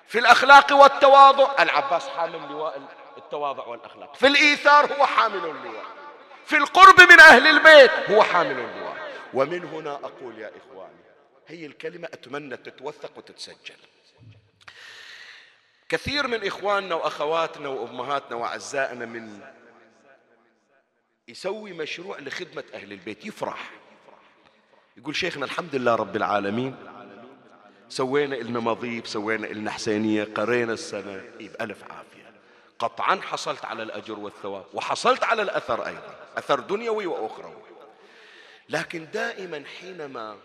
في 0.06 0.18
الأخلاق 0.18 0.72
والتواضع 0.72 1.62
العباس 1.62 2.08
حامل 2.08 2.48
لواء 2.50 2.82
التواضع 3.16 3.66
والأخلاق. 3.66 4.14
في 4.14 4.26
الإيثار 4.26 4.92
هو 4.92 5.06
حامل 5.06 5.44
اللواء. 5.44 5.99
في 6.50 6.56
القرب 6.56 7.00
من 7.00 7.20
أهل 7.20 7.46
البيت. 7.46 8.10
هو 8.10 8.22
حامل 8.22 8.50
اللواء 8.50 8.96
ومن 9.34 9.64
هنا 9.64 9.94
أقول 9.94 10.38
يا 10.38 10.50
إخواني 10.56 11.00
هي 11.46 11.66
الكلمة 11.66 12.08
أتمنى 12.12 12.56
تتوثق 12.56 13.18
وتتسجل. 13.18 13.76
كثير 15.88 16.26
من 16.26 16.46
إخواننا 16.46 16.94
وأخواتنا 16.94 17.68
وأمهاتنا 17.68 18.36
وأعزائنا 18.36 19.06
من 19.06 19.40
يسوي 21.28 21.72
مشروع 21.72 22.18
لخدمة 22.18 22.64
أهل 22.74 22.92
البيت 22.92 23.26
يفرح. 23.26 23.70
يقول 24.96 25.16
شيخنا 25.16 25.44
الحمد 25.44 25.74
لله 25.74 25.94
رب 25.94 26.16
العالمين 26.16 26.76
سوينا 27.88 28.34
لنا 28.34 28.60
مضيف 28.60 29.08
سوينا 29.08 29.46
لنا 29.46 29.70
حسينية 29.70 30.24
قرينا 30.24 30.72
السنة 30.72 31.22
بألف 31.38 31.82
عافية. 31.82 32.32
قطعا 32.78 33.20
حصلت 33.20 33.64
على 33.64 33.82
الأجر 33.82 34.18
والثواب 34.18 34.64
وحصلت 34.74 35.24
على 35.24 35.42
الأثر 35.42 35.86
أيضا. 35.86 36.19
أثر 36.36 36.60
دنيوي 36.60 37.06
وأخروي 37.06 37.62
لكن 38.68 39.06
دائما 39.12 39.64
حينما 39.80 40.36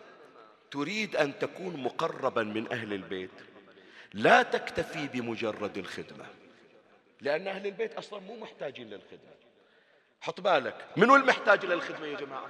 تريد 0.71 1.15
أن 1.15 1.39
تكون 1.39 1.83
مقربا 1.83 2.43
من 2.43 2.71
أهل 2.71 2.93
البيت 2.93 3.31
لا 4.13 4.43
تكتفي 4.43 5.07
بمجرد 5.07 5.77
الخدمة 5.77 6.25
لأن 7.21 7.47
أهل 7.47 7.65
البيت 7.67 7.93
أصلا 7.93 8.19
مو 8.19 8.35
محتاجين 8.37 8.89
للخدمة. 8.89 9.35
حط 10.21 10.41
بالك 10.41 10.85
منو 10.97 11.15
المحتاج 11.15 11.65
للخدمة 11.65 12.07
يا 12.07 12.17
جماعة؟ 12.17 12.49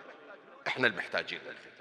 إحنا 0.67 0.87
المحتاجين 0.87 1.39
للخدمة. 1.39 1.75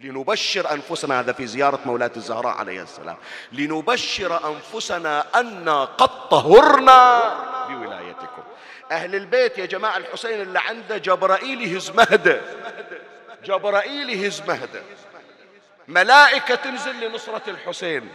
لنبشر 0.00 0.72
أنفسنا 0.72 1.20
هذا 1.20 1.32
في 1.32 1.46
زيارة 1.46 1.80
مولاة 1.86 2.10
الزهراء 2.16 2.56
عليه 2.56 2.82
السلام 2.82 3.16
لنبشر 3.52 4.48
أنفسنا 4.54 5.40
أن 5.40 5.68
قد 5.68 6.28
طهرنا 6.28 7.34
بولايتكم 7.68 8.01
أهل 8.92 9.14
البيت 9.14 9.58
يا 9.58 9.66
جماعة 9.66 9.96
الحسين 9.96 10.40
اللي 10.40 10.58
عنده 10.58 10.98
جبرائيل 10.98 11.62
يهز 11.62 11.90
مهده 11.90 12.40
جبرائيل 13.44 14.10
يهز 14.10 14.42
مهده 14.48 14.82
ملائكة 15.88 16.54
تنزل 16.54 17.00
لنصرة 17.00 17.42
الحسين. 17.48 18.08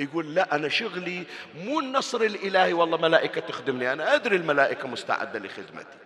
يقول 0.00 0.34
لا 0.34 0.54
أنا 0.54 0.68
شغلي 0.68 1.24
مو 1.54 1.80
النصر 1.80 2.20
الإلهي. 2.20 2.72
والله 2.72 2.98
ملائكة 2.98 3.40
تخدمني. 3.40 3.92
أنا 3.92 4.14
أدري 4.14 4.36
الملائكة 4.36 4.88
مستعدة 4.88 5.38
لخدمتي. 5.38 5.98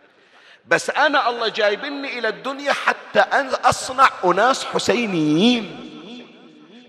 بس 0.66 0.90
أنا 0.90 1.28
الله 1.28 1.48
جايبني 1.48 2.18
إلى 2.18 2.28
الدنيا 2.28 2.72
حتى 2.72 3.20
أصنع 3.64 4.10
أناس 4.24 4.64
حسينيين. 4.64 5.90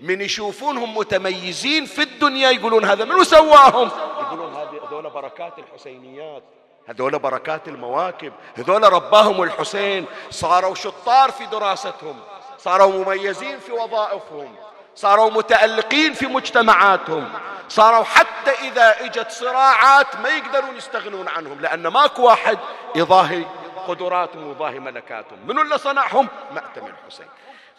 من 0.00 0.20
يشوفونهم 0.20 0.96
متميزين 0.96 1.84
في 1.84 2.02
الدنيا 2.02 2.50
يقولون 2.50 2.84
هذا 2.84 3.04
منو 3.04 3.24
سواهم؟ 3.24 3.90
يقولون 4.20 4.54
هذول 4.54 5.10
بركات 5.10 5.58
الحسينيات. 5.58 6.42
هذول 6.88 7.18
بركات 7.18 7.68
المواكب. 7.68 8.32
هذول 8.54 8.92
رباهم 8.92 9.42
الحسين. 9.42 10.06
صاروا 10.30 10.74
شطار 10.74 11.30
في 11.30 11.46
دراستهم. 11.46 12.20
صاروا 12.58 13.04
مميزين 13.04 13.58
في 13.58 13.72
وظائفهم. 13.72 14.56
صاروا 14.94 15.30
متألقين 15.30 16.12
في 16.12 16.26
مجتمعاتهم. 16.26 17.32
صاروا 17.68 18.04
حتى 18.04 18.50
إذا 18.50 19.04
إجت 19.04 19.30
صراعات 19.30 20.16
ما 20.16 20.28
يقدرون 20.28 20.76
يستغنون 20.76 21.28
عنهم 21.28 21.60
لأن 21.60 21.86
ماكو 21.86 22.22
واحد 22.22 22.58
يضاهي 22.94 23.44
قدراتهم 23.88 24.46
ويضاهي 24.46 24.78
ملكاتهم. 24.78 25.38
منو 25.46 25.62
اللي 25.62 25.78
صنعهم؟ 25.78 26.28
مأتم 26.52 26.86
الحسين. 26.86 27.26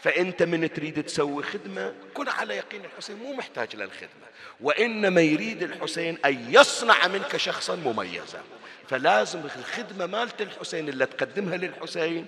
فأنت 0.02 0.44
من 0.44 0.74
تريد 0.74 1.04
تسوي 1.04 1.44
خدمة 1.44 1.94
كن 2.14 2.30
على 2.30 2.58
يقين 2.58 2.86
الحسين 2.86 3.18
مو 3.18 3.34
محتاج 3.34 3.76
للخدمة. 3.76 4.28
وإنما 4.62 5.22
يريد 5.22 5.64
الحسين 5.64 6.18
أن 6.26 6.46
يصنع 6.50 7.08
منك 7.08 7.38
شخصا 7.38 7.76
مميزا. 7.76 8.42
فلازم 8.90 9.42
الخدمة 9.56 10.06
مالت 10.06 10.42
الحسين 10.42 10.90
اللي 10.90 11.06
تقدمها 11.06 11.58
للحسين 11.58 12.26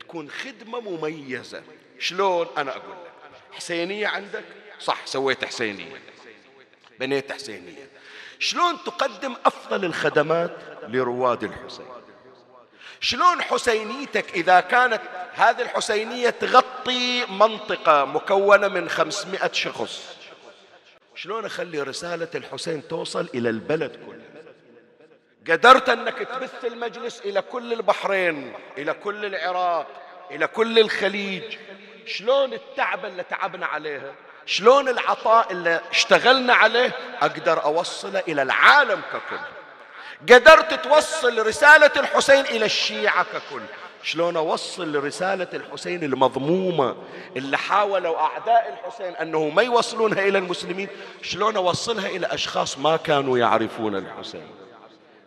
تكون 0.00 0.30
خدمة 0.30 0.80
مميزة. 0.80 1.62
شلون؟ 1.98 2.46
أنا 2.58 2.70
أقول 2.70 2.92
لك. 2.92 3.12
حسينية 3.52 4.06
عندك؟ 4.06 4.44
صح 4.80 5.06
سويت 5.06 5.44
حسينية. 5.44 6.02
بنيت 7.00 7.32
حسينية. 7.32 7.88
شلون 8.38 8.78
تقدم 8.86 9.36
أفضل 9.46 9.84
الخدمات 9.84 10.56
لرواد 10.88 11.44
الحسين؟ 11.44 11.86
شلون 13.00 13.42
حسينيتك 13.42 14.34
إذا 14.34 14.60
كانت 14.60 15.00
هذه 15.34 15.62
الحسينية 15.62 16.30
تغطي 16.30 17.26
منطقة 17.26 18.04
مكونة 18.04 18.68
من 18.68 18.88
خمسمائة 18.88 19.52
شخص؟ 19.52 20.16
شلون 21.14 21.44
أخلي 21.44 21.82
رسالة 21.82 22.28
الحسين 22.34 22.88
توصل 22.88 23.28
إلى 23.34 23.50
البلد 23.50 23.96
كله؟ 24.06 24.15
قدرت 25.50 25.88
أنك 25.88 26.18
تبث 26.18 26.64
المجلس 26.64 27.20
إلى 27.20 27.42
كل 27.42 27.72
البحرين 27.72 28.52
إلى 28.78 28.92
كل 28.92 29.24
العراق 29.24 29.86
إلى 30.30 30.46
كل 30.46 30.78
الخليج. 30.78 31.42
شلون 32.06 32.52
التعب 32.52 33.04
اللي 33.04 33.22
تعبنا 33.22 33.66
عليها 33.66 34.14
شلون 34.46 34.88
العطاء 34.88 35.52
اللي 35.52 35.80
اشتغلنا 35.90 36.54
عليه 36.54 36.92
أقدر 37.22 37.64
أوصله 37.64 38.22
إلى 38.28 38.42
العالم 38.42 39.00
ككل؟ 39.12 39.38
قدرت 40.34 40.84
توصل 40.84 41.46
رسالة 41.46 41.90
الحسين 41.96 42.44
إلى 42.44 42.64
الشيعة 42.64 43.22
ككل؟ 43.24 43.62
شلون 44.02 44.36
أوصل 44.36 45.04
رسالة 45.04 45.48
الحسين 45.54 46.04
المضمومة 46.04 46.96
اللي 47.36 47.58
حاولوا 47.58 48.18
أعداء 48.18 48.78
الحسين 48.78 49.16
أنه 49.16 49.48
ما 49.48 49.62
يوصلونها 49.62 50.28
إلى 50.28 50.38
المسلمين؟ 50.38 50.88
شلون 51.22 51.56
أوصلها 51.56 52.06
إلى 52.06 52.26
أشخاص 52.26 52.78
ما 52.78 52.96
كانوا 52.96 53.38
يعرفون 53.38 53.96
الحسين؟ 53.96 54.65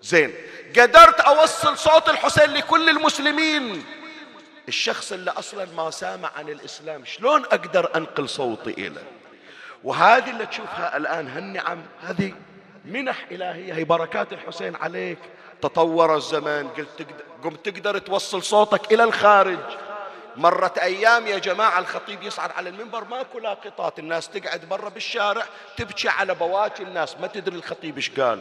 زين. 0.01 0.33
قدرت 0.77 1.19
أوصل 1.19 1.77
صوت 1.77 2.09
الحسين 2.09 2.53
لكل 2.53 2.89
المسلمين. 2.89 3.85
الشخص 4.67 5.11
اللي 5.11 5.31
أصلا 5.31 5.65
ما 5.77 5.91
سامع 5.91 6.31
عن 6.37 6.49
الإسلام 6.49 7.05
شلون 7.05 7.45
أقدر 7.45 7.91
أنقل 7.95 8.29
صوتي 8.29 8.69
إليه 8.69 9.03
وهذه 9.83 10.29
اللي 10.29 10.45
تشوفها 10.45 10.97
الآن 10.97 11.27
هالنعم 11.27 11.81
هذه 12.01 12.33
منح 12.85 13.25
إلهية 13.31 13.73
هي 13.73 13.83
بركات 13.83 14.33
الحسين 14.33 14.75
عليك. 14.75 15.19
تطور 15.61 16.15
الزمان 16.15 16.67
قلت 16.67 16.87
تقدر 16.97 17.23
قمت 17.43 17.69
تقدر 17.69 17.97
توصل 17.97 18.43
صوتك 18.43 18.93
إلى 18.93 19.03
الخارج. 19.03 19.59
مرت 20.35 20.77
أيام 20.77 21.27
يا 21.27 21.37
جماعة 21.37 21.79
الخطيب 21.79 22.23
يصعد 22.23 22.51
على 22.51 22.69
المنبر 22.69 23.03
ماكو 23.03 23.39
لاقطات 23.39 23.99
الناس 23.99 24.29
تقعد 24.29 24.65
برا 24.65 24.89
بالشارع 24.89 25.45
تبكي 25.77 26.09
على 26.09 26.35
بواكي 26.35 26.83
الناس. 26.83 27.17
ما 27.17 27.27
تدري 27.27 27.55
الخطيب 27.55 27.95
إيش 27.95 28.09
قال. 28.19 28.39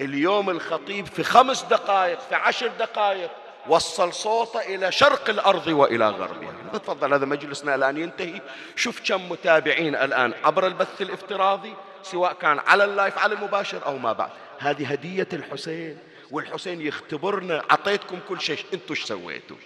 اليوم 0.00 0.50
الخطيب 0.50 1.06
في 1.06 1.22
خمس 1.22 1.62
دقائق 1.62 2.20
في 2.20 2.34
عشر 2.34 2.66
دقائق 2.66 3.30
وصل 3.68 4.12
صوته 4.12 4.60
إلى 4.60 4.92
شرق 4.92 5.30
الأرض 5.30 5.66
وإلى 5.66 6.08
غربها. 6.08 6.52
تفضل 6.72 7.14
هذا 7.14 7.26
مجلسنا 7.26 7.74
الآن 7.74 7.96
ينتهي. 7.96 8.40
شوف 8.76 9.08
كم 9.08 9.28
متابعين 9.28 9.94
الآن 9.94 10.34
عبر 10.44 10.66
البث 10.66 11.02
الافتراضي 11.02 11.74
سواء 12.02 12.32
كان 12.32 12.58
على 12.58 12.84
اللايف 12.84 13.18
على 13.18 13.34
المباشر 13.34 13.86
أو 13.86 13.98
ما 13.98 14.12
بعد. 14.12 14.30
هذه 14.58 14.92
هدية 14.92 15.28
الحسين 15.32 15.98
والحسين 16.30 16.80
يختبرنا 16.80 17.62
أعطيتكم 17.70 18.18
كل 18.28 18.40
شيء 18.40 18.58
أنتم 18.74 18.86
إيش 18.90 19.04
سويتوا؟ 19.04 19.56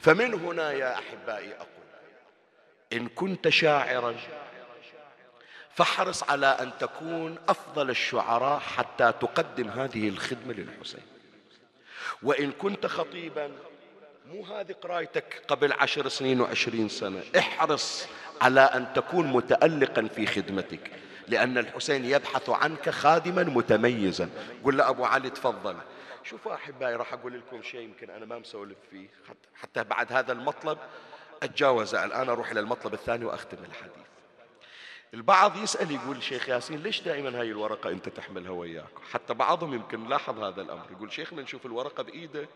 فمن 0.00 0.34
هنا 0.34 0.72
يا 0.72 0.94
أحبائي 0.94 1.54
أقول 1.54 1.68
إن 2.92 3.08
كنت 3.08 3.48
شاعرا 3.48 4.14
فاحرص 5.74 6.22
على 6.22 6.46
أن 6.46 6.70
تكون 6.80 7.38
أفضل 7.48 7.90
الشعراء 7.90 8.58
حتى 8.58 9.12
تقدم 9.20 9.68
هذه 9.68 10.08
الخدمة 10.08 10.52
للحسين. 10.52 11.02
وإن 12.22 12.52
كنت 12.52 12.86
خطيبا 12.86 13.50
مو 14.32 14.44
هذه 14.44 14.72
قرايتك 14.72 15.42
قبل 15.48 15.72
عشر 15.72 16.08
سنين 16.08 16.40
وعشرين 16.40 16.88
سنة. 16.88 17.22
احرص 17.38 18.06
على 18.40 18.60
أن 18.60 18.92
تكون 18.94 19.26
متألقا 19.26 20.08
في 20.14 20.26
خدمتك 20.26 20.90
لأن 21.28 21.58
الحسين 21.58 22.04
يبحث 22.04 22.50
عنك 22.50 22.90
خادما 22.90 23.42
متميزا. 23.42 24.30
قل 24.64 24.76
له 24.76 24.88
أبو 24.88 25.04
علي 25.04 25.30
تفضل. 25.30 25.76
شوفوا 26.24 26.54
أحبائي 26.54 26.96
راح 26.96 27.12
أقول 27.12 27.38
لكم 27.38 27.62
شيء 27.62 27.80
يمكن 27.80 28.10
أنا 28.10 28.26
ما 28.26 28.38
مسولف 28.38 28.78
فيه. 28.90 29.08
حتى 29.62 29.84
بعد 29.84 30.12
هذا 30.12 30.32
المطلب 30.32 30.78
أتجاوز. 31.42 31.94
الآن 31.94 32.28
أروح 32.28 32.50
إلى 32.50 32.60
المطلب 32.60 32.94
الثاني 32.94 33.24
وأختم 33.24 33.58
الحديث. 33.70 34.01
البعض 35.14 35.56
يسأل 35.56 35.90
يقول 35.90 36.22
شيخ 36.22 36.48
ياسين 36.48 36.82
ليش 36.82 37.00
دائما 37.00 37.40
هاي 37.40 37.50
الورقة 37.50 37.90
أنت 37.90 38.08
تحملها 38.08 38.50
وياك؟ 38.50 38.88
حتى 39.10 39.34
بعضهم 39.34 39.74
يمكن 39.74 40.08
لاحظ 40.08 40.38
هذا 40.38 40.62
الأمر. 40.62 40.86
يقول 40.90 41.12
شيخنا 41.12 41.42
نشوف 41.42 41.66
الورقة 41.66 42.02
بإيدك 42.02 42.48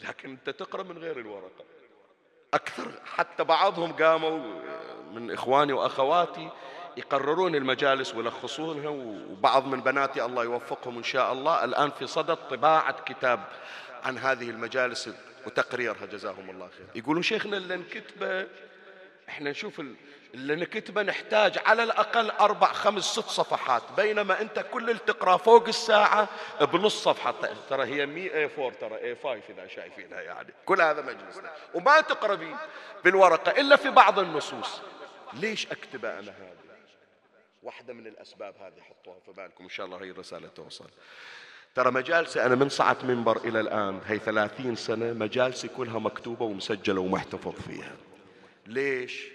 لكن 0.00 0.30
أنت 0.30 0.50
تقرأ 0.50 0.82
من 0.82 0.98
غير 0.98 1.18
الورقة. 1.18 1.64
أكثر 2.54 2.92
حتى 3.04 3.44
بعضهم 3.44 3.92
قاموا 3.92 4.38
من 5.12 5.30
إخواني 5.30 5.72
وأخواتي 5.72 6.50
يقررون 6.96 7.54
المجالس 7.54 8.14
ويلخصونها 8.14 8.88
وبعض 8.88 9.66
من 9.66 9.80
بناتي 9.80 10.24
الله 10.24 10.44
يوفقهم 10.44 10.96
إن 10.96 11.02
شاء 11.02 11.32
الله. 11.32 11.64
الآن 11.64 11.90
في 11.90 12.06
صدد 12.06 12.36
طباعة 12.36 13.04
كتاب 13.04 13.44
عن 14.02 14.18
هذه 14.18 14.50
المجالس 14.50 15.10
وتقريرها. 15.46 16.06
جزاهم 16.06 16.50
الله 16.50 16.68
خير 16.68 16.86
يقولون 16.94 17.22
شيخنا 17.22 17.56
اللي 17.56 17.76
نكتبه 17.76 18.46
إحنا 19.28 19.50
نشوف 19.50 19.82
اللي 20.34 20.56
نكتبه 20.56 21.02
نحتاج 21.02 21.58
على 21.66 21.82
الأقل 21.82 22.30
أربع 22.30 22.72
خمس 22.72 23.04
ست 23.04 23.28
صفحات 23.28 23.82
بينما 23.96 24.40
أنت 24.40 24.66
كل 24.72 24.90
اللي 24.90 25.00
تقرأ 25.06 25.36
فوق 25.36 25.68
الساعة 25.68 26.28
بنص 26.60 27.02
صفحة. 27.02 27.34
ترى 27.70 27.84
هي 27.84 28.06
مي 28.06 28.34
اي 28.34 28.50
4 28.58 28.70
ترى 28.70 28.96
اي 28.96 29.16
5 29.16 29.40
إذا 29.48 29.66
شايفينها 29.66 30.20
يعني. 30.20 30.54
كل 30.66 30.80
هذا 30.80 31.02
مجلسنا. 31.02 31.50
وما 31.74 32.00
تقرأ 32.00 32.38
بالورقة 33.04 33.60
إلا 33.60 33.76
في 33.76 33.90
بعض 33.90 34.18
النصوص. 34.18 34.80
ليش 35.32 35.66
أكتبه 35.66 36.18
أنا 36.18 36.30
هذا؟ 36.30 36.58
واحدة 37.62 37.94
من 37.94 38.06
الأسباب 38.06 38.54
هذه 38.60 38.80
حطوها 38.80 39.16
في 39.26 39.32
بالكم. 39.32 39.64
إن 39.64 39.70
شاء 39.70 39.86
الله 39.86 39.96
هي 40.04 40.10
الرسالة 40.10 40.48
توصل. 40.48 40.90
ترى 41.74 41.90
مجالسي 41.90 42.46
أنا 42.46 42.54
من 42.54 42.68
صعدت 42.68 43.04
منبر 43.04 43.36
إلى 43.36 43.60
الآن 43.60 44.00
هي 44.06 44.18
ثلاثين 44.18 44.76
سنة 44.76 45.12
مجالسي 45.12 45.68
كلها 45.68 45.98
مكتوبة 45.98 46.44
ومسجلة 46.44 47.00
ومحتفظ 47.00 47.54
فيها. 47.66 47.96
ليش؟ 48.68 49.26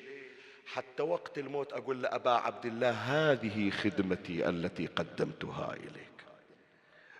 حتى 0.65 1.03
وقت 1.03 1.37
الموت 1.37 1.73
أقول 1.73 2.01
لأبا 2.01 2.31
عبد 2.31 2.65
الله 2.65 2.91
هذه 2.91 3.69
خدمتي 3.69 4.49
التي 4.49 4.85
قدمتها 4.85 5.73
إليك. 5.73 6.13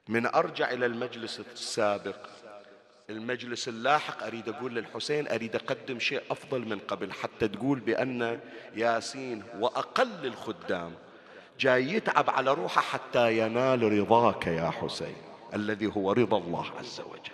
من 0.08 0.26
أرجع 0.26 0.72
إلى 0.72 0.86
المجلس 0.86 1.40
السابق 1.40 2.28
المجلس 3.10 3.68
اللاحق 3.68 4.24
أريد 4.24 4.50
أقول 4.50 4.76
للحسين 4.76 5.28
أريد 5.28 5.56
أقدم 5.56 6.00
شيء 6.00 6.22
أفضل 6.32 6.60
من 6.60 6.80
قبل 6.80 7.12
حتى 7.12 7.48
تقول 7.48 7.80
بأن 7.80 8.40
ياسين 8.76 9.44
وأقل 9.60 10.26
الخدام 10.26 10.94
جاي 11.60 11.94
يتعب 11.94 12.30
على 12.30 12.54
روحه 12.54 12.82
حتى 12.82 13.38
ينال 13.38 14.00
رضاك 14.00 14.48
يا 14.48 14.70
حسين 14.70 15.16
الذي 15.54 15.88
هو 15.88 16.12
رضا 16.12 16.38
الله 16.38 16.66
عز 16.80 17.00
وجل. 17.00 17.33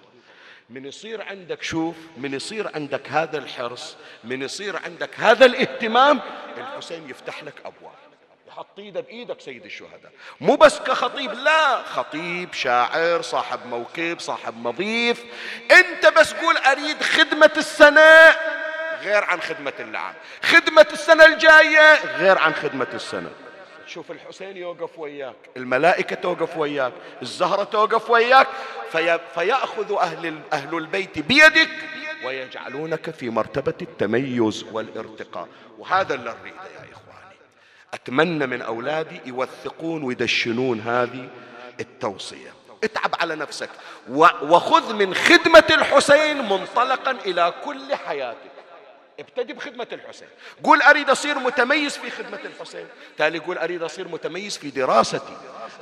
من 0.70 0.86
يصير 0.86 1.22
عندك 1.22 1.64
شوف 1.64 1.96
من 2.18 2.34
يصير 2.34 2.72
عندك 2.76 3.10
هذا 3.10 3.38
الحرص 3.38 3.96
من 4.24 4.42
يصير 4.42 4.76
عندك 4.86 5.10
هذا 5.18 5.46
الاهتمام 5.46 6.20
الحسين 6.58 7.10
يفتح 7.10 7.44
لك 7.44 7.54
أبواب. 7.66 7.94
يحط 8.48 8.80
إيده 8.80 9.02
بإيدك 9.02 9.42
سيد 9.42 9.66
الشهداء. 9.66 10.12
مو 10.42 10.56
بس 10.56 10.80
كخطيب 10.80 11.34
لا. 11.34 11.84
خطيب 11.84 12.54
شاعر 12.54 13.22
صاحب 13.22 13.60
موكب 13.66 14.20
صاحب 14.20 14.58
مضيف. 14.58 15.24
أنت 15.72 16.08
بس 16.08 16.34
قول 16.34 16.58
أريد 16.58 17.04
خدمة 17.04 17.52
السنة 17.58 18.36
غير 19.02 19.24
عن 19.24 19.42
خدمة 19.42 19.74
العام 19.80 20.14
خدمة 20.44 20.88
السنة 20.94 21.26
الجاية 21.26 22.06
غير 22.18 22.38
عن 22.38 22.54
خدمة 22.54 22.88
السنة. 22.94 23.32
شوف 23.90 24.12
الحسين 24.12 24.58
يوقف 24.58 25.00
وياك 25.00 25.36
الملائكة 25.58 26.16
توقف 26.16 26.58
وياك 26.58 26.94
الزهرة 27.22 27.64
توقف 27.64 28.10
وياك 28.10 28.48
في 28.92 29.20
فيأخذ 29.36 29.94
أهل, 29.94 30.40
أهل 30.54 30.78
البيت 30.78 31.20
بيدك 31.20 31.70
ويجعلونك 32.26 33.10
في 33.10 33.30
مرتبة 33.30 33.74
التميز 33.82 34.66
والارتقاء. 34.72 35.48
وهذا 35.80 36.16
اللي 36.16 36.36
نريده 36.42 36.64
يا 36.64 36.94
إخواني. 36.94 37.36
أتمنى 37.94 38.48
من 38.48 38.62
أولادي 38.62 39.22
يوثقون 39.26 40.04
ويدشنون 40.04 40.80
هذه 40.80 41.30
التوصية. 41.80 42.54
اتعب 42.84 43.16
على 43.20 43.36
نفسك 43.36 43.70
وخذ 44.42 44.94
من 44.94 45.14
خدمة 45.14 45.64
الحسين 45.70 46.38
منطلقا 46.50 47.12
إلى 47.12 47.54
كل 47.66 47.96
حياتك. 47.96 48.59
ابتدي 49.20 49.54
بخدمة 49.54 49.88
الحسين. 49.92 50.28
قول 50.64 50.82
أريد 50.82 51.10
أصير 51.10 51.40
متميز 51.40 51.98
في 51.98 52.10
خدمة 52.10 52.40
الحسين. 52.46 52.88
تالي 53.18 53.40
قول 53.40 53.58
أريد 53.58 53.84
أصير 53.84 54.08
متميز 54.08 54.58
في 54.58 54.70
دراستي. 54.70 55.38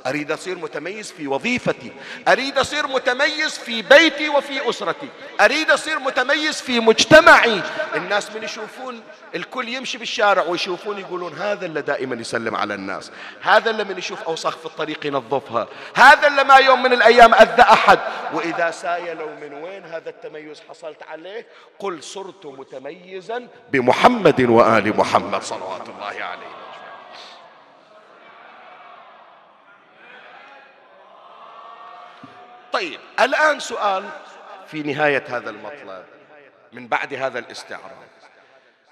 أريد 0.06 0.32
أصير 0.32 0.58
متميز 0.58 1.12
في 1.12 1.26
وظيفتي. 1.26 1.92
أريد 2.28 2.58
أصير 2.58 2.86
متميز 2.86 3.58
في 3.58 3.82
بيتي 3.82 4.28
وفي 4.28 4.70
أسرتي. 4.70 5.08
أريد 5.40 5.70
أصير 5.70 5.98
متميز 5.98 6.60
في 6.60 6.80
مجتمعي. 6.80 7.62
الناس 7.96 8.32
من 8.32 8.42
يشوفون 8.42 9.02
الكل 9.34 9.68
يمشي 9.68 9.98
بالشارع 9.98 10.42
ويشوفون 10.42 10.98
يقولون 10.98 11.32
هذا 11.32 11.66
اللي 11.66 11.82
دائما 11.82 12.16
يسلم 12.16 12.56
على 12.56 12.74
الناس. 12.74 13.10
هذا 13.40 13.70
اللي 13.70 13.84
من 13.84 13.98
يشوف 13.98 14.22
أوساخ 14.22 14.56
في 14.56 14.66
الطريق 14.66 15.06
ينظفها. 15.06 15.68
هذا 15.94 16.28
اللي 16.28 16.44
ما 16.44 16.56
يوم 16.56 16.82
من 16.82 16.92
الأيام 16.92 17.34
أذى 17.34 17.62
أحد. 17.62 17.98
وإذا 18.32 18.70
سايلوا 18.70 19.30
من 19.40 19.52
وين 19.54 19.84
هذا 19.84 20.10
التميز 20.10 20.62
حصلت 20.68 21.02
عليه؟ 21.02 21.46
قل 21.78 22.02
صرت 22.02 22.46
متميزا 22.46 23.48
بمحمد 23.72 24.40
وآل 24.40 24.96
محمد 24.96 25.42
صلوات 25.42 25.88
الله 25.88 26.24
عليه. 26.24 26.57
طيب 32.78 33.00
الآن 33.20 33.60
سؤال 33.60 34.10
في 34.66 34.82
نهاية 34.82 35.24
هذا 35.28 35.50
المطلب 35.50 36.04
من 36.72 36.88
بعد 36.88 37.14
هذا 37.14 37.38
الاستعراض. 37.38 38.08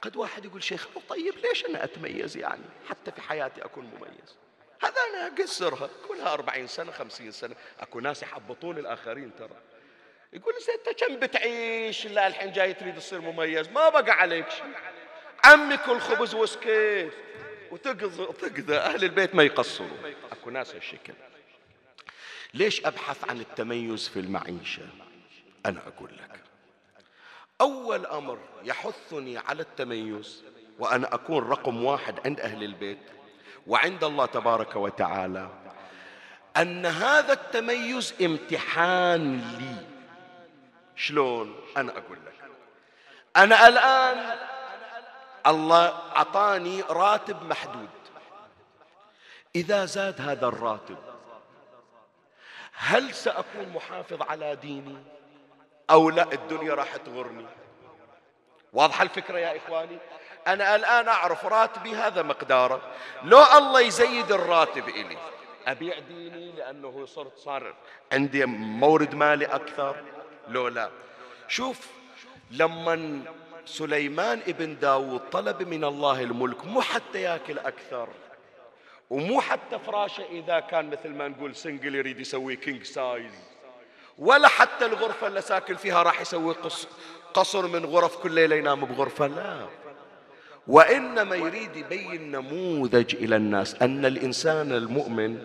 قد 0.02 0.16
واحد 0.16 0.44
يقول 0.44 0.62
شيخ 0.62 0.86
طيب 1.08 1.34
ليش 1.36 1.66
أنا 1.66 1.84
أتميز 1.84 2.36
يعني؟ 2.36 2.64
حتى 2.88 3.12
في 3.12 3.20
حياتي 3.20 3.64
أكون 3.64 3.84
مميز. 3.84 4.36
هذا 4.82 4.94
أنا 5.10 5.26
أقصرها 5.26 5.90
كلها 6.08 6.32
أربعين 6.32 6.66
سنة 6.66 6.92
خمسين 6.92 7.32
سنة 7.32 7.54
أكو 7.80 8.00
ناس 8.00 8.22
يحبطون 8.22 8.78
الآخرين 8.78 9.36
ترى. 9.38 9.56
يقول 10.32 10.54
أنت 10.74 11.04
كم 11.04 11.16
بتعيش؟ 11.16 12.06
لا 12.06 12.26
الحين 12.26 12.52
جاي 12.52 12.74
تريد 12.74 12.96
تصير 12.96 13.20
مميز. 13.20 13.68
ما 13.68 13.88
بقى 13.88 14.12
عليك 14.12 14.50
شيء. 14.50 14.74
عمي 15.44 15.76
كل 15.76 16.00
خبز 16.00 16.34
وسكيت. 16.34 17.12
وتقضي 17.70 18.26
تقضي 18.26 18.76
أهل 18.76 19.04
البيت 19.04 19.34
ما 19.34 19.42
يقصروا. 19.42 19.88
أكو 20.32 20.50
ناس 20.50 20.74
هالشكل. 20.74 21.14
ليش 22.56 22.86
أبحث 22.86 23.30
عن 23.30 23.40
التميز 23.40 24.08
في 24.08 24.20
المعيشة؟ 24.20 24.82
أنا 25.66 25.80
أقول 25.86 26.10
لك. 26.12 26.40
أول 27.60 28.06
أمر 28.06 28.38
يحثني 28.64 29.38
على 29.38 29.62
التميز 29.62 30.44
وأنا 30.78 31.14
أكون 31.14 31.48
رقم 31.48 31.84
واحد 31.84 32.26
عند 32.26 32.40
أهل 32.40 32.64
البيت 32.64 32.98
وعند 33.66 34.04
الله 34.04 34.26
تبارك 34.26 34.76
وتعالى 34.76 35.50
أن 36.56 36.86
هذا 36.86 37.32
التميز 37.32 38.14
امتحان 38.22 39.40
لي. 39.58 39.86
شلون؟ 40.96 41.56
أنا 41.76 41.92
أقول 41.92 42.18
لك. 42.26 42.50
أنا 43.36 43.68
الآن 43.68 44.38
الله 45.46 45.88
أعطاني 45.88 46.82
راتب 46.82 47.42
محدود. 47.42 47.88
إذا 49.56 49.84
زاد 49.84 50.20
هذا 50.20 50.46
الراتب 50.46 50.98
هل 52.76 53.14
سأكون 53.14 53.68
محافظ 53.74 54.22
على 54.22 54.56
ديني 54.56 54.96
أو 55.90 56.10
لا؟ 56.10 56.32
الدنيا 56.32 56.74
راح 56.74 56.96
تغرني. 56.96 57.46
واضحة 58.72 59.02
الفكرة 59.02 59.38
يا 59.38 59.56
إخواني؟ 59.56 59.98
أنا 60.46 60.76
الآن 60.76 61.08
أعرف 61.08 61.46
راتبي 61.46 61.90
هذا 61.90 62.22
مقداره. 62.22 62.80
لو 63.24 63.42
الله 63.58 63.80
يزيد 63.80 64.32
الراتب 64.32 64.88
إلي 64.88 65.16
أبيع 65.66 65.98
ديني 65.98 66.52
لأنه 66.52 67.06
صرت 67.06 67.38
صار 67.38 67.74
عندي 68.12 68.46
مورد 68.46 69.14
مالي 69.14 69.44
أكثر؟ 69.44 69.96
لو 70.48 70.68
لا. 70.68 70.90
شوف 71.48 71.86
لما 72.50 73.22
سليمان 73.64 74.40
ابن 74.48 74.78
داود 74.78 75.20
طلب 75.30 75.62
من 75.62 75.84
الله 75.84 76.22
الملك 76.22 76.64
مو 76.64 76.80
حتى 76.80 77.22
ياكل 77.22 77.58
أكثر. 77.58 78.08
ومو 79.10 79.40
حتى 79.40 79.78
فراشه 79.78 80.24
إذا 80.30 80.60
كان 80.60 80.90
مثل 80.90 81.08
ما 81.08 81.28
نقول 81.28 81.56
single 81.56 81.94
يريد 81.94 82.20
يسوي 82.20 82.56
king 82.56 82.82
size 82.82 83.32
ولا 84.18 84.48
حتى 84.48 84.86
الغرفة 84.86 85.26
اللي 85.26 85.40
ساكن 85.40 85.76
فيها 85.76 86.02
راح 86.02 86.20
يسوي 86.20 86.54
قصر 87.34 87.66
من 87.66 87.84
غرف 87.84 88.16
كل 88.16 88.32
ليلة 88.32 88.56
ينام 88.56 88.84
بغرفة 88.84 89.26
لا. 89.26 89.66
وإنما 90.66 91.36
يريد 91.36 91.76
يبين 91.76 92.30
نموذج 92.30 93.14
إلى 93.16 93.36
الناس 93.36 93.74
أن 93.82 94.06
الإنسان 94.06 94.72
المؤمن 94.72 95.44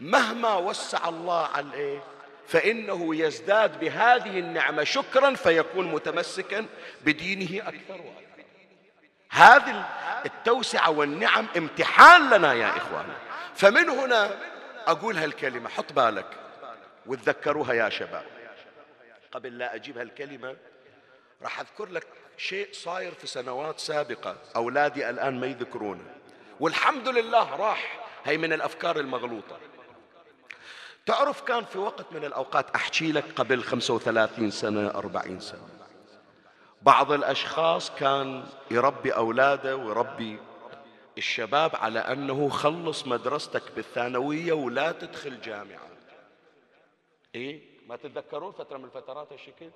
مهما 0.00 0.56
وسع 0.56 1.08
الله 1.08 1.46
عليه 1.46 2.02
فإنه 2.46 3.16
يزداد 3.16 3.80
بهذه 3.80 4.38
النعمة 4.38 4.84
شكرا 4.84 5.34
فيكون 5.34 5.92
متمسكا 5.92 6.66
بدينه 7.04 7.68
أكثر 7.68 7.92
وأكثر. 7.92 8.35
هذه 9.30 9.84
التوسعة 10.26 10.90
والنعم 10.90 11.46
امتحان 11.56 12.30
لنا 12.30 12.52
يا 12.52 12.76
إخواني 12.76 13.12
فمن 13.54 13.88
هنا 13.88 14.30
أقول 14.86 15.16
هالكلمة 15.16 15.68
حط 15.68 15.92
بالك 15.92 16.26
وتذكروها 17.06 17.74
يا 17.74 17.88
شباب. 17.88 18.24
قبل 19.32 19.58
لا 19.58 19.74
أجيب 19.74 19.98
هالكلمة 19.98 20.56
راح 21.42 21.60
أذكر 21.60 21.86
لك 21.88 22.06
شيء 22.36 22.68
صاير 22.72 23.14
في 23.14 23.26
سنوات 23.26 23.80
سابقة 23.80 24.36
أولادي 24.56 25.10
الآن 25.10 25.40
ما 25.40 25.46
يذكرونه. 25.46 26.04
والحمد 26.60 27.08
لله 27.08 27.56
راح 27.56 27.98
هي 28.24 28.38
من 28.38 28.52
الأفكار 28.52 29.00
المغلوطة. 29.00 29.58
تعرف 31.06 31.42
كان 31.42 31.64
في 31.64 31.78
وقت 31.78 32.12
من 32.12 32.24
الأوقات 32.24 32.70
أحكي 32.74 33.12
لك 33.12 33.24
قبل 33.36 33.62
35 33.62 34.50
سنة 34.50 34.88
40 34.88 35.40
سنة. 35.40 35.75
بعض 36.86 37.12
الأشخاص 37.12 37.90
كان 37.90 38.44
يربي 38.70 39.10
أولاده 39.10 39.76
ويربي 39.76 40.38
الشباب 41.18 41.76
على 41.76 41.98
أنه 41.98 42.48
خلص 42.48 43.06
مدرستك 43.06 43.62
بالثانوية 43.76 44.52
ولا 44.52 44.92
تدخل 44.92 45.40
جامعة. 45.40 45.88
إيه؟ 47.34 47.60
ما 47.86 47.96
تتذكرون 47.96 48.52
فترة 48.52 48.78
من 48.78 48.84
الفترات 48.84 49.32
هالشكل 49.32 49.70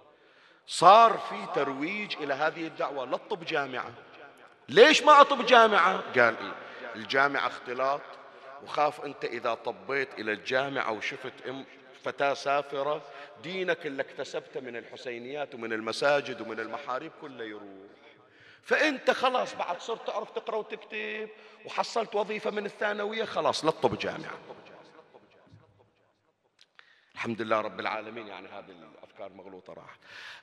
صار 0.66 1.18
في 1.18 1.46
ترويج 1.54 2.16
إلى 2.16 2.34
هذه 2.34 2.66
الدعوة 2.66 3.04
لا 3.04 3.16
تطب 3.16 3.44
جامعة. 3.44 3.90
ليش 4.68 5.02
ما 5.02 5.20
أطب 5.20 5.46
جامعة؟ 5.46 5.96
قال 5.96 6.36
إيه؟ 6.36 6.54
الجامعة 6.94 7.46
اختلاط 7.46 8.00
وخاف 8.62 9.04
أنت 9.04 9.24
إذا 9.24 9.54
طبيت 9.54 10.18
إلى 10.18 10.32
الجامعة 10.32 10.92
وشفت 10.92 11.32
فتاة 12.04 12.34
سافرة 12.34 13.02
دينك 13.42 13.86
اللي 13.86 14.02
اكتسبته 14.02 14.60
من 14.60 14.76
الحسينيات 14.76 15.54
ومن 15.54 15.72
المساجد 15.72 16.40
ومن 16.40 16.60
المحاريب 16.60 17.12
كله 17.20 17.44
يروح. 17.44 17.90
فأنت 18.62 19.10
خلاص 19.10 19.54
بعد 19.54 19.80
صرت 19.80 20.06
تعرف 20.06 20.30
تقرأ 20.30 20.56
وتكتب 20.56 21.28
وحصلت 21.64 22.14
وظيفة 22.14 22.50
من 22.50 22.66
الثانوية 22.66 23.24
خلاص 23.24 23.64
لا 23.64 23.70
تطب 23.70 23.98
جامعة. 23.98 24.38
الحمد 27.14 27.42
لله 27.42 27.60
رب 27.60 27.80
العالمين 27.80 28.26
يعني 28.26 28.48
هذه 28.48 28.70
الأفكار 28.70 29.32
مغلوطة 29.32 29.72
راح 29.72 29.96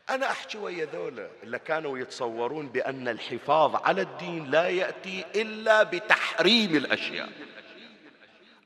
أنا 0.09 0.31
أحكي 0.31 0.57
ويا 0.57 0.85
ذولا 0.85 1.29
اللي 1.43 1.59
كانوا 1.59 1.97
يتصورون 1.97 2.69
بأن 2.69 3.07
الحفاظ 3.07 3.75
على 3.75 4.01
الدين 4.01 4.51
لا 4.51 4.69
يأتي 4.69 5.25
إلا 5.35 5.83
بتحريم 5.83 6.75
الأشياء. 6.75 7.29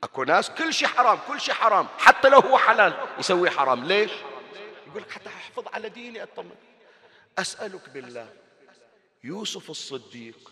اكو 0.02 0.24
ناس 0.24 0.50
كل 0.50 0.74
شيء 0.74 0.88
حرام 0.88 1.18
كل 1.28 1.40
شيء 1.40 1.54
حرام 1.54 1.86
حتى 1.98 2.28
لو 2.28 2.38
هو 2.38 2.58
حلال 2.58 2.94
يسويه 3.18 3.50
حرام. 3.50 3.84
ليش؟ 3.84 4.10
يقول 4.86 5.02
لك 5.02 5.10
حتى 5.10 5.28
أحفظ 5.28 5.64
على 5.74 5.88
ديني 5.88 6.22
أطمن. 6.22 6.54
أسألك 7.38 7.88
بالله 7.88 8.28
يوسف 9.24 9.70
الصديق 9.70 10.50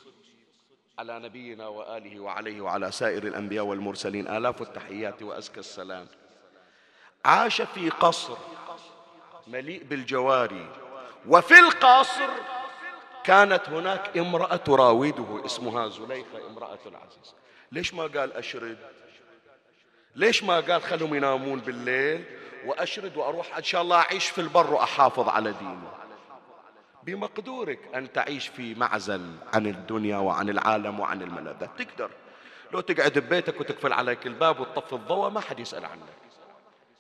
على 0.99 1.19
نبينا 1.19 1.67
وآله 1.67 2.21
وعليه 2.21 2.61
وعلى 2.61 2.93
سائر 2.93 3.27
الأنبياء 3.27 3.65
والمرسلين 3.65 4.29
آلاف 4.29 4.63
التحيات 4.63 5.23
وأزكى 5.23 5.61
السلام. 5.61 6.07
عاش 7.25 7.63
في 7.63 7.91
قصر 7.91 8.37
مليء 9.47 9.85
بالجواري 9.85 10.73
وفي 11.29 11.59
القصر 11.59 12.29
كانت 13.25 13.69
هناك 13.69 14.19
امرأة 14.19 14.57
تراوده 14.57 15.47
اسمها 15.47 15.89
زليخة 15.89 16.47
امرأة 16.47 16.79
العزيز. 16.87 17.35
ليش 17.73 17.95
ما 17.95 18.03
قال 18.03 18.33
أشرد؟ 18.33 18.79
ليش 20.17 20.43
ما 20.43 20.61
قال 20.61 20.83
خلهم 20.83 21.15
ينامون 21.15 21.61
بالليل 21.61 22.25
وأشرد 22.65 23.17
وأروح؟ 23.17 23.57
إن 23.57 23.63
شاء 23.63 23.83
الله 23.83 23.99
أعيش 23.99 24.29
في 24.29 24.41
البر 24.41 24.75
وأحافظ 24.75 25.29
على 25.29 25.53
ديني. 25.53 25.89
بمقدورك 27.03 27.79
أن 27.95 28.13
تعيش 28.13 28.49
في 28.49 28.75
معزل 28.75 29.35
عن 29.55 29.67
الدنيا 29.67 30.17
وعن 30.17 30.49
العالم 30.49 31.01
وعن 31.01 31.23
الملذات. 31.23 31.71
تقدر. 31.79 32.11
لو 32.73 32.81
تقعد 32.81 33.19
ببيتك 33.19 33.61
وتقفل 33.61 33.93
عليك 33.93 34.27
الباب 34.27 34.61
وتطفي 34.61 34.93
الضوء 34.93 35.29
ما 35.29 35.41
حد 35.41 35.61
يسأل 35.61 35.85
عنك. 35.85 36.03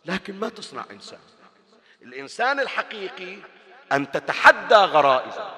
لكن 0.04 0.40
ما 0.40 0.48
تصنع 0.48 0.84
إنسان. 0.90 1.20
الإنسان 2.02 2.60
الحقيقي 2.60 3.36
أن 3.92 4.10
تتحدى 4.10 4.74
غرائزه 4.74 5.50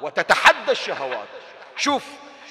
وتتحدى 0.00 0.72
الشهوات. 0.72 1.28
شوف 1.76 2.04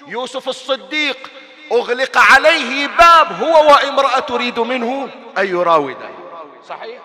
يوسف 0.08 0.50
الصديق 0.50 1.32
أغلق 1.72 2.18
عليه 2.18 2.88
باب 2.88 3.44
هو 3.44 3.72
وامرأة 3.72 4.20
تريد 4.20 4.60
منه 4.60 5.10
أن 5.38 5.48
يراوده 5.48 6.10
صحيح؟ 6.70 7.02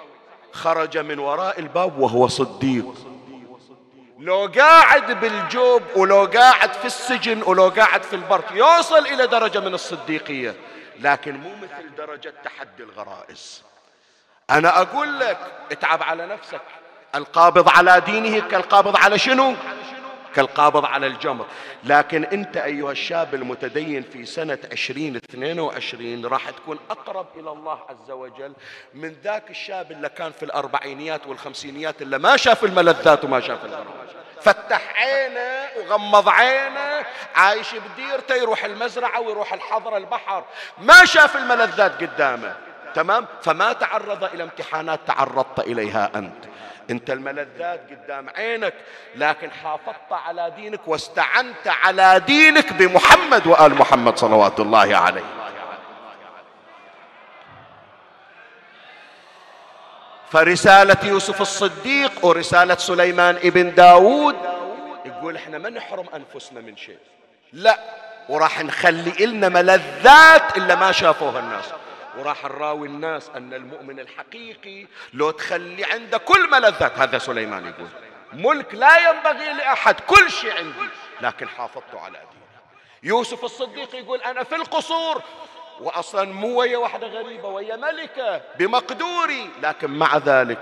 خرج 0.53 0.99
من 0.99 1.19
وراء 1.19 1.61
الباب 1.61 1.99
وهو 1.99 2.29
صديق. 2.29 2.95
لو 4.19 4.51
قاعد 4.59 5.21
بالجوب 5.21 5.83
ولو 5.97 6.25
قاعد 6.25 6.73
في 6.73 6.85
السجن 6.85 7.43
ولو 7.43 7.69
قاعد 7.69 8.03
في 8.03 8.17
البر 8.17 8.45
يوصل 8.55 9.07
إلى 9.07 9.27
درجة 9.27 9.61
من 9.61 9.75
الصديقية 9.75 10.55
لكن 11.01 11.37
مو 11.37 11.51
مثل 11.63 11.95
درجة 11.97 12.35
تحدي 12.45 12.83
الغرائز. 12.83 13.63
أنا 14.51 14.83
أقول 14.83 15.21
لك 15.21 15.39
اتعب 15.73 16.03
على 16.03 16.27
نفسك. 16.27 16.61
القابض 17.15 17.69
على 17.69 18.01
دينه 18.01 18.49
كالقابض 18.49 18.97
على 18.97 19.19
شنو؟ 19.19 19.55
كالقابض 20.37 20.85
على 20.85 21.07
الجمر. 21.07 21.47
لكن 21.85 22.25
أنت 22.25 22.57
أيها 22.57 22.93
الشاب 22.93 23.35
المتدين 23.35 24.03
في 24.03 24.25
سنة 24.25 24.59
عشرين 24.73 25.17
اثنين 25.17 25.61
وعشرين 25.61 26.27
راح 26.27 26.51
تكون 26.51 26.79
أقرب 26.91 27.27
إلى 27.37 27.51
الله 27.53 27.79
عز 27.89 28.11
وجل 28.11 28.53
من 28.95 29.17
ذاك 29.25 29.51
الشاب 29.51 29.93
اللي 29.93 30.09
كان 30.09 30.33
في 30.33 30.43
الأربعينيات 30.43 31.27
والخمسينيات 31.27 32.03
اللي 32.03 32.19
ما 32.19 32.37
شاف 32.37 32.65
الملذات 32.65 33.25
وما 33.25 33.41
شاف 33.41 33.65
الغرام 33.65 33.87
فتح 34.41 35.03
عينه 35.03 35.69
وغمض 35.79 36.29
عينه 36.29 37.05
عايش 37.35 37.75
بديرته 37.75 38.35
يروح 38.35 38.65
المزرعة 38.65 39.21
ويروح 39.21 39.53
الحضرة 39.53 39.97
البحر. 39.97 40.45
ما 40.79 41.05
شاف 41.05 41.37
الملذات 41.37 42.03
قدامه. 42.03 42.57
تمام؟ 42.95 43.27
فما 43.43 43.73
تعرض 43.73 44.25
إلى 44.25 44.43
امتحانات 44.43 45.01
تعرضت 45.07 45.61
إليها 45.61 46.11
أنت. 46.15 46.45
انت 46.91 47.11
الملذات 47.11 47.81
قدام 47.91 48.29
عينك 48.37 48.75
لكن 49.17 49.51
حافظت 49.51 50.13
على 50.13 50.53
دينك 50.57 50.81
واستعنت 50.87 51.67
على 51.67 52.23
دينك 52.27 52.73
بمحمد 52.73 53.47
وآل 53.47 53.75
محمد 53.75 54.19
صلوات 54.19 54.61
الله 54.61 54.97
عليه. 54.97 55.25
فرسالة 60.31 60.97
يوسف 61.03 61.41
الصديق 61.41 62.27
ورسالة 62.27 62.75
سليمان 62.75 63.37
ابن 63.37 63.75
داود 63.75 64.37
يقول 65.05 65.37
إحنا 65.37 65.59
ما 65.59 65.71
نحرم 65.71 66.07
أنفسنا 66.15 66.61
من 66.61 66.77
شيء. 66.77 66.99
لا 67.53 67.79
وراح 68.29 68.65
نخلي 68.65 69.25
إلنا 69.25 69.49
ملذات 69.49 70.57
إلا 70.57 70.75
ما 70.75 70.93
شافوها 70.93 71.39
الناس. 71.39 71.65
وراح 72.17 72.45
نراوي 72.45 72.89
الناس 72.89 73.31
أن 73.37 73.55
المؤمن 73.55 74.01
الحقيقي 74.01 74.87
لو 75.13 75.31
تخلي 75.31 75.85
عنده 75.85 76.19
كل 76.19 76.51
ملذات 76.51 76.99
هذا 76.99 77.19
سليمان 77.19 77.67
يقول 77.67 77.89
ملك 78.33 78.75
لا 78.75 79.11
ينبغي 79.11 79.53
لأحد 79.53 80.01
كل 80.01 80.31
شيء 80.31 80.53
عندي 80.53 80.89
لكن 81.21 81.49
حافظت 81.49 81.95
على 81.95 82.19
ديني 82.19 82.47
يوسف 83.03 83.45
الصديق 83.45 83.95
يقول 83.95 84.21
أنا 84.21 84.45
في 84.45 84.55
القصور 84.57 85.23
وأصلا 85.81 86.25
مو 86.25 86.59
ويا 86.61 86.79
واحدة 86.79 87.07
غريبة 87.07 87.49
ويا 87.49 87.77
ملكة 87.77 88.43
بمقدوري 88.59 89.51
لكن 89.63 89.91
مع 89.91 90.17
ذلك 90.17 90.59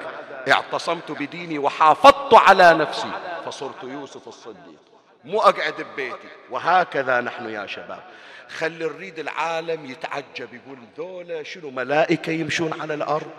اعتصمت 0.48 1.10
بديني 1.10 1.58
وحافظت 1.58 2.34
على 2.34 2.74
نفسي 2.74 3.10
فصرت 3.46 3.82
يوسف 3.82 4.28
الصديق. 4.28 4.80
مو 5.24 5.40
أقعد 5.40 5.74
ببيتي 5.92 6.28
وهكذا 6.50 7.20
نحن 7.20 7.50
يا 7.50 7.66
شباب. 7.66 8.02
خلي 8.48 8.84
نريد 8.84 9.18
العالم 9.18 9.86
يتعجب 9.86 10.48
يقول 10.54 10.78
ذولا 10.98 11.42
شنو 11.42 11.70
ملائكة 11.70 12.30
يمشون 12.32 12.80
على 12.80 12.94
الأرض؟ 12.94 13.30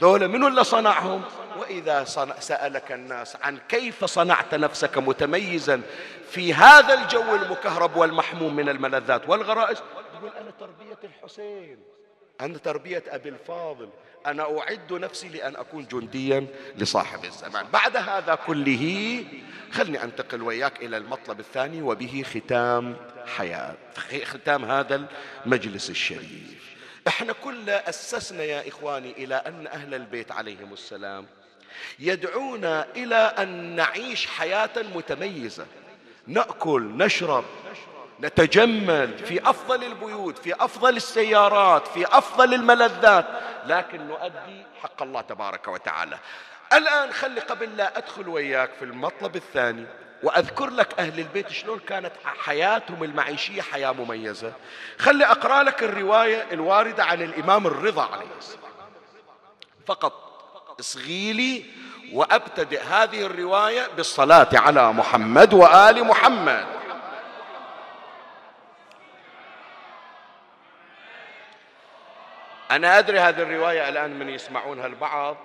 ذولا 0.00 0.26
منو 0.26 0.48
اللي 0.48 0.64
صنعهم؟ 0.64 1.22
وإذا 1.58 2.04
صنع 2.04 2.40
سألك 2.40 2.92
الناس 2.92 3.36
عن 3.42 3.58
كيف 3.68 4.04
صنعت 4.04 4.54
نفسك 4.54 4.98
متميزا 4.98 5.82
في 6.30 6.54
هذا 6.54 6.94
الجو 6.94 7.34
المكهرب 7.34 7.96
والمحموم 7.96 8.56
من 8.56 8.68
الملذات 8.68 9.28
والغرائز؟ 9.28 9.82
يقول 10.14 10.30
أنا 10.40 10.50
تربية 10.60 10.98
الحسين. 11.04 11.78
أنا 12.40 12.58
تربية 12.58 13.04
أبي 13.08 13.28
الفاضل. 13.28 13.88
أنا 14.26 14.58
أعد 14.58 14.92
نفسي 14.92 15.28
لأن 15.28 15.56
أكون 15.56 15.86
جنديا 15.86 16.46
لصاحب 16.76 17.24
الزمان. 17.24 17.66
بعد 17.72 17.96
هذا 17.96 18.34
كله 18.34 19.24
خلني 19.72 20.04
أنتقل 20.04 20.42
وياك 20.42 20.82
إلى 20.82 20.96
المطلب 20.96 21.40
الثاني 21.40 21.82
وبه 21.82 22.24
ختام 22.26 22.96
حياة 23.36 23.74
ختام 24.24 24.64
هذا 24.64 25.06
المجلس 25.46 25.90
الشريف. 25.90 26.76
إحنا 27.08 27.32
كلنا 27.32 27.88
أسسنا 27.88 28.44
يا 28.44 28.68
إخواني 28.68 29.12
إلى 29.12 29.34
أن 29.34 29.66
أهل 29.66 29.94
البيت 29.94 30.32
عليهم 30.32 30.72
السلام 30.72 31.26
يدعونا 31.98 32.86
إلى 32.96 33.14
أن 33.14 33.76
نعيش 33.76 34.26
حياة 34.26 34.70
متميزة. 34.94 35.66
نأكل 36.26 36.82
نشرب 36.82 37.44
نتجمل 38.22 39.18
في 39.18 39.50
أفضل 39.50 39.84
البيوت 39.84 40.38
في 40.38 40.54
أفضل 40.54 40.96
السيارات 40.96 41.88
في 41.88 42.06
أفضل 42.06 42.54
الملذات 42.54 43.26
لكن 43.66 44.08
نؤدي 44.08 44.62
حق 44.82 45.02
الله 45.02 45.20
تبارك 45.20 45.68
وتعالى. 45.68 46.18
الآن 46.72 47.12
خلي 47.12 47.40
قبل 47.40 47.76
لا 47.76 47.98
أدخل 47.98 48.28
وياك 48.28 48.70
في 48.78 48.84
المطلب 48.84 49.36
الثاني 49.36 49.86
وأذكر 50.22 50.70
لك 50.70 50.98
أهل 50.98 51.18
البيت 51.18 51.50
شلون 51.50 51.78
كانت 51.78 52.12
حياتهم 52.44 53.04
المعيشية 53.04 53.62
حياة 53.62 53.92
مميزة. 53.92 54.52
خلي 54.98 55.26
أقرأ 55.26 55.62
لك 55.62 55.82
الرواية 55.82 56.46
الواردة 56.52 57.04
عن 57.04 57.22
الإمام 57.22 57.66
الرضا 57.66 58.02
عليه 58.02 58.26
السلام. 58.38 58.62
فقط 59.86 60.12
اصغي 60.80 61.32
لي 61.32 61.64
وأبتدئ 62.12 62.82
هذه 62.82 63.26
الرواية 63.26 63.88
بالصلاة 63.96 64.48
على 64.52 64.92
محمد 64.92 65.54
وآل 65.54 66.04
محمد. 66.04 66.81
أنا 72.76 72.98
أدري 72.98 73.18
هذه 73.20 73.42
الرواية 73.42 73.88
الآن 73.88 74.18
من 74.18 74.28
يسمعونها 74.28 74.86
البعض. 74.86 75.36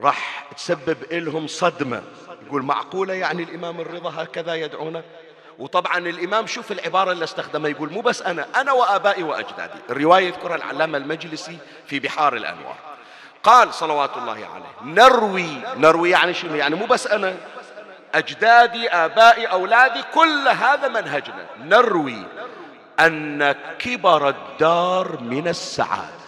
راح 0.00 0.44
تسبب 0.56 0.96
لهم 1.12 1.46
صدمة. 1.46 2.02
يقول 2.46 2.62
معقولة 2.62 3.14
يعني 3.14 3.42
الإمام 3.42 3.80
الرضا 3.80 4.22
هكذا 4.22 4.54
يدعونه؟ 4.54 5.02
وطبعا 5.58 5.98
الإمام 5.98 6.46
شوف 6.46 6.72
العبارة 6.72 7.12
اللي 7.12 7.24
استخدمها 7.24 7.70
يقول 7.70 7.92
مو 7.92 8.00
بس 8.00 8.22
أنا 8.22 8.46
أنا 8.56 8.72
وآبائي 8.72 9.22
وأجدادي. 9.22 9.78
الرواية 9.90 10.26
يذكرها 10.26 10.56
العلامة 10.56 10.98
المجلسي 10.98 11.58
في 11.86 12.00
بحار 12.00 12.36
الأنوار. 12.36 12.76
قال 13.42 13.74
صلوات 13.74 14.16
الله 14.16 14.32
عليه 14.32 14.66
نروي 14.82 15.62
نروي 15.76 16.10
يعني 16.10 16.34
شنو؟ 16.34 16.54
يعني 16.54 16.74
مو 16.74 16.86
بس 16.86 17.06
أنا 17.06 17.34
أجدادي 18.14 18.88
آبائي 18.88 19.46
أولادي 19.46 20.02
كل 20.14 20.48
هذا 20.48 20.88
منهجنا. 20.88 21.46
نروي. 21.60 22.26
أن 23.00 23.52
كبر 23.78 24.28
الدار 24.28 25.20
من 25.20 25.48
السعادة. 25.48 26.22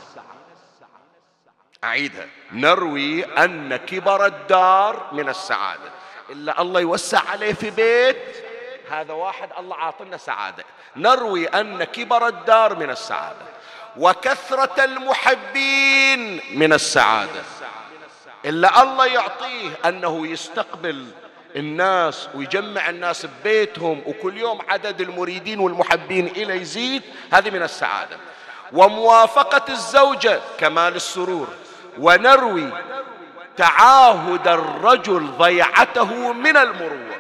أعيدها. 1.85 2.27
نروي 2.53 3.25
أن 3.25 3.77
كبر 3.77 4.27
الدار 4.27 5.09
من 5.13 5.29
السعادة. 5.29 5.91
إلا 6.31 6.61
الله 6.61 6.81
يوسع 6.81 7.31
عليه 7.31 7.53
في 7.53 7.71
بيت 7.71 8.45
هذا 8.91 9.13
واحد 9.13 9.49
الله 9.59 9.77
عاطلنا 9.77 10.17
سعادة. 10.17 10.65
نروي 10.97 11.47
أن 11.47 11.85
كبر 11.85 12.27
الدار 12.27 12.79
من 12.79 12.91
السعادة. 12.91 13.47
وكثرة 13.97 14.85
المحبين 14.85 16.41
من 16.59 16.73
السعادة. 16.73 17.43
إلا 18.45 18.83
الله 18.83 19.07
يعطيه 19.07 19.71
أنه 19.85 20.27
يستقبل 20.27 21.07
الناس 21.57 22.29
ويجمع 22.35 22.89
الناس 22.89 23.27
ببيتهم 23.27 24.03
وكل 24.07 24.37
يوم 24.37 24.59
عدد 24.69 25.01
المريدين 25.01 25.61
والمحبين 25.61 26.27
إليه 26.27 26.55
يزيد 26.55 27.03
هذه 27.33 27.51
من 27.51 27.63
السعادة. 27.63 28.17
وموافقة 28.73 29.73
الزوجة 29.73 30.41
كمال 30.59 30.97
السرور. 30.97 31.49
ونروي 31.99 32.73
تعاهد 33.57 34.49
الرجل 34.49 35.27
ضيعته 35.39 36.33
من 36.33 36.57
المروة. 36.57 37.15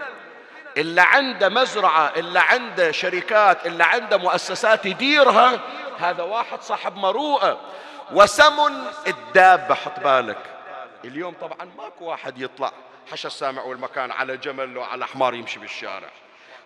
إلا 0.76 1.03
عنده 1.03 1.49
مزرعة 1.49 2.12
إلا 2.16 2.41
عنده 2.41 2.93
شركات 2.93 3.66
إلا 3.66 3.85
عنده 3.85 4.16
مؤسسات 4.16 4.87
يديرها 4.87 5.61
هذا 5.99 6.22
واحد 6.22 6.62
صاحب 6.62 6.97
مروءة. 6.97 7.61
وسمن 8.12 8.85
الدابة 9.07 9.74
حط 9.74 10.01
بالك. 10.01 10.39
اليوم 11.05 11.35
طبعا 11.41 11.70
ماكو 11.78 12.05
واحد 12.05 12.39
يطلع. 12.39 12.72
حشى 13.13 13.29
السامع 13.29 13.63
والمكان 13.63 14.11
على 14.11 14.37
جمل 14.37 14.79
وعلى 14.79 15.07
حمار 15.07 15.35
يمشي 15.35 15.59
بالشارع. 15.59 16.09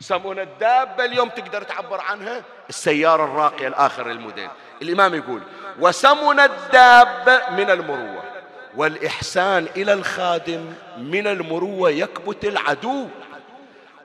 سمون 0.01 0.39
الدابة 0.39 1.05
اليوم 1.05 1.29
تقدر 1.29 1.63
تعبر 1.63 2.01
عنها؟ 2.01 2.43
السيارة 2.69 3.25
الراقية 3.25 3.69
الآخر 3.69 4.11
الموديل 4.11 4.49
الإمام 4.83 5.15
يقول 5.15 5.43
وسمن 5.81 6.41
الدابة 6.41 7.51
من 7.51 7.71
المروة 7.71 8.23
والإحسان 8.77 9.69
إلى 9.77 9.93
الخادم 9.93 10.75
من 10.97 11.27
المروة 11.27 11.91
يكبت 11.91 12.45
العدو. 12.45 13.09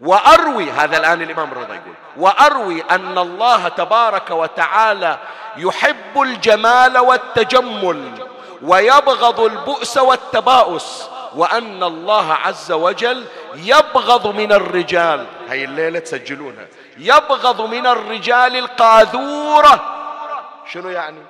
وأروي 0.01 0.71
هذا 0.71 0.97
الآن 0.97 1.21
الإمام 1.21 1.51
الرضا 1.51 1.73
يقول 1.73 1.93
وأروي 2.17 2.81
أن 2.81 3.17
الله 3.17 3.67
تبارك 3.67 4.31
وتعالى 4.31 5.19
يحب 5.57 6.21
الجمال 6.21 6.97
والتجمل 6.97 8.27
ويبغض 8.61 9.39
البؤس 9.39 9.97
والتباؤس 9.97 11.09
وأن 11.35 11.83
الله 11.83 12.33
عز 12.33 12.71
وجل 12.71 13.25
يبغض 13.55 14.27
من 14.27 14.51
الرجال. 14.51 15.27
هاي 15.49 15.63
الليلة 15.63 15.99
تسجلونها. 15.99 16.67
يبغض 16.97 17.61
من 17.61 17.87
الرجال 17.87 18.55
القاذورة. 18.55 19.99
شنو 20.71 20.89
يعني؟ 20.89 21.21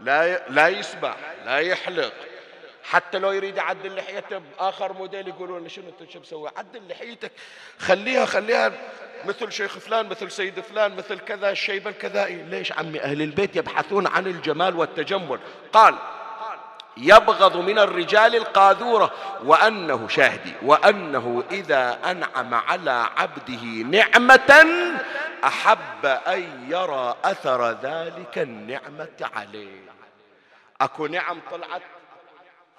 لا 0.00 0.48
لا 0.48 0.68
يسبح 0.68 1.16
لا 1.44 1.58
يحلق. 1.58 2.12
حتى 2.84 3.18
لو 3.18 3.32
يريد 3.32 3.56
يعدل 3.56 3.96
لحيته 3.96 4.40
باخر 4.60 4.92
موديل 4.92 5.28
يقولون 5.28 5.68
شنو 5.68 5.84
انت 5.88 6.10
شو 6.10 6.20
مسوي؟ 6.20 6.50
عدل 6.56 6.80
لحيتك. 6.90 7.32
خليها 7.78 8.26
خليها 8.26 8.72
مثل 9.24 9.52
شيخ 9.52 9.78
فلان 9.78 10.08
مثل 10.08 10.30
سيد 10.30 10.60
فلان 10.60 10.96
مثل 10.96 11.18
كذا 11.18 11.50
الشيب 11.50 11.88
الكذائي. 11.88 12.42
ليش 12.42 12.72
عمي 12.72 13.00
أهل 13.00 13.22
البيت 13.22 13.56
يبحثون 13.56 14.06
عن 14.06 14.26
الجمال 14.26 14.76
والتجمل؟ 14.76 15.38
قال 15.72 15.94
يبغض 16.96 17.56
من 17.56 17.78
الرجال 17.78 18.36
القاذورة 18.36 19.12
وأنه 19.44 20.08
شاهدي 20.08 20.54
وأنه 20.62 21.44
إذا 21.50 21.98
أنعم 22.10 22.54
على 22.54 23.08
عبده 23.16 23.64
نعمة 23.82 24.64
أحب 25.44 26.06
أن 26.06 26.66
يرى 26.68 27.16
أثر 27.24 27.70
ذلك 27.70 28.38
النعمة 28.38 29.30
عليه. 29.34 29.82
أكو 30.80 31.06
نعم 31.06 31.40
طلعت 31.50 31.82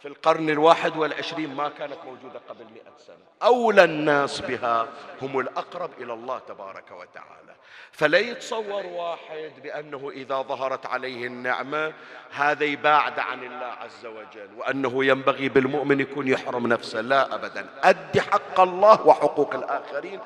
في 0.01 0.07
القرن 0.07 0.49
الواحد 0.49 0.97
والعشرين 0.97 1.55
ما 1.55 1.69
كانت 1.69 1.97
موجودة 2.05 2.41
قبل 2.49 2.65
مئة 2.65 2.97
سنة. 3.07 3.17
أولى 3.43 3.83
الناس 3.83 4.41
بها 4.41 4.87
هم 5.21 5.39
الأقرب 5.39 5.89
إلى 5.97 6.13
الله 6.13 6.39
تبارك 6.39 6.91
وتعالى. 6.91 7.42
فلا 7.93 8.19
يتصور 8.19 8.85
واحد 8.85 9.51
بأنه 9.63 10.11
إذا 10.13 10.35
ظهرت 10.35 10.85
عليه 10.85 11.27
النعمة 11.27 11.93
هذا 12.31 12.63
يباعد 12.63 13.19
عن 13.19 13.43
الله 13.43 13.65
عز 13.65 14.05
وجل 14.05 14.49
وأنه 14.57 15.05
ينبغي 15.05 15.49
بالمؤمن 15.49 15.99
يكون 15.99 16.27
يحرم 16.27 16.67
نفسه. 16.67 17.01
لا 17.01 17.35
أبدا. 17.35 17.69
أد 17.83 18.19
حق 18.19 18.59
الله 18.59 19.07
وحقوق 19.07 19.55
الآخرين 19.55 20.19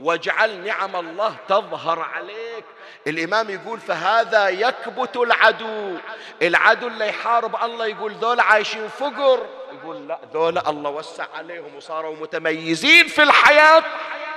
واجعل 0.00 0.64
نعم 0.64 0.96
الله 0.96 1.36
تظهر 1.48 2.00
عليك. 2.00 2.64
الإمام 3.06 3.50
يقول 3.50 3.80
فهذا 3.80 4.48
يكبت 4.48 5.16
العدو. 5.16 5.96
العدو 6.42 6.86
اللي 6.86 7.08
يحارب 7.08 7.56
الله 7.64 7.86
يقول 7.86 8.12
ذول 8.12 8.40
عايشين 8.40 8.88
فقر. 8.88 9.46
يقول 9.72 10.08
لا 10.08 10.18
ذول 10.34 10.58
الله 10.58 10.90
وسع 10.90 11.26
عليهم 11.34 11.76
وصاروا 11.76 12.16
متميزين 12.16 13.06
في 13.06 13.22
الحياة 13.22 13.82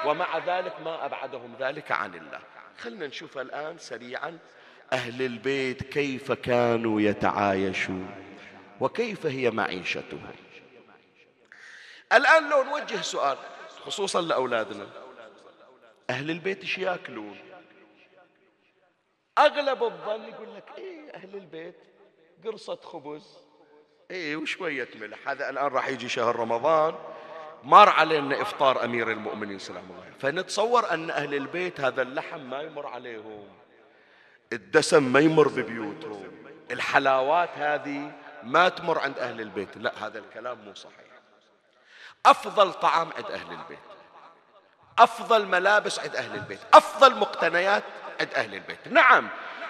ومع 0.05 0.37
ذلك 0.37 0.73
ما 0.85 1.05
أبعدهم 1.05 1.55
ذلك 1.59 1.91
عن 1.91 2.15
الله. 2.15 2.54
خلنا 2.79 3.07
نشوف 3.07 3.37
الآن 3.37 3.77
سريعا 3.77 4.37
أهل 4.93 5.21
البيت 5.21 5.83
كيف 5.83 6.31
كانوا 6.31 7.01
يتعايشون 7.01 8.09
وكيف 8.79 9.25
هي 9.25 9.51
معيشتهم. 9.51 10.31
الآن 12.13 12.49
لو 12.49 12.63
نوجه 12.63 13.01
سؤال 13.01 13.37
خصوصا 13.85 14.21
لأولادنا 14.21 14.87
أهل 16.09 16.31
البيت 16.31 16.61
إيش 16.61 16.77
يأكلون؟ 16.77 17.37
أغلب 19.37 19.83
الظن 19.83 20.23
يقول 20.23 20.55
لك 20.55 20.63
إيه 20.77 21.09
أهل 21.15 21.35
البيت 21.35 21.75
قرصة 22.45 22.75
خبز 22.75 23.37
إيه 24.11 24.35
وشوية 24.35 24.87
ملح 24.95 25.29
هذا 25.29 25.49
الآن 25.49 25.65
راح 25.65 25.87
يجي 25.87 26.09
شهر 26.09 26.35
رمضان 26.35 26.95
مر 27.65 27.89
علينا 27.89 28.41
إفطار 28.41 28.83
أمير 28.83 29.11
المؤمنين 29.11 29.59
سلام 29.59 29.83
الله 29.83 30.03
فنتصور 30.19 30.93
أن 30.93 31.09
أهل 31.09 31.33
البيت 31.33 31.81
هذا 31.81 32.01
اللحم 32.01 32.39
ما 32.39 32.61
يمر 32.61 32.87
عليهم 32.87 33.47
الدسم 34.53 35.03
ما 35.03 35.19
يمر 35.19 35.47
ببيوتهم 35.47 36.23
الحلاوات 36.71 37.49
هذه 37.55 38.11
ما 38.43 38.69
تمر 38.69 38.99
عند 38.99 39.19
أهل 39.19 39.41
البيت. 39.41 39.77
لا 39.77 39.91
هذا 40.05 40.19
الكلام 40.19 40.57
مو 40.65 40.73
صحيح. 40.73 40.95
أفضل 42.25 42.73
طعام 42.73 43.09
عند 43.17 43.31
أهل 43.31 43.51
البيت 43.51 43.79
أفضل 44.99 45.45
ملابس 45.45 45.99
عند 45.99 46.15
أهل 46.15 46.35
البيت 46.35 46.59
أفضل 46.73 47.15
مقتنيات 47.15 47.83
عند 48.19 48.33
أهل 48.33 48.53
البيت. 48.53 48.87
نعم 48.87 49.27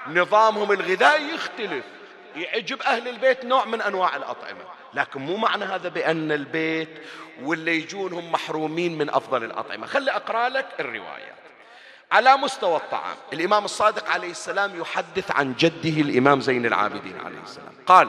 نظامهم 0.07 0.71
الغذائي 0.71 1.29
يختلف. 1.29 1.85
يعجب 2.35 2.81
أهل 2.81 3.07
البيت 3.07 3.45
نوع 3.45 3.65
من 3.65 3.81
أنواع 3.81 4.15
الأطعمة. 4.15 4.61
لكن 4.93 5.21
مو 5.21 5.37
معنى 5.37 5.65
هذا 5.65 5.89
بأن 5.89 6.31
البيت 6.31 6.89
واللي 7.43 7.75
يجون 7.75 8.13
هم 8.13 8.31
محرومين 8.31 8.97
من 8.97 9.09
أفضل 9.09 9.43
الأطعمة. 9.43 9.87
خلي 9.87 10.11
أقرأ 10.11 10.49
لك 10.49 10.67
الروايات. 10.79 11.35
على 12.11 12.37
مستوى 12.37 12.75
الطعام 12.75 13.15
الإمام 13.33 13.65
الصادق 13.65 14.09
عليه 14.09 14.31
السلام 14.31 14.81
يحدث 14.81 15.31
عن 15.31 15.53
جده 15.59 16.01
الإمام 16.01 16.41
زين 16.41 16.65
العابدين 16.65 17.19
عليه 17.25 17.39
السلام. 17.43 17.73
قال 17.87 18.07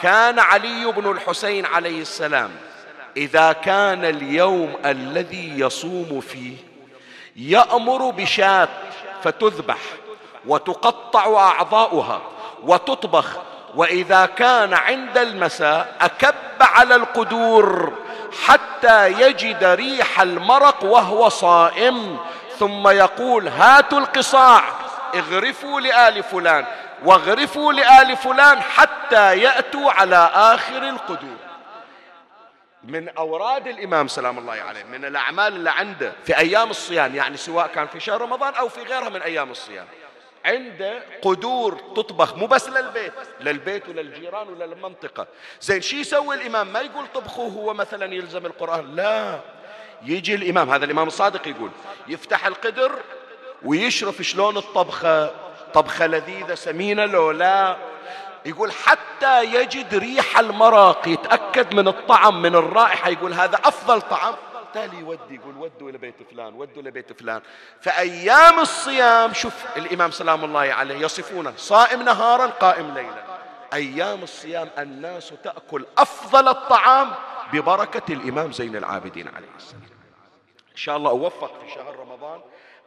كان 0.00 0.38
علي 0.38 0.92
بن 0.92 1.10
الحسين 1.10 1.66
عليه 1.66 2.00
السلام 2.00 2.50
إذا 3.16 3.52
كان 3.52 4.04
اليوم 4.04 4.76
الذي 4.84 5.58
يصوم 5.58 6.20
فيه 6.20 6.56
يأمر 7.36 8.10
بشاة 8.10 8.68
فتذبح 9.22 9.78
وتقطع 10.46 11.36
أعضاؤها 11.36 12.22
وتطبخ 12.62 13.38
وإذا 13.74 14.26
كان 14.26 14.74
عند 14.74 15.18
المساء 15.18 15.94
أكب 16.00 16.34
على 16.60 16.94
القدور 16.94 17.98
حتى 18.44 19.12
يجد 19.12 19.64
ريح 19.64 20.20
المرق 20.20 20.84
وهو 20.84 21.28
صائم 21.28 22.18
ثم 22.58 22.88
يقول 22.88 23.48
هاتوا 23.48 23.98
القصاع 23.98 24.62
اغرفوا 25.14 25.80
لآل 25.80 26.22
فلان 26.22 26.64
واغرفوا 27.04 27.72
لآل 27.72 28.16
فلان 28.16 28.62
حتى 28.62 29.38
يأتوا 29.38 29.92
على 29.92 30.30
آخر 30.34 30.88
القدور. 30.88 31.36
من 32.84 33.08
أوراد 33.08 33.66
الإمام 33.66 34.08
سلام 34.08 34.38
الله 34.38 34.52
عليه 34.52 34.84
من 34.84 35.04
الأعمال 35.04 35.52
اللي 35.52 35.70
عنده 35.70 36.12
في 36.24 36.38
أيام 36.38 36.70
الصيام 36.70 37.14
يعني 37.14 37.36
سواء 37.36 37.66
كان 37.66 37.86
في 37.86 38.00
شهر 38.00 38.20
رمضان 38.20 38.54
أو 38.54 38.68
في 38.68 38.82
غيرها 38.82 39.08
من 39.08 39.22
أيام 39.22 39.50
الصيام. 39.50 39.86
عنده 40.44 41.02
قدور 41.22 41.78
تطبخ 41.96 42.36
مو 42.36 42.46
بس 42.46 42.68
للبيت 42.68 43.12
للبيت 43.40 43.88
وللجيران 43.88 44.48
وللمنطقة. 44.48 45.26
زين 45.60 45.80
شو 45.80 45.96
يسوي 45.96 46.34
الإمام؟ 46.34 46.72
ما 46.72 46.80
يقول 46.80 47.06
طبخوه 47.14 47.52
هو 47.52 47.74
مثلا 47.74 48.14
يلزم 48.14 48.46
القرآن. 48.46 48.96
لا. 48.96 49.40
يجي 50.02 50.34
الإمام 50.34 50.70
هذا 50.70 50.84
الإمام 50.84 51.08
الصادق 51.08 51.48
يقول 51.48 51.70
يفتح 52.08 52.46
القدر 52.46 52.92
ويشرف 53.64 54.22
شلون 54.22 54.56
الطبخة. 54.56 55.30
طبخة 55.74 56.06
لذيذة 56.06 56.54
سمينة 56.54 57.04
لو 57.04 57.30
لا. 57.30 57.76
يقول 58.46 58.72
حتى 58.72 59.44
يجد 59.44 59.94
ريح 59.94 60.38
المرق 60.38 61.08
يتأكد 61.08 61.74
من 61.74 61.88
الطعم 61.88 62.42
من 62.42 62.54
الرائحة 62.54 63.10
يقول 63.10 63.32
هذا 63.32 63.56
أفضل 63.64 64.00
طعم. 64.00 64.34
تالي 64.74 64.98
يودي 64.98 65.34
يقول 65.34 65.56
ودوا 65.56 65.90
إلى 65.90 65.98
بيت 65.98 66.14
فلان 66.30 66.54
ودوا 66.54 66.82
إلى 66.82 66.90
بيت 66.90 67.20
فلان. 67.20 67.42
فأيام 67.80 68.60
الصيام 68.60 69.32
شوف 69.32 69.54
الإمام 69.76 70.10
سلام 70.10 70.44
الله 70.44 70.60
عليه 70.60 70.94
يصفونه 70.94 71.52
صائم 71.56 72.02
نهارا 72.02 72.46
قائم 72.46 72.94
ليلا. 72.94 73.24
أيام 73.72 74.22
الصيام 74.22 74.68
الناس 74.78 75.32
تأكل 75.44 75.86
أفضل 75.98 76.48
الطعام 76.48 77.10
ببركة 77.52 78.12
الإمام 78.12 78.52
زين 78.52 78.76
العابدين 78.76 79.28
عليه 79.28 79.56
السلام. 79.56 79.82
إن 80.72 80.76
شاء 80.76 80.96
الله 80.96 81.10
أوفق 81.10 81.60
في 81.60 81.74
شهر 81.74 81.96
رمضان 81.96 82.40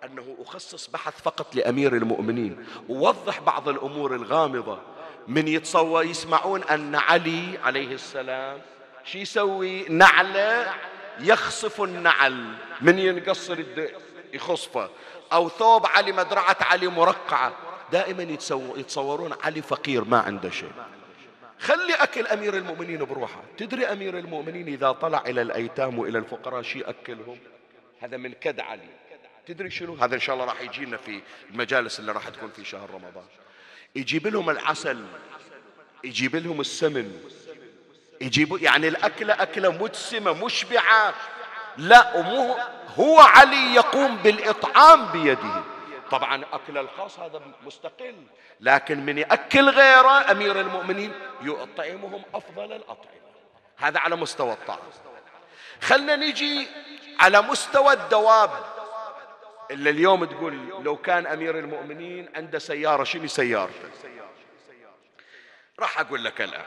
أنه 0.04 0.36
أخصص 0.42 0.88
بحث 0.88 1.22
فقط 1.22 1.56
لأمير 1.56 1.94
المؤمنين. 1.94 2.66
ووضح 2.90 3.40
بعض 3.40 3.70
الأمور 3.70 4.16
الغامضة. 4.16 4.80
من 5.28 5.48
يتصور 5.48 6.04
يسمعون 6.04 6.64
أن 6.64 6.96
علي 6.96 7.60
عليه 7.64 7.94
السلام 7.94 8.62
شو 9.04 9.18
يسوي؟ 9.18 9.90
نعلة. 9.90 10.74
يخصف 11.20 11.82
النعل 11.82 12.54
من 12.82 13.00
ينقصر 13.00 13.64
يخصفه 14.34 14.90
أو 15.34 15.50
ثوب 15.50 15.86
علي 15.86 16.12
مدرعة 16.12 16.58
علي 16.62 16.88
مرقعة. 16.88 17.54
دائما 17.92 18.24
يتصورون 18.78 19.34
علي 19.44 19.62
فقير 19.62 20.04
ما 20.04 20.20
عنده 20.20 20.50
شيء. 20.50 20.72
خلي 21.60 21.94
أكل 21.94 22.28
أمير 22.28 22.58
المؤمنين 22.58 23.04
بروحه. 23.04 23.42
تدري 23.58 23.86
أمير 23.86 24.20
المؤمنين 24.20 24.68
إذا 24.68 24.92
طلع 24.92 25.24
إلى 25.28 25.42
الأيتام 25.42 26.00
وإلى 26.00 26.18
الفقراء 26.18 26.62
شي 26.62 26.82
أكلهم؟ 26.82 27.40
هذا 28.02 28.18
من 28.18 28.34
كد 28.34 28.60
علي. 28.60 28.90
تدري 29.46 29.70
شنو؟ 29.70 29.94
هذا 29.96 30.16
إن 30.16 30.20
شاء 30.20 30.36
الله 30.36 30.46
راح 30.46 30.62
يجينا 30.62 30.98
في 30.98 31.22
المجالس 31.52 32.00
اللي 32.00 32.12
راح 32.12 32.30
تكون 32.30 32.50
في 32.50 32.66
شهر 32.66 32.90
رمضان. 32.90 33.26
يجيب 33.96 34.28
لهم 34.28 34.50
العسل 34.50 35.06
يجيب 36.04 36.36
لهم 36.36 36.62
السمن. 36.62 37.22
يجيب 38.22 38.62
يعني 38.62 38.88
الأكلة 38.88 39.34
أكلة 39.34 39.72
مدسمة 39.72 40.46
مشبعة. 40.46 41.14
لا 41.78 42.16
ومو 42.16 42.56
هو 43.00 43.20
علي 43.20 43.76
يقوم 43.76 44.16
بالإطعام 44.16 45.06
بيده. 45.06 45.64
طبعا 46.12 46.44
أكل 46.54 46.78
الخاص 46.78 47.20
هذا 47.20 47.42
مستقل. 47.66 48.16
لكن 48.60 49.06
من 49.06 49.18
يأكل 49.18 49.70
غيره 49.70 50.32
أمير 50.32 50.62
المؤمنين 50.62 51.14
يطعمهم 51.42 52.22
أفضل 52.34 52.74
الأطعمة. 52.74 53.26
هذا 53.78 54.00
على 54.00 54.16
مستوى 54.16 54.54
الطعام 54.54 54.80
خلنا 55.82 56.16
نجي 56.16 56.68
على 57.20 57.42
مستوى 57.42 57.94
الدواب. 57.94 58.50
إلا 59.72 59.90
اليوم 59.90 60.26
تقول 60.26 60.84
لو 60.84 60.98
كان 60.98 61.28
أمير 61.28 61.60
المؤمنين 61.60 62.30
عنده 62.36 62.60
سيارة 62.60 63.04
شنو 63.04 63.28
سيارته؟ 63.28 63.90
راح 65.80 66.00
أقول 66.00 66.24
لك 66.24 66.42
الآن. 66.42 66.66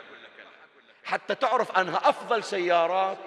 حتى 1.09 1.35
تعرف 1.35 1.79
أنها 1.79 2.01
أفضل 2.05 2.45
سيارات. 2.45 3.19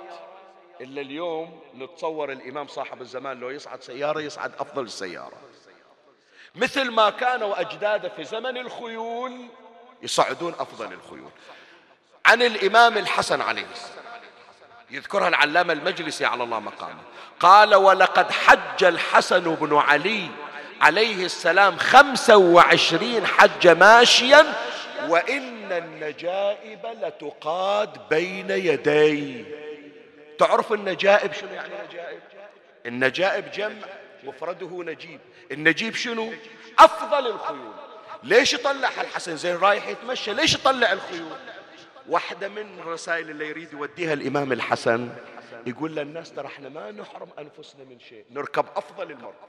إلا 0.82 1.02
اليوم 1.02 1.62
نتصور 1.76 2.32
الإمام 2.32 2.68
صاحب 2.68 3.02
الزمان 3.02 3.40
لو 3.40 3.50
يصعد 3.50 3.84
سيارة 3.84 4.22
يصعد 4.22 4.52
أفضل 4.60 4.84
السيارة. 4.84 5.38
مثل 6.56 6.92
ما 6.92 7.10
كانوا 7.10 7.62
أجداده 7.62 8.10
في 8.10 8.24
زمن 8.24 8.58
الخيول 8.58 9.48
يصعدون 10.02 10.56
أفضل 10.60 10.94
الخيول. 10.94 11.32
عن 12.26 12.42
الإمام 12.42 12.98
الحسن 12.98 13.42
عليه 13.42 13.66
السلام. 13.74 14.22
يذكرها 14.90 15.28
العلامة 15.28 15.74
المجلسي 15.74 16.26
على 16.26 16.44
الله 16.44 16.60
مقامه. 16.60 17.02
قال 17.40 17.76
ولقد 17.76 18.32
حج 18.32 18.84
الحسن 18.84 19.56
بن 19.56 19.78
علي 19.78 20.30
عليه 20.82 21.26
السلام 21.26 21.78
خمسة 21.78 22.38
وعشرين 22.38 23.26
حج 23.26 23.68
ماشيا 23.68 24.54
وإن 25.10 25.72
النجائب 25.72 26.86
لتقاد 26.86 28.10
بين 28.10 28.50
يدي. 28.50 29.46
تعرف 30.40 30.74
النجائب 30.74 31.34
شنو 31.34 31.54
يعني 31.54 31.74
نجائب؟ 31.90 32.20
النجائب 32.86 33.52
جمع 33.52 33.88
مفرده 34.24 34.84
نجيب. 34.84 35.20
النجيب 35.52 35.96
شنو؟ 35.96 36.34
أفضل 36.80 37.28
الخيول. 37.28 37.74
ليش 38.24 38.54
يطلع 38.54 38.90
الحسن 39.02 39.38
زين 39.38 39.56
رايح 39.56 39.88
يتمشى؟ 39.88 40.34
ليش 40.34 40.54
يطلع 40.54 40.92
الخيول؟ 40.92 41.38
واحدة 42.10 42.48
من 42.48 42.80
الرسائل 42.80 43.30
اللي 43.30 43.48
يريد 43.48 43.74
يوديها 43.74 44.14
الإمام 44.14 44.52
الحسن 44.52 45.10
يقول 45.66 45.96
للناس 45.96 46.32
ترى 46.32 46.48
إحنا 46.48 46.70
ما 46.70 46.92
نحرم 46.92 47.30
أنفسنا 47.40 47.84
من 47.84 48.00
شيء 48.00 48.26
نركب 48.32 48.66
أفضل 48.76 49.12
المركب. 49.12 49.48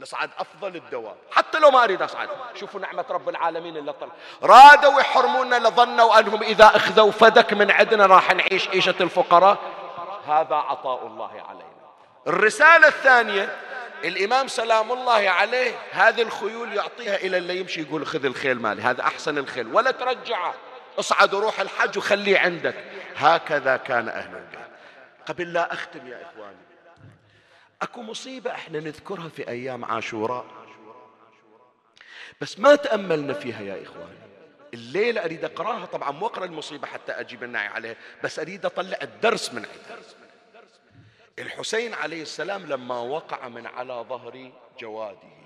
نصعد 0.00 0.30
أفضل 0.38 0.76
الدواب 0.76 1.16
حتى 1.30 1.58
لو 1.58 1.70
ما 1.70 1.84
أريد 1.84 2.02
أصعد. 2.02 2.28
شوفوا 2.54 2.80
نعمة 2.80 3.04
رب 3.10 3.28
العالمين 3.28 3.76
اللي 3.76 3.92
طلع. 3.92 4.12
رادوا 4.42 5.00
يحرمونا 5.00 5.56
لظنوا 5.68 6.18
أنهم 6.18 6.42
إذا 6.42 6.64
أخذوا 6.64 7.10
فدك 7.10 7.52
من 7.52 7.70
عندنا 7.70 8.06
راح 8.06 8.34
نعيش 8.34 8.68
عيشة 8.68 8.94
الفقراء. 9.00 9.58
هذا 10.26 10.54
عطاء 10.54 11.06
الله 11.06 11.42
علينا. 11.48 11.68
الرسالة 12.26 12.88
الثانية 12.88 13.56
الإمام 14.04 14.48
سلام 14.48 14.92
الله 14.92 15.30
عليه 15.30 15.74
هذه 15.90 16.22
الخيول 16.22 16.72
يعطيها 16.72 17.16
إلى 17.16 17.36
اللي 17.36 17.60
يمشي 17.60 17.82
يقول 17.82 18.06
خذ 18.06 18.24
الخيل 18.24 18.62
مالي. 18.62 18.82
هذا 18.82 19.02
أحسن 19.02 19.38
الخيل. 19.38 19.74
ولا 19.74 19.90
ترجعه 19.90 20.54
اصعد 20.98 21.34
وروح 21.34 21.60
الحج 21.60 21.98
وخليه 21.98 22.38
عندك. 22.38 22.74
هكذا 23.16 23.76
كان 23.76 24.08
أهل 24.08 24.36
البيت. 24.36 24.58
قبل 25.28 25.52
لا 25.52 25.72
أختم 25.72 26.06
يا 26.06 26.22
إخواني 26.22 26.67
أكو 27.82 28.02
مصيبة 28.02 28.50
إحنا 28.50 28.80
نذكرها 28.80 29.28
في 29.28 29.48
أيام 29.48 29.84
عاشوراء. 29.84 30.44
بس 32.40 32.58
ما 32.58 32.74
تأملنا 32.74 33.32
فيها 33.32 33.60
يا 33.60 33.82
إخواني 33.82 34.18
الليلة 34.74 35.24
أريد 35.24 35.44
أقرأها 35.44 35.86
طبعا 35.86 36.10
مو 36.10 36.26
أقرأ 36.26 36.44
المصيبة 36.44 36.86
حتى 36.86 37.12
أجيب 37.12 37.44
النعي 37.44 37.66
عليها 37.66 37.96
بس 38.24 38.38
أريد 38.38 38.66
أطلع 38.66 38.98
الدرس 39.02 39.52
من 39.54 39.66
عندها 39.66 40.04
الحسين 41.38 41.94
عليه 41.94 42.22
السلام 42.22 42.66
لما 42.66 42.98
وقع 43.00 43.48
من 43.48 43.66
على 43.66 44.04
ظهر 44.08 44.52
جواده 44.80 45.38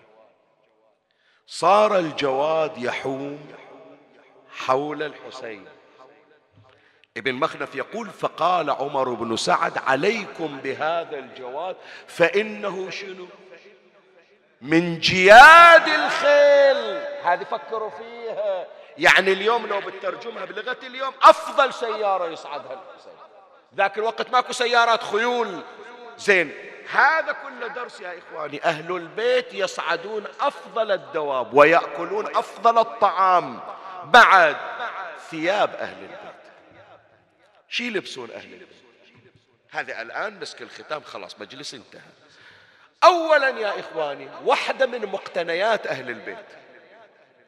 صار 1.46 1.98
الجواد 1.98 2.78
يحوم 2.78 3.52
حول 4.50 5.02
الحسين. 5.02 5.66
ابن 7.16 7.34
مخنف 7.34 7.74
يقول 7.74 8.10
فقال 8.10 8.70
عمر 8.70 9.08
بن 9.08 9.36
سعد 9.36 9.78
عليكم 9.78 10.58
بهذا 10.62 11.18
الجواد 11.18 11.76
فإنه 12.06 12.90
شنو؟ 12.90 13.26
من 14.60 14.98
جياد 14.98 15.88
الخيل. 15.88 17.02
هذه 17.24 17.44
فكروا 17.44 17.90
فيها. 17.90 18.66
يعني 18.98 19.32
اليوم 19.32 19.66
لو 19.66 19.80
بترجمها 19.80 20.44
بلغة 20.44 20.76
اليوم 20.82 21.12
أفضل 21.22 21.74
سيارة 21.74 22.26
يصعدها 22.26 22.80
ذاك 23.76 23.98
الوقت 23.98 24.30
ماكو 24.30 24.52
سيارات 24.52 25.02
خيول. 25.02 25.60
زين 26.18 26.52
هذا 26.92 27.32
كله 27.32 27.66
درس 27.66 28.00
يا 28.00 28.18
إخواني 28.18 28.64
أهل 28.64 28.96
البيت 28.96 29.54
يصعدون 29.54 30.24
أفضل 30.40 30.92
الدواب 30.92 31.54
ويأكلون 31.54 32.36
أفضل 32.36 32.78
الطعام. 32.78 33.60
بعد 34.04 34.56
ثياب 35.30 35.74
أهل 35.74 36.02
البيت. 36.02 36.31
شي 37.72 37.86
يلبسون 37.86 38.30
أهل 38.30 38.52
البيت 38.52 38.68
هذا 39.70 40.02
الآن 40.02 40.40
مسك 40.40 40.62
الختام 40.62 41.00
خلاص 41.00 41.40
مجلس 41.40 41.74
انتهى. 41.74 42.10
أولا 43.04 43.48
يا 43.48 43.80
إخواني 43.80 44.28
واحدة 44.44 44.86
من 44.86 45.06
مقتنيات 45.06 45.86
أهل 45.86 46.10
البيت. 46.10 46.46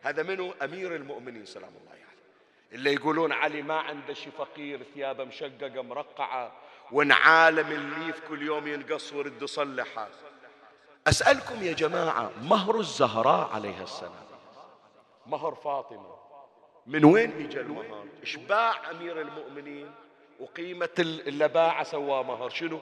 هذا 0.02 0.22
منه 0.22 0.54
أمير 0.62 0.96
المؤمنين 0.96 1.46
سلام 1.46 1.68
الله 1.68 1.90
عليه. 1.90 2.00
يعني. 2.00 2.12
اللي 2.72 2.94
يقولون 2.94 3.32
علي 3.32 3.62
ما 3.62 3.80
عنده 3.80 4.14
شي 4.14 4.30
فقير 4.30 4.80
ثيابه 4.94 5.24
مشققة 5.24 5.82
مرقعة 5.82 6.52
ونعالم 6.92 7.72
الليف 7.72 8.20
كل 8.28 8.42
يوم 8.42 8.66
ينقص 8.66 9.12
ورد 9.12 9.42
يصلحها 9.42 10.08
أسألكم 11.06 11.62
يا 11.62 11.72
جماعة 11.72 12.30
مهر 12.42 12.80
الزهراء 12.80 13.50
عليها 13.54 13.84
السلام. 13.84 14.24
مهر 15.26 15.54
فاطمة. 15.54 16.16
من 16.86 17.04
وين 17.04 17.46
اجى 17.46 17.60
المهر؟ 17.60 18.06
إشباع 18.22 18.90
أمير 18.90 19.20
المؤمنين. 19.20 20.03
وقيمة 20.40 20.88
اللباعة 20.98 21.84
سواه 21.84 22.22
مهر. 22.22 22.48
شنو؟ 22.48 22.80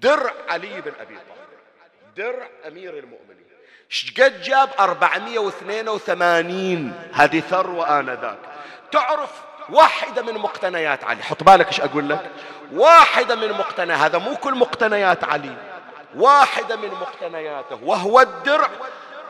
درع 0.00 0.32
علي 0.48 0.80
بن 0.80 0.92
أبي 1.00 1.14
طالب. 1.14 1.28
درع 2.16 2.48
أمير 2.66 2.98
المؤمنين. 2.98 3.44
شقد 3.88 4.42
جاب 4.42 4.70
482 4.80 6.92
هذه 7.12 7.40
ثروة 7.40 8.00
آنذاك 8.00 8.38
تعرف 8.92 9.42
واحدة 9.68 10.22
من 10.22 10.34
مقتنيات 10.34 11.04
علي. 11.04 11.22
حط 11.22 11.42
بالك 11.42 11.66
إيش 11.66 11.80
أقول 11.80 12.08
لك؟ 12.08 12.30
واحدة 12.72 13.34
من 13.34 13.52
مقتنيات. 13.52 13.98
هذا 13.98 14.18
مو 14.18 14.36
كل 14.36 14.54
مقتنيات 14.54 15.24
علي. 15.24 15.56
واحدة 16.16 16.76
من 16.76 16.90
مقتنياته. 16.90 17.78
وهو 17.82 18.20
الدرع. 18.20 18.70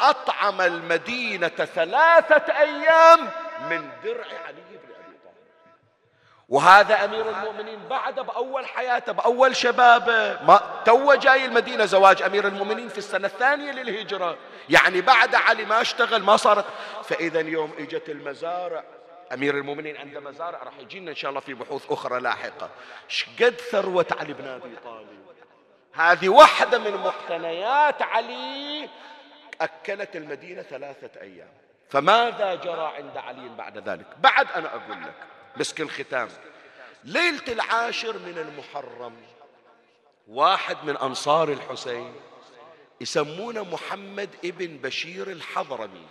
أطعم 0.00 0.60
المدينة 0.60 1.48
ثلاثة 1.48 2.60
أيام 2.60 3.20
من 3.70 3.88
درع 4.04 4.26
علي 4.46 4.62
بن 4.70 4.93
وهذا 6.48 7.04
أمير 7.04 7.30
المؤمنين 7.30 7.88
بعد 7.88 8.20
بأول 8.20 8.66
حياته 8.66 9.12
بأول 9.12 9.56
شبابه. 9.56 10.42
ما 10.42 10.82
تو 10.84 11.14
جاي 11.14 11.44
المدينة 11.44 11.84
زواج 11.84 12.22
أمير 12.22 12.48
المؤمنين 12.48 12.88
في 12.88 12.98
السنة 12.98 13.26
الثانية 13.26 13.72
للهجرة. 13.72 14.36
يعني 14.68 15.00
بعد 15.00 15.34
علي 15.34 15.64
ما 15.64 15.80
اشتغل 15.80 16.22
ما 16.22 16.36
صارت. 16.36 16.64
فإذا 17.04 17.40
يوم 17.40 17.72
إجت 17.78 18.08
المزارع. 18.08 18.84
أمير 19.32 19.54
المؤمنين 19.54 19.96
عنده 19.96 20.20
مزارع 20.20 20.62
راح 20.62 20.78
يجينا 20.78 21.10
إن 21.10 21.16
شاء 21.16 21.28
الله 21.28 21.40
في 21.40 21.54
بحوث 21.54 21.92
أخرى 21.92 22.20
لاحقة. 22.20 22.70
شقد 23.08 23.54
ثروة 23.70 24.06
علي 24.20 24.32
بن 24.32 24.48
أبي 24.48 24.76
طالب. 24.84 25.24
هذه 25.92 26.28
واحدة 26.28 26.78
من 26.78 26.92
مقتنيات 26.92 28.02
علي. 28.02 28.88
أكلت 29.60 30.16
المدينة 30.16 30.62
ثلاثة 30.62 31.20
أيام. 31.20 31.48
فماذا 31.90 32.54
جرى 32.54 32.92
عند 32.96 33.16
علي 33.16 33.48
بعد 33.58 33.88
ذلك؟ 33.88 34.06
بعد 34.18 34.46
أنا 34.56 34.68
أقول 34.68 35.02
لك. 35.02 35.14
مسك 35.56 35.80
الختام. 35.80 36.28
ليلة 37.04 37.42
العاشر 37.48 38.18
من 38.18 38.38
المحرم 38.38 39.12
واحد 40.28 40.76
من 40.84 40.96
أنصار 40.96 41.52
الحسين 41.52 42.12
يسمونه 43.00 43.64
محمد 43.64 44.30
ابن 44.44 44.78
بشير 44.78 45.30
الحضرمي. 45.30 46.06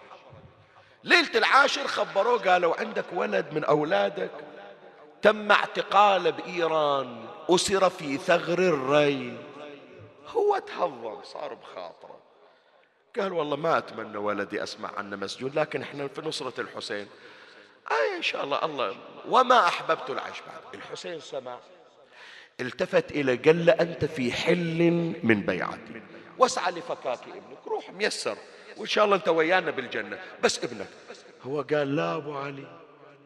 ليلة 1.03 1.37
العاشر 1.37 1.87
خبروه 1.87 2.51
قالوا 2.51 2.79
عندك 2.79 3.05
ولد 3.13 3.53
من 3.53 3.63
أولادك؟ 3.63 4.31
تم 5.21 5.51
اعتقاله 5.51 6.29
بإيران 6.29 7.25
أسر 7.49 7.89
في 7.89 8.17
ثغر 8.17 8.59
الري. 8.59 9.37
هو 10.27 10.57
تهضم 10.57 11.23
صار 11.23 11.53
بخاطره. 11.53 12.19
قال 13.19 13.33
والله 13.33 13.55
ما 13.55 13.77
أتمنى 13.77 14.17
ولدي 14.17 14.63
أسمع 14.63 14.91
عنه 14.97 15.15
مسجون 15.15 15.51
لكن 15.55 15.81
إحنا 15.81 16.07
في 16.07 16.21
نصرة 16.21 16.61
الحسين. 16.61 17.07
آه 17.91 18.17
إن 18.17 18.21
شاء 18.21 18.43
الله 18.43 18.65
الله. 18.65 18.95
وما 19.29 19.67
أحببت 19.67 20.09
العيش 20.09 20.37
بعد. 20.39 20.75
الحسين 20.75 21.19
سمع. 21.19 21.57
التفت 22.59 23.11
إلى 23.11 23.35
قال 23.35 23.65
له 23.65 23.73
أنت 23.73 24.05
في 24.05 24.31
حل 24.31 24.91
من 25.23 25.41
بيعتي. 25.41 26.01
واسعى 26.37 26.71
لفكاك 26.71 27.19
ابنك 27.27 27.67
روح 27.67 27.89
ميسر. 27.89 28.37
وإن 28.77 28.87
شاء 28.87 29.05
الله 29.05 29.15
أنت 29.15 29.27
ويانا 29.27 29.71
بالجنة. 29.71 30.19
بس 30.43 30.63
ابنك. 30.63 30.87
هو 31.43 31.61
قال 31.61 31.95
لا 31.95 32.15
أبو 32.15 32.37
علي 32.37 32.67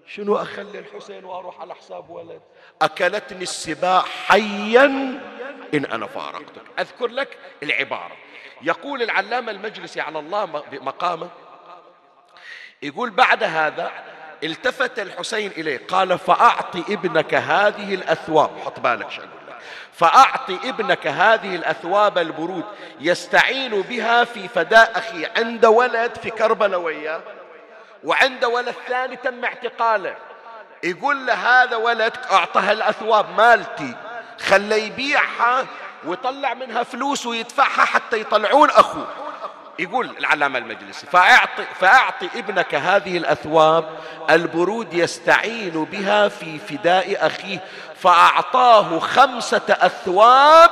شنو 0.07 0.35
أخلي 0.35 0.79
الحسين 0.79 1.25
وأروح 1.25 1.61
على 1.61 1.75
حساب 1.75 2.09
ولد؟ 2.09 2.41
أكلتني 2.81 3.43
السباع 3.43 4.01
حيا 4.01 4.85
إن 5.73 5.85
أنا 5.85 6.07
فارقتك. 6.07 6.61
أذكر 6.79 7.07
لك 7.07 7.37
العبارة. 7.63 8.17
يقول 8.61 9.01
العلامة 9.01 9.51
المجلسي 9.51 10.01
على 10.01 10.19
الله 10.19 10.45
مقامه 10.71 11.29
يقول 12.81 13.09
بعد 13.09 13.43
هذا 13.43 13.91
التفت 14.43 14.99
الحسين 14.99 15.51
إليه 15.51 15.87
قال 15.87 16.19
فأعطي 16.19 16.83
ابنك 16.89 17.33
هذه 17.33 17.95
الأثواب. 17.95 18.49
حط 18.65 18.79
بالك 18.79 19.11
شو 19.11 19.21
أقول 19.21 19.31
لك. 19.47 19.57
فأعطي 19.93 20.59
ابنك 20.63 21.07
هذه 21.07 21.55
الأثواب 21.55 22.17
البرود 22.17 22.65
يستعين 22.99 23.81
بها 23.81 24.23
في 24.23 24.47
فداء 24.47 24.91
أخيه. 24.95 25.31
عند 25.37 25.65
ولد 25.65 26.17
في 26.23 26.29
كربلاء 26.29 26.79
وياه 26.79 27.21
وعند 28.03 28.45
ولد 28.45 28.75
ثاني 28.87 29.15
تم 29.15 29.45
اعتقاله. 29.45 30.15
يقول 30.83 31.25
له 31.25 31.33
هذا 31.33 31.75
ولد 31.75 32.13
أعطها 32.31 32.71
الأثواب 32.71 33.25
مالتي 33.37 33.95
خلى 34.39 34.87
يبيعها 34.87 35.65
ويطلع 36.05 36.53
منها 36.53 36.83
فلوس 36.83 37.25
ويدفعها 37.25 37.85
حتى 37.85 38.21
يطلعون 38.21 38.69
أخوه. 38.69 39.07
يقول 39.79 40.17
العلامة 40.17 40.59
المجلسي 40.59 41.07
فأعطي, 41.07 41.63
فأعطي 41.63 42.29
ابنك 42.35 42.75
هذه 42.75 43.17
الأثواب 43.17 43.99
البرود 44.29 44.93
يستعين 44.93 45.83
بها 45.85 46.27
في 46.27 46.59
فداء 46.59 47.27
أخيه 47.27 47.63
فأعطاه 47.95 48.99
خمسة 48.99 49.65
أثواب 49.69 50.69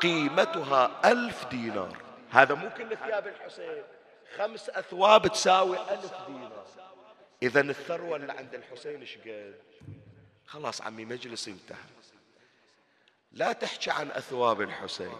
قيمتها 0.00 0.90
ألف 1.04 1.46
دينار. 1.46 1.96
هذا 2.30 2.54
مو 2.54 2.70
كل 2.70 2.96
ثياب 2.96 3.26
الحسين 3.26 3.82
خمس 4.38 4.70
أثواب 4.70 5.26
تساوي 5.26 5.76
ألف 5.90 6.12
دينار. 6.26 6.64
إذا 7.42 7.60
الثروة 7.60 8.16
اللي 8.16 8.32
عند 8.32 8.54
الحسين 8.54 9.00
إيش 9.00 9.18
قد 9.18 9.54
خلاص 10.46 10.82
عمي 10.82 11.04
مجلس 11.04 11.48
انتهى. 11.48 11.76
لا 13.32 13.52
تحكي 13.52 13.90
عن 13.90 14.10
أثواب 14.10 14.60
الحسين. 14.60 15.16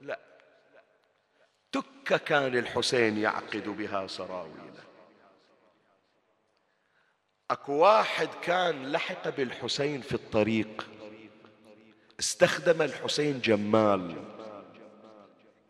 لا. 0.00 0.27
تكة 1.72 2.16
كان 2.16 2.58
الحسين 2.58 3.18
يعقد 3.18 3.68
بها 3.68 4.06
سراويله. 4.06 4.68
أكو 7.50 7.72
واحد 7.72 8.28
كان 8.42 8.92
لحق 8.92 9.28
بالحسين 9.28 10.00
في 10.00 10.12
الطريق. 10.14 10.86
استخدم 12.20 12.82
الحسين 12.82 13.40
جمال. 13.40 14.24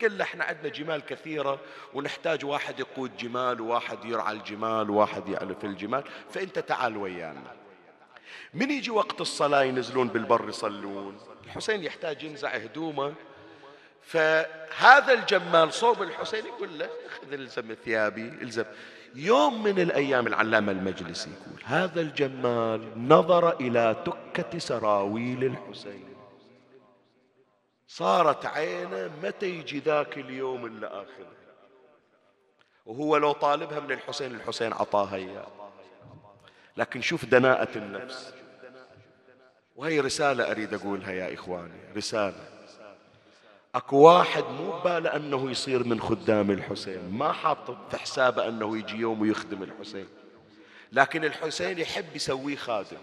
قال 0.00 0.18
له 0.18 0.24
إحنا 0.24 0.44
عندنا 0.44 0.68
جمال 0.68 1.06
كثيرة 1.06 1.60
ونحتاج 1.94 2.44
واحد 2.44 2.80
يقود 2.80 3.16
جمال 3.16 3.60
وواحد 3.60 4.04
يرعى 4.04 4.32
الجمال 4.32 4.90
وواحد 4.90 5.28
يعلف 5.28 5.64
الجمال. 5.64 6.04
فأنت 6.30 6.58
تعال 6.58 6.96
ويانا. 6.96 7.56
من 8.54 8.70
يجي 8.70 8.90
وقت 8.90 9.20
الصلاة 9.20 9.62
ينزلون 9.62 10.08
بالبر 10.08 10.48
يصلون. 10.48 11.20
الحسين 11.44 11.82
يحتاج 11.84 12.22
ينزع 12.22 12.48
هدومه. 12.48 13.14
فهذا 14.08 15.12
الجمال 15.12 15.72
صوب 15.72 16.02
الحسين 16.02 16.46
يقول 16.46 16.78
له 16.78 16.88
خذ 17.08 17.32
الزم 17.32 17.74
ثيابي 17.84 18.28
الزم. 18.42 18.64
يوم 19.14 19.62
من 19.62 19.80
الأيام 19.80 20.26
العلامة 20.26 20.72
المجلسي 20.72 21.30
يقول 21.30 21.62
هذا 21.64 22.00
الجمال 22.00 23.08
نظر 23.08 23.60
إلى 23.60 24.04
تكة 24.06 24.58
سراويل 24.58 25.44
الحسين. 25.44 26.14
صارت 27.86 28.46
عينه 28.46 29.10
متى 29.22 29.46
يجي 29.46 29.78
ذاك 29.78 30.18
اليوم 30.18 30.66
اللي 30.66 30.86
آخره. 30.86 31.32
وهو 32.86 33.16
لو 33.16 33.32
طالبها 33.32 33.80
من 33.80 33.92
الحسين 33.92 34.34
الحسين 34.34 34.72
عطاها 34.72 35.16
إياه. 35.16 35.70
لكن 36.76 37.00
شوف 37.00 37.24
دناءة 37.24 37.78
النفس. 37.78 38.34
وهي 39.76 40.00
رسالة 40.00 40.50
أريد 40.50 40.74
أقولها 40.74 41.12
يا 41.12 41.34
إخواني 41.34 41.80
رسالة. 41.96 42.57
أكو 43.78 43.96
واحد 43.96 44.44
مو 44.44 44.78
باله 44.84 45.16
أنه 45.16 45.50
يصير 45.50 45.84
من 45.84 46.00
خدام 46.00 46.50
الحسين. 46.50 47.18
ما 47.18 47.32
حاط 47.32 47.70
في 47.90 47.98
حسابه 47.98 48.48
أنه 48.48 48.78
يجي 48.78 48.96
يوم 48.96 49.20
ويخدم 49.20 49.62
الحسين. 49.62 50.08
لكن 50.92 51.24
الحسين 51.24 51.78
يحب 51.78 52.16
يسويه 52.16 52.56
خادم. 52.56 52.96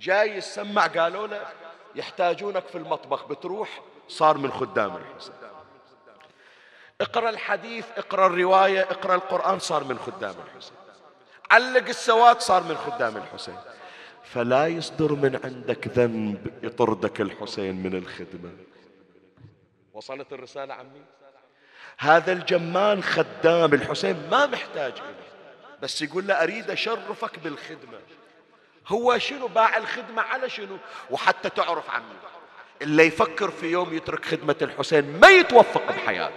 جاي 0.00 0.36
يسمع 0.36 0.86
قالوا 0.86 1.26
له 1.26 1.46
يحتاجونك 1.94 2.66
في 2.66 2.78
المطبخ 2.78 3.26
بتروح 3.26 3.82
صار 4.08 4.38
من 4.38 4.50
خدام 4.50 4.96
الحسين. 4.96 5.34
اقرأ 7.00 7.30
الحديث 7.30 7.86
اقرأ 7.96 8.26
الرواية 8.26 8.80
اقرأ 8.80 9.14
القرآن 9.14 9.58
صار 9.58 9.84
من 9.84 9.98
خدام 9.98 10.34
الحسين. 10.46 10.76
علق 11.50 11.88
السواد 11.88 12.40
صار 12.40 12.62
من 12.62 12.76
خدام 12.76 13.16
الحسين. 13.16 13.58
فلا 14.24 14.66
يصدر 14.66 15.12
من 15.12 15.40
عندك 15.44 15.88
ذنب 15.88 16.46
يطردك 16.62 17.20
الحسين 17.20 17.82
من 17.82 17.94
الخدمة. 17.94 18.50
وصلت 19.96 20.32
الرسالة 20.32 20.74
عمي؟ 20.74 21.02
هذا 21.98 22.32
الجمال 22.32 23.04
خدام 23.04 23.74
الحسين 23.74 24.28
ما 24.30 24.46
محتاج 24.46 24.92
إليه. 24.92 25.26
بس 25.82 26.02
يقول 26.02 26.26
له 26.26 26.42
أريد 26.42 26.70
أشرفك 26.70 27.38
بالخدمة. 27.38 27.98
هو 28.88 29.18
شنو؟ 29.18 29.48
باع 29.48 29.76
الخدمة 29.76 30.22
على 30.22 30.50
شنو؟ 30.50 30.78
وحتى 31.10 31.50
تعرف 31.50 31.90
عمي 31.90 32.16
اللي 32.82 33.06
يفكر 33.06 33.50
في 33.50 33.66
يوم 33.66 33.94
يترك 33.94 34.24
خدمة 34.24 34.56
الحسين 34.62 35.20
ما 35.20 35.28
يتوفق 35.28 35.92
بحياته. 35.92 36.34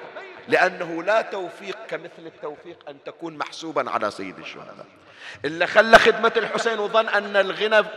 لأنه 0.47 1.03
لا 1.03 1.21
توفيق 1.21 1.77
كمثل 1.87 2.25
التوفيق 2.25 2.89
أن 2.89 2.97
تكون 3.05 3.37
محسوبا 3.37 3.89
على 3.89 4.11
سيد 4.11 4.39
الشهداء. 4.39 4.85
اللي 5.45 5.67
خلى 5.67 5.99
خدمة 5.99 6.33
الحسين 6.37 6.79
وظن 6.79 7.09
أن 7.09 7.35
الغنى 7.35 7.87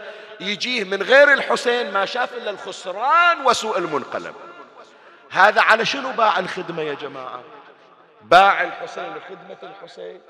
يجيه 0.41 0.85
من 0.85 1.03
غير 1.03 1.33
الحسين 1.33 1.93
ما 1.93 2.05
شاف 2.05 2.35
إلا 2.35 2.51
الخسران 2.51 3.47
وسوء 3.47 3.79
المنقلب. 3.79 4.35
هذا 5.33 5.61
على 5.61 5.85
شنو 5.85 6.13
باع 6.13 6.39
الخدمة 6.39 6.83
يا 6.83 6.95
جماعة؟ 6.95 7.41
باع 8.23 8.63
الحسين 8.65 9.05
لخدمة 9.17 9.59
الحسين 9.63 10.21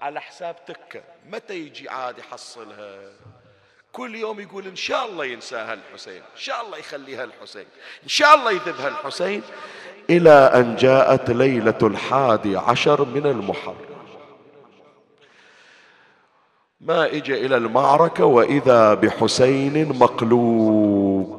على 0.00 0.20
حساب 0.20 0.56
تكة. 0.66 1.02
متى 1.30 1.54
يجي 1.54 1.88
عاد 1.88 2.18
يحصلها؟ 2.18 2.98
كل 3.92 4.14
يوم 4.14 4.40
يقول 4.40 4.66
إن 4.66 4.76
شاء 4.76 5.06
الله 5.06 5.24
ينساها 5.24 5.74
الحسين 5.74 6.22
إن 6.34 6.40
شاء 6.40 6.66
الله 6.66 6.78
يخليها 6.78 7.24
الحسين 7.24 7.66
إن 8.02 8.08
شاء 8.08 8.34
الله 8.34 8.50
يذبها 8.50 8.88
الحسين. 8.88 9.42
إلى 10.10 10.30
أن 10.30 10.76
جاءت 10.76 11.30
ليلة 11.30 11.78
الحادي 11.82 12.56
عشر 12.56 13.04
من 13.04 13.26
المحرم. 13.26 13.76
ما 16.80 17.06
اجى 17.06 17.46
إلى 17.46 17.56
المعركة 17.56 18.24
وإذا 18.24 18.94
بحسين 18.94 19.98
مقلوب 19.98 21.38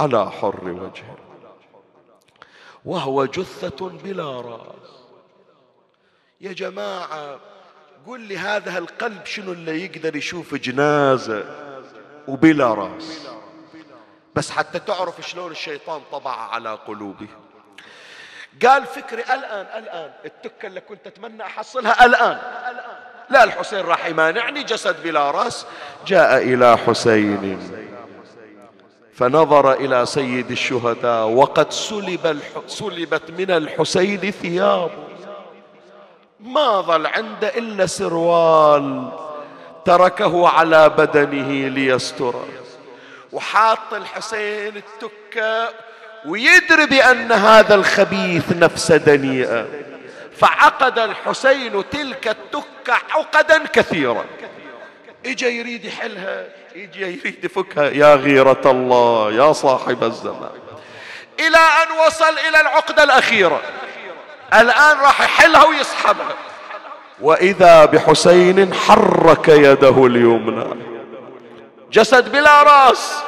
على 0.00 0.30
حر 0.30 0.68
وجهه. 0.68 1.13
وهو 2.84 3.24
جثة 3.24 3.88
بلا 3.88 4.40
راس. 4.40 4.90
يا 6.40 6.52
جماعة 6.52 7.40
قل 8.06 8.20
لي 8.20 8.38
هذا 8.38 8.78
القلب 8.78 9.26
شنو 9.26 9.52
اللي 9.52 9.84
يقدر 9.84 10.16
يشوف 10.16 10.54
جنازة 10.54 11.44
وبلا 12.28 12.74
راس؟ 12.74 13.28
بس 14.34 14.50
حتى 14.50 14.78
تعرف 14.78 15.28
شلون 15.28 15.50
الشيطان 15.50 16.02
طبع 16.12 16.30
على 16.30 16.78
قلوبهم 16.86 17.44
قال 18.62 18.86
فكري 18.86 19.22
الآن 19.22 19.82
الآن 19.82 20.10
التكة 20.24 20.66
اللي 20.66 20.80
كنت 20.80 21.06
أتمنى 21.06 21.42
أحصلها 21.42 22.06
الآن. 22.06 22.38
لا 23.30 23.44
الحسين 23.44 23.80
راح 23.80 24.06
يمانعني 24.06 24.62
جسد 24.62 25.02
بلا 25.02 25.30
رأس. 25.30 25.66
جاء 26.06 26.42
إلى 26.42 26.76
حسين. 26.76 27.93
فنظر 29.16 29.72
إلى 29.72 30.06
سيد 30.06 30.50
الشهداء 30.50 31.26
وقد 31.26 31.72
سلب 31.72 32.26
الح... 32.26 32.46
سلبت 32.66 33.30
من 33.30 33.50
الحسين 33.50 34.30
ثيابه 34.30 34.90
ما 36.40 36.80
ظل 36.80 37.06
عنده 37.06 37.48
إلا 37.48 37.86
سروال 37.86 39.08
تركه 39.84 40.48
على 40.48 40.88
بدنه 40.88 41.68
ليستره 41.68 42.48
وحاط 43.32 43.94
الحسين 43.94 44.76
التكة 44.76 45.68
ويدري 46.26 46.86
بأن 46.86 47.32
هذا 47.32 47.74
الخبيث 47.74 48.52
نفس 48.52 48.92
دنيئة. 48.92 49.66
فعقد 50.36 50.98
الحسين 50.98 51.90
تلك 51.90 52.28
التكة 52.28 52.94
عقدا 53.10 53.66
كثيرا. 53.66 54.24
إجا 55.26 55.48
يريد 55.48 55.84
يحلها. 55.84 56.46
اجا 56.76 57.06
يريد 57.06 57.44
يفكها 57.44 57.84
يا 57.84 58.14
غيرة 58.14 58.60
الله 58.66 59.32
يا 59.32 59.52
صاحب 59.52 60.04
الزمان. 60.04 60.50
إلى 61.40 61.56
أن 61.56 62.06
وصل 62.06 62.38
إلى 62.48 62.60
العقدة 62.60 63.02
الأخيرة. 63.02 63.60
الآن 64.54 65.00
راح 65.00 65.20
يحلها 65.20 65.66
ويسحبها. 65.66 66.34
وإذا 67.20 67.84
بحسين 67.84 68.74
حرك 68.74 69.48
يده 69.48 70.06
اليمنى. 70.06 70.84
جسد 71.92 72.32
بلا 72.32 72.62
راس. 72.62 73.22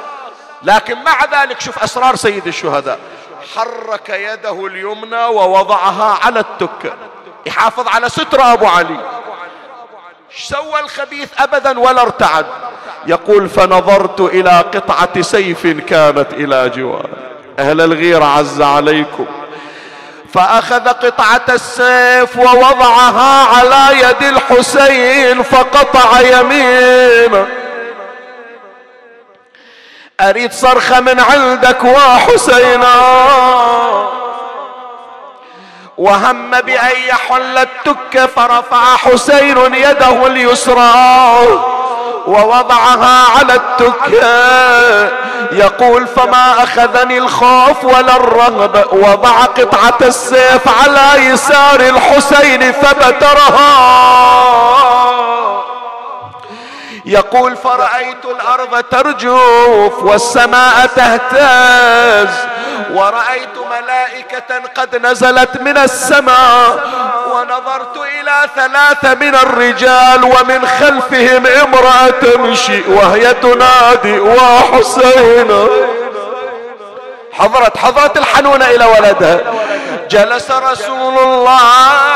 لكن 0.63 1.03
مع 1.03 1.25
ذلك 1.41 1.61
شوف 1.61 1.83
أسرار 1.83 2.15
سيد 2.15 2.47
الشهداء. 2.47 2.99
حرك 3.55 4.09
يده 4.09 4.65
اليمنى 4.67 5.25
ووضعها 5.25 6.19
على 6.25 6.39
التكة 6.39 6.93
يحافظ 7.45 7.87
على 7.87 8.09
ستر 8.09 8.53
أبو 8.53 8.65
علي. 8.65 8.99
سوى 10.37 10.79
الخبيث 10.79 11.29
ابدا 11.37 11.79
ولا 11.79 12.01
ارتعد. 12.01 12.45
يقول 13.07 13.49
فنظرت 13.49 14.21
إلى 14.21 14.49
قطعة 14.49 15.21
سيف 15.21 15.67
كانت 15.67 16.33
إلى 16.33 16.69
جوار. 16.69 17.09
أهل 17.59 17.81
الغيرة 17.81 18.25
عز 18.25 18.61
عليكم. 18.61 19.25
فأخذ 20.33 20.87
قطعة 20.89 21.45
السيف 21.49 22.37
ووضعها 22.37 23.45
على 23.57 23.99
يد 23.99 24.23
الحسين 24.23 25.43
فقطع 25.43 26.21
يمينه 26.21 27.47
أريد 30.21 30.51
صرخة 30.51 30.99
من 30.99 31.19
عندك 31.19 31.83
وحسينا 31.83 32.95
وهم 35.97 36.51
بأن 36.51 37.01
يحل 37.07 37.57
التك 37.57 38.25
فرفع 38.35 38.95
حسين 38.97 39.57
يده 39.73 40.27
اليسرى. 40.27 41.76
ووضعها 42.27 43.25
على 43.37 43.53
التكة 43.53 44.27
يقول 45.51 46.07
فما 46.07 46.63
أخذني 46.63 47.17
الخوف 47.17 47.83
ولا 47.83 48.15
الرهب. 48.15 48.85
وضع 48.91 49.43
قطعة 49.43 49.97
السيف 50.01 50.61
على 50.83 51.25
يسار 51.25 51.79
الحسين 51.79 52.71
فبترها. 52.71 53.67
يقول 57.07 57.57
فرأيت 57.57 58.25
الأرض 58.25 58.83
ترجف 58.83 60.03
والسماء 60.03 60.85
تهتز 60.95 62.35
ورأيت 62.93 63.57
ملائكة 63.71 64.61
قد 64.75 64.95
نزلت 64.95 65.61
من 65.61 65.77
السماء 65.77 66.79
ونظرت 67.31 67.97
إلى 67.97 68.49
ثلاثة 68.55 69.13
من 69.13 69.35
الرجال 69.35 70.23
ومن 70.23 70.67
خلفهم 70.67 71.47
امرأة 71.47 72.09
تمشي 72.09 72.81
وهي 72.87 73.33
تنادي 73.33 74.19
وحسين. 74.19 75.67
حضرت 77.31 77.77
حضرت 77.77 78.17
الحنونة 78.17 78.65
إلى 78.65 78.85
ولدها. 78.85 79.39
جلس 80.09 80.51
رسول 80.51 81.17
الله 81.17 81.61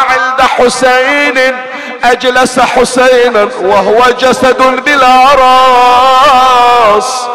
عند 0.10 0.42
حسين. 0.42 1.58
أجلس 2.04 2.60
حسينا 2.60 3.50
وهو 3.62 4.04
جسد 4.20 4.84
بلا 4.86 5.36
راس. 5.36 7.28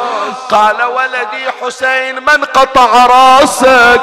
قال 0.51 0.83
ولدي 0.83 1.51
حسين 1.63 2.15
من 2.15 2.45
قطع 2.45 3.07
راسك؟ 3.07 4.01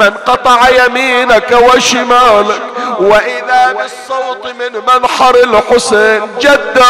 من 0.00 0.10
قطع 0.26 0.68
يمينك 0.68 1.52
وشمالك؟ 1.52 2.62
وإذا 2.98 3.72
بالصوت 3.72 4.46
من 4.46 4.82
منحر 4.86 5.34
الحسين 5.34 6.20
جدا 6.40 6.84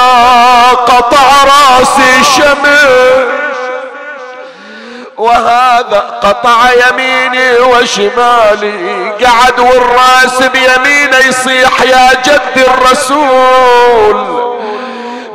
قطع 0.86 1.44
راسي 1.44 2.24
شمل 2.24 3.39
وهذا 5.20 6.20
قطع 6.22 6.58
يميني 6.72 7.58
وشمالي. 7.58 9.12
قعد 9.24 9.60
والراس 9.60 10.42
بيمينه 10.42 11.18
يصيح 11.28 11.80
يا 11.80 12.12
جد 12.24 12.56
الرسول. 12.68 14.40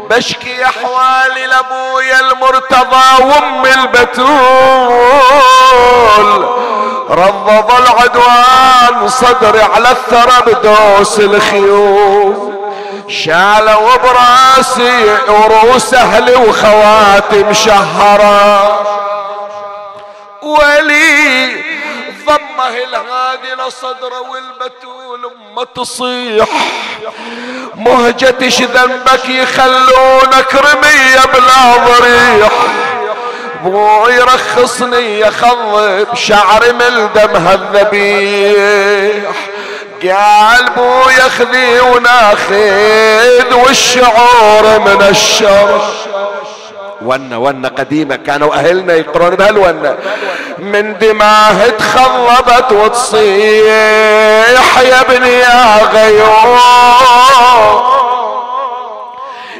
بشكي 0.09 0.65
أحوالي 0.65 1.45
لابويا 1.45 2.19
المرتضى 2.19 3.23
وأم 3.23 3.65
البتول. 3.65 4.35
رضض 7.09 7.71
العدوان 7.71 9.07
صدري 9.07 9.61
على 9.61 9.91
الثرى 9.91 10.41
بدوس 10.47 11.19
الخيول. 11.19 12.55
شالوا 13.07 13.95
براسي 13.95 15.17
وروس 15.27 15.93
أهلي 15.93 16.35
وخواتم 16.35 17.53
شهرة 17.53 18.95
ولي 20.45 21.63
ضمه 22.25 22.67
الهادي 22.67 23.53
لصدره 23.67 24.21
والبتول 24.21 25.31
ما 25.55 25.63
تصيح. 25.63 26.47
مهجتش 27.75 28.61
ذنبك 28.61 29.29
يخلونك 29.29 30.55
رمية 30.55 31.25
بلا 31.33 31.77
ضريح. 31.85 32.51
بو 33.63 34.07
يرخصني 34.07 35.19
يخضب 35.19 36.15
شعري 36.15 36.71
من 36.71 37.09
دمها 37.15 37.53
الذبيح. 37.53 39.35
قال 40.03 40.65
بو 40.75 41.09
ياخذي 41.09 41.79
وناخذ 41.79 43.53
والشعور 43.53 44.79
من 44.79 45.01
الشر. 45.09 45.81
ونة 47.05 47.37
ونة 47.37 47.67
قديمة. 47.67 48.15
كانوا 48.15 48.53
أهلنا 48.53 48.93
يقرون 48.93 49.35
بهالونة 49.35 49.95
من 50.59 50.97
دماه 50.97 51.67
تخضبت 51.67 52.71
وتصيح 52.71 53.19
يا 54.79 55.01
ابني 55.01 55.33
يا 55.33 55.77
غيور. 55.93 56.57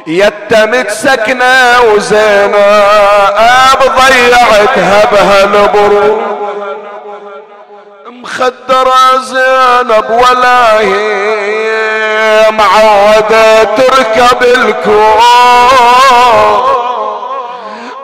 يتمت 0.06 0.90
سكنة 0.90 1.80
وزينب 1.80 2.56
ضيعتها 3.96 5.04
بهالبرو 5.12 6.20
مخدرة 8.06 9.16
زينب 9.18 10.10
ولا 10.10 10.80
هي 10.80 12.50
معودة 12.50 13.64
تركب 13.64 14.42
الكون. 14.42 15.22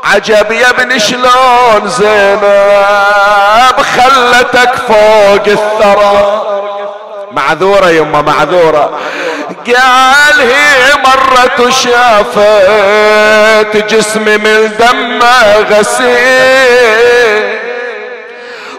عجب 0.04 0.52
يا 0.52 0.70
ابن 0.70 0.98
شلون 0.98 1.88
زينب 1.88 2.42
خلتك 3.96 4.74
فوق 4.88 5.46
الثرى. 5.46 6.42
معذورة 7.32 7.90
يما 7.90 8.22
معذورة. 8.22 9.00
قال 9.66 10.40
هي 10.40 10.94
مرت 11.04 11.60
وشافت 11.60 12.96
جسمي 13.76 14.36
من 14.36 14.70
دمه 14.78 15.56
غسيل. 15.70 17.52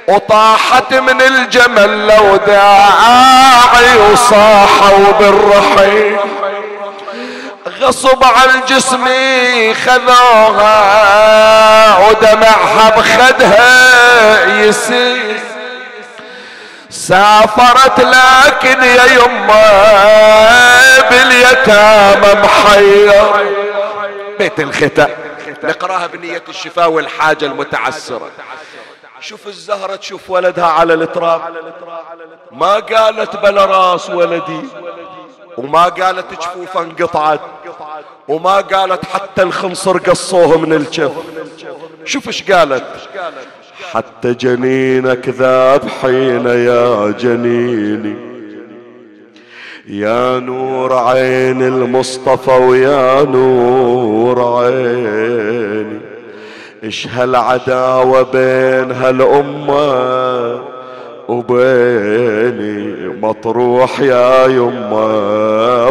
وطاحت 0.08 0.94
من 0.94 1.22
الجمل 1.22 2.08
لو 2.08 2.36
داعي 2.36 3.98
وصاحوا 4.12 5.12
بالرحيل. 5.20 6.18
غصب 7.84 8.24
عن 8.24 8.66
جسمي 8.68 9.74
خذوها 9.74 10.78
ودمعها 12.08 12.90
بخدها 12.90 14.46
يسيل 14.62 15.40
سافرت 16.90 18.00
لكن 18.00 18.84
يا 18.84 19.06
يمه 19.06 19.64
باليتامى 21.10 22.42
محير. 22.42 23.24
بيت 24.40 24.60
الختام. 24.60 25.10
نقراها 25.64 26.08
بنية 26.08 26.44
الشفاء 26.50 26.90
والحاجة 26.90 27.46
المتعسرة. 27.46 28.32
شوف 29.20 29.48
الزهرة 29.48 29.96
تشوف 29.96 30.30
ولدها 30.30 30.66
على 30.66 30.94
التراب 30.94 31.42
ما 32.52 32.74
قالت 32.74 33.36
بلا 33.36 33.66
راس 33.66 34.10
ولدي. 34.10 34.62
وما 35.58 35.84
قالت 35.84 36.26
جفوفه 36.34 36.82
انقطعت 36.82 37.40
وما 38.28 38.56
قالت 38.56 39.06
حتى 39.06 39.44
الخنصر 39.44 39.98
قصوه 39.98 40.58
من 40.58 40.74
الجف. 40.74 41.12
شوف 42.06 42.28
إيش 42.28 42.52
قالت؟ 42.52 42.84
حتى 43.92 44.34
جنينك 44.34 45.30
ذاب 45.30 45.82
حين 46.02 46.46
يا 46.46 47.12
جنيني 47.12 48.16
يا 49.88 50.40
نور 50.40 50.94
عين 50.94 51.62
المصطفى 51.62 52.52
ويا 52.52 53.24
نور 53.24 54.64
عيني. 54.64 56.00
إيش 56.84 57.08
هالعداوة 57.08 58.22
بين 58.22 58.92
هالأمة 58.92 60.62
وبيني؟ 61.28 63.08
مطروح 63.22 64.00
يا 64.00 64.46
يمة. 64.48 65.43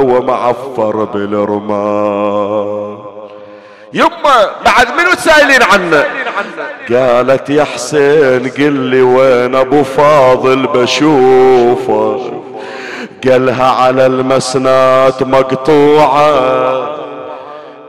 ومعفر 0.03 1.05
بالرمال 1.05 2.99
يمه 3.95 4.51
بعد 4.65 4.89
منو 4.99 5.13
تسائلين 5.15 5.63
عنه؟ 5.63 6.05
قالت 6.91 7.51
يا 7.51 7.65
حسين 7.65 8.49
قل 8.59 8.73
لي 8.73 9.03
وين 9.03 9.55
أبو 9.55 9.83
فاضل 9.83 10.67
بشوفه. 10.67 12.33
قالها 13.29 13.71
على 13.71 14.07
المسنات 14.07 15.23
مقطوعة. 15.23 16.93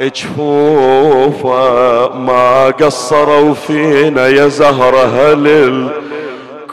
جفوفه 0.01 1.59
ما 2.09 2.65
قصروا 2.65 3.53
فينا 3.53 4.27
يا 4.27 4.47
زهرة 4.47 5.05
هلل. 5.05 5.89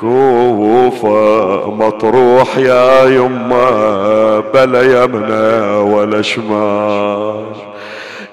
كوفة 0.00 1.70
مطروح 1.70 2.56
يا 2.56 3.04
يمه 3.04 4.40
بلا 4.40 4.82
يمنى 5.02 5.76
ولا 5.94 6.22
شمال. 6.22 7.52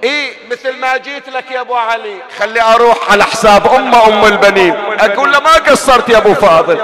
إيه 0.03 0.31
مثل 0.51 0.79
ما 0.79 0.97
جيت 0.97 1.29
لك 1.29 1.51
يا 1.51 1.61
أبو 1.61 1.75
علي. 1.75 2.15
خلي 2.39 2.61
أروح 2.61 2.97
على 3.11 3.23
حساب 3.23 3.67
امه 3.67 4.07
أم 4.07 4.25
البنين. 4.25 4.75
أقول 4.99 5.31
له 5.31 5.39
ما 5.39 5.53
قصرت 5.53 6.09
يا 6.09 6.17
أبو 6.17 6.33
فاضل. 6.33 6.79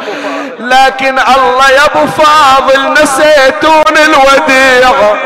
لكن 0.59 1.19
الله 1.19 1.69
يا 1.71 1.85
أبو 1.85 2.07
فاضل 2.07 2.93
نسيتون 3.03 3.97
الوديعه 3.97 5.17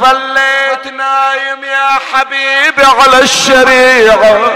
ظليت 0.00 0.86
نايم 0.86 1.64
يا 1.64 1.98
حبيبي 2.12 2.86
على 3.02 3.22
الشريعة. 3.22 4.50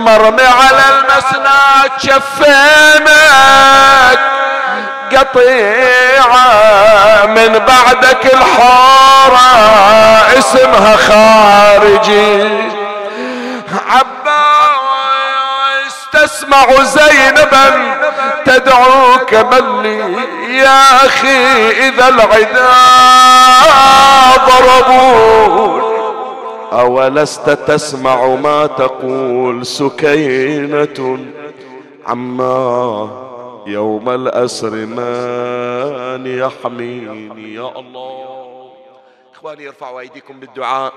مرمي 0.00 0.42
على 0.42 0.84
المسناد 0.90 1.90
شفينك 1.98 3.10
قطيعة 5.12 6.46
من 7.26 7.58
بعدك 7.58 8.26
الحارة 8.34 9.50
اسمها 10.38 10.96
خارجي. 10.96 12.70
عباس 13.90 14.30
تسمع 16.12 16.66
زينبا 16.82 17.94
تدعوك 18.46 19.34
ملي 19.34 20.16
يا 20.58 21.06
أخي 21.06 21.70
إذا 21.88 22.08
العدا 22.08 22.70
ضربون 24.46 25.89
أولست 26.72 27.50
تسمع 27.50 28.26
ما 28.34 28.66
تقول 28.66 29.66
سكينة؟ 29.66 31.18
عما 32.06 33.10
يوم 33.66 34.08
الأسر 34.08 34.70
من 34.70 36.26
يحميني 36.26 37.54
يا 37.54 37.78
الله. 37.78 38.70
إخواني 39.34 39.68
ارفعوا 39.68 40.00
أيديكم 40.00 40.40
بالدعاء. 40.40 40.92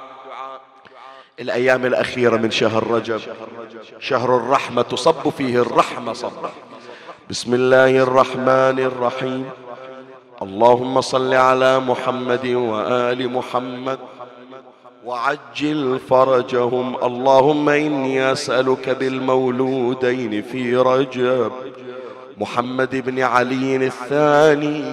الأيام 1.40 1.86
الأخيرة 1.86 2.38
من 2.38 2.52
شهر 2.52 2.88
رجب. 2.88 3.20
شهر 4.00 4.38
الرحمة 4.38 4.82
تصب 4.82 5.30
فيه 5.38 5.62
الرحمة 5.62 6.14
صبا. 6.14 6.52
بسم 7.30 7.54
الله 7.54 7.98
الرحمن 7.98 8.80
الرحيم. 8.80 9.50
اللهم 10.42 11.02
صل 11.02 11.34
على 11.34 11.80
محمد 11.80 12.48
وآل 12.48 13.32
محمد. 13.32 14.00
وعجل 15.06 16.00
فرجهم. 16.10 16.96
اللهم 17.04 17.70
إني 17.70 18.32
أسألك 18.32 18.90
بالمولودين 18.90 20.42
في 20.42 20.76
رجب 20.76 21.52
محمد 22.38 22.96
بن 23.06 23.20
علي 23.20 23.76
الثاني 23.76 24.84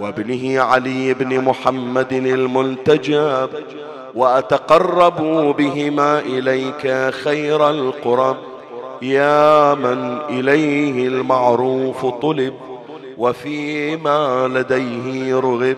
وابنه 0.00 0.60
علي 0.60 1.14
بن 1.14 1.40
محمد 1.40 2.12
المنتجب 2.12 3.48
وأتقرب 4.14 5.16
بهما 5.56 6.18
إليك 6.18 7.14
خير 7.14 7.70
القرب. 7.70 8.36
يا 9.02 9.74
من 9.74 10.18
إليه 10.30 11.08
المعروف 11.08 12.06
طلب 12.06 12.54
وفيما 13.18 14.48
لديه 14.48 15.36
رغب. 15.40 15.76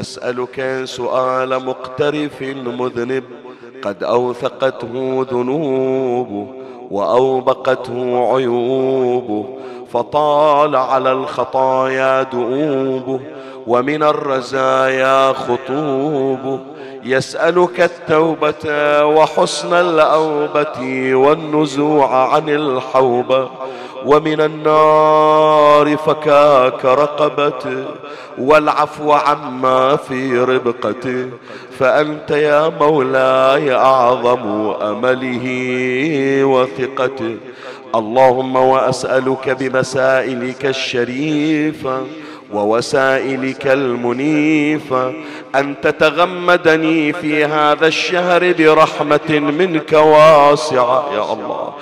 أسألك 0.00 0.80
سؤال 0.84 1.64
مقترف 1.66 2.42
مذنب 2.66 3.24
قد 3.82 4.04
أوثقته 4.04 5.26
ذنوبه 5.32 6.46
وأوبقته 6.90 8.26
عيوبه 8.34 9.44
فطال 9.92 10.76
على 10.76 11.12
الخطايا 11.12 12.22
دؤوبه 12.22 13.20
ومن 13.66 14.02
الرزايا 14.02 15.32
خطوبه 15.32 16.58
يسألك 17.04 17.80
التوبة 17.80 19.04
وحسن 19.04 19.72
الأوبة 19.74 21.14
والنزوع 21.14 22.34
عن 22.34 22.48
الحوبة 22.48 23.48
ومن 24.08 24.40
النار 24.40 25.96
فكاك 25.96 26.84
رقبته 26.84 27.84
والعفو 28.38 29.12
عما 29.12 29.96
في 29.96 30.38
ربقته 30.38 31.26
فأنت 31.78 32.30
يا 32.30 32.68
مولاي 32.80 33.74
أعظم 33.74 34.70
أمله 34.82 35.46
وثقته 36.44 37.36
اللهم 37.94 38.56
وأسألك 38.56 39.50
بمسائلك 39.50 40.66
الشريفة 40.66 42.02
ووسائلك 42.52 43.66
المنيفة. 43.66 45.12
أن 45.54 45.74
تتغمدني 45.82 47.12
في 47.12 47.44
هذا 47.44 47.86
الشهر 47.86 48.52
برحمة 48.58 49.28
منك 49.30 49.92
واسعة. 49.92 51.10
يا 51.14 51.32
الله. 51.32 51.72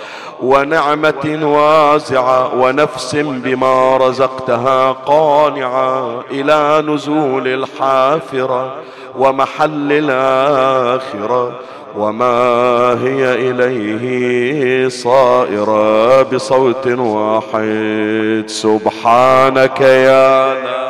ونعمة 0.43 1.39
واسعة 1.43 2.55
ونفس 2.55 3.17
بما 3.17 3.97
رزقتها 3.97 4.93
قانعة 4.93 6.21
إلى 6.31 6.83
نزول 6.87 7.49
الحافرة 7.49 8.75
ومحل 9.19 9.93
الآخرة 9.93 11.53
وما 11.97 12.99
هي 13.03 13.35
إليه 13.51 14.89
صائرة 14.89 16.23
بصوت 16.23 16.87
واحد. 16.87 18.45
سبحانك 18.47 19.81
يا 19.81 20.55
لا 20.55 20.86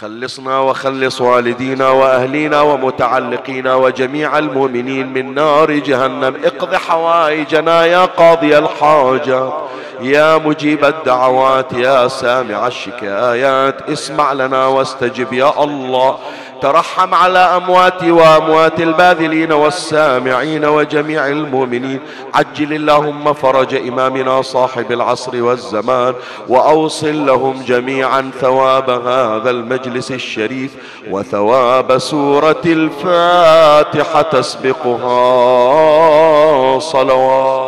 خلصنا 0.00 0.58
وخلص 0.58 1.20
والدينا 1.20 1.88
وأهلينا 1.88 2.60
ومتعلقينا 2.60 3.74
وجميع 3.74 4.38
المؤمنين 4.38 5.12
من 5.12 5.34
نار 5.34 5.72
جهنم. 5.72 6.34
اقض 6.44 6.74
حوائجنا 6.74 7.86
يا 7.86 8.04
قاضي 8.04 8.58
الحاجات 8.58 9.52
يا 10.00 10.36
مجيب 10.36 10.84
الدعوات 10.84 11.72
يا 11.72 12.08
سامع 12.08 12.66
الشكايات. 12.66 13.90
اسمع 13.90 14.32
لنا 14.32 14.66
واستجب 14.66 15.32
يا 15.32 15.64
الله. 15.64 16.18
ترحم 16.62 17.14
على 17.14 17.38
أمواتي 17.38 18.10
وأموات 18.10 18.80
الباذلين 18.80 19.52
والسامعين 19.52 20.64
وجميع 20.64 21.26
المؤمنين. 21.26 22.00
عجل 22.34 22.72
اللهم 22.72 23.32
فرج 23.32 23.74
إمامنا 23.74 24.42
صاحب 24.42 24.92
العصر 24.92 25.42
والزمان 25.42 26.14
وأوصل 26.48 27.26
لهم 27.26 27.62
جميعا 27.66 28.30
ثواب 28.40 28.90
هذا 28.90 29.50
المجلس 29.50 30.12
الشريف 30.12 30.70
وثواب 31.10 31.98
سورة 31.98 32.62
الفاتحة 32.66 34.22
تسبقها 34.22 35.18
صلوات. 36.78 37.67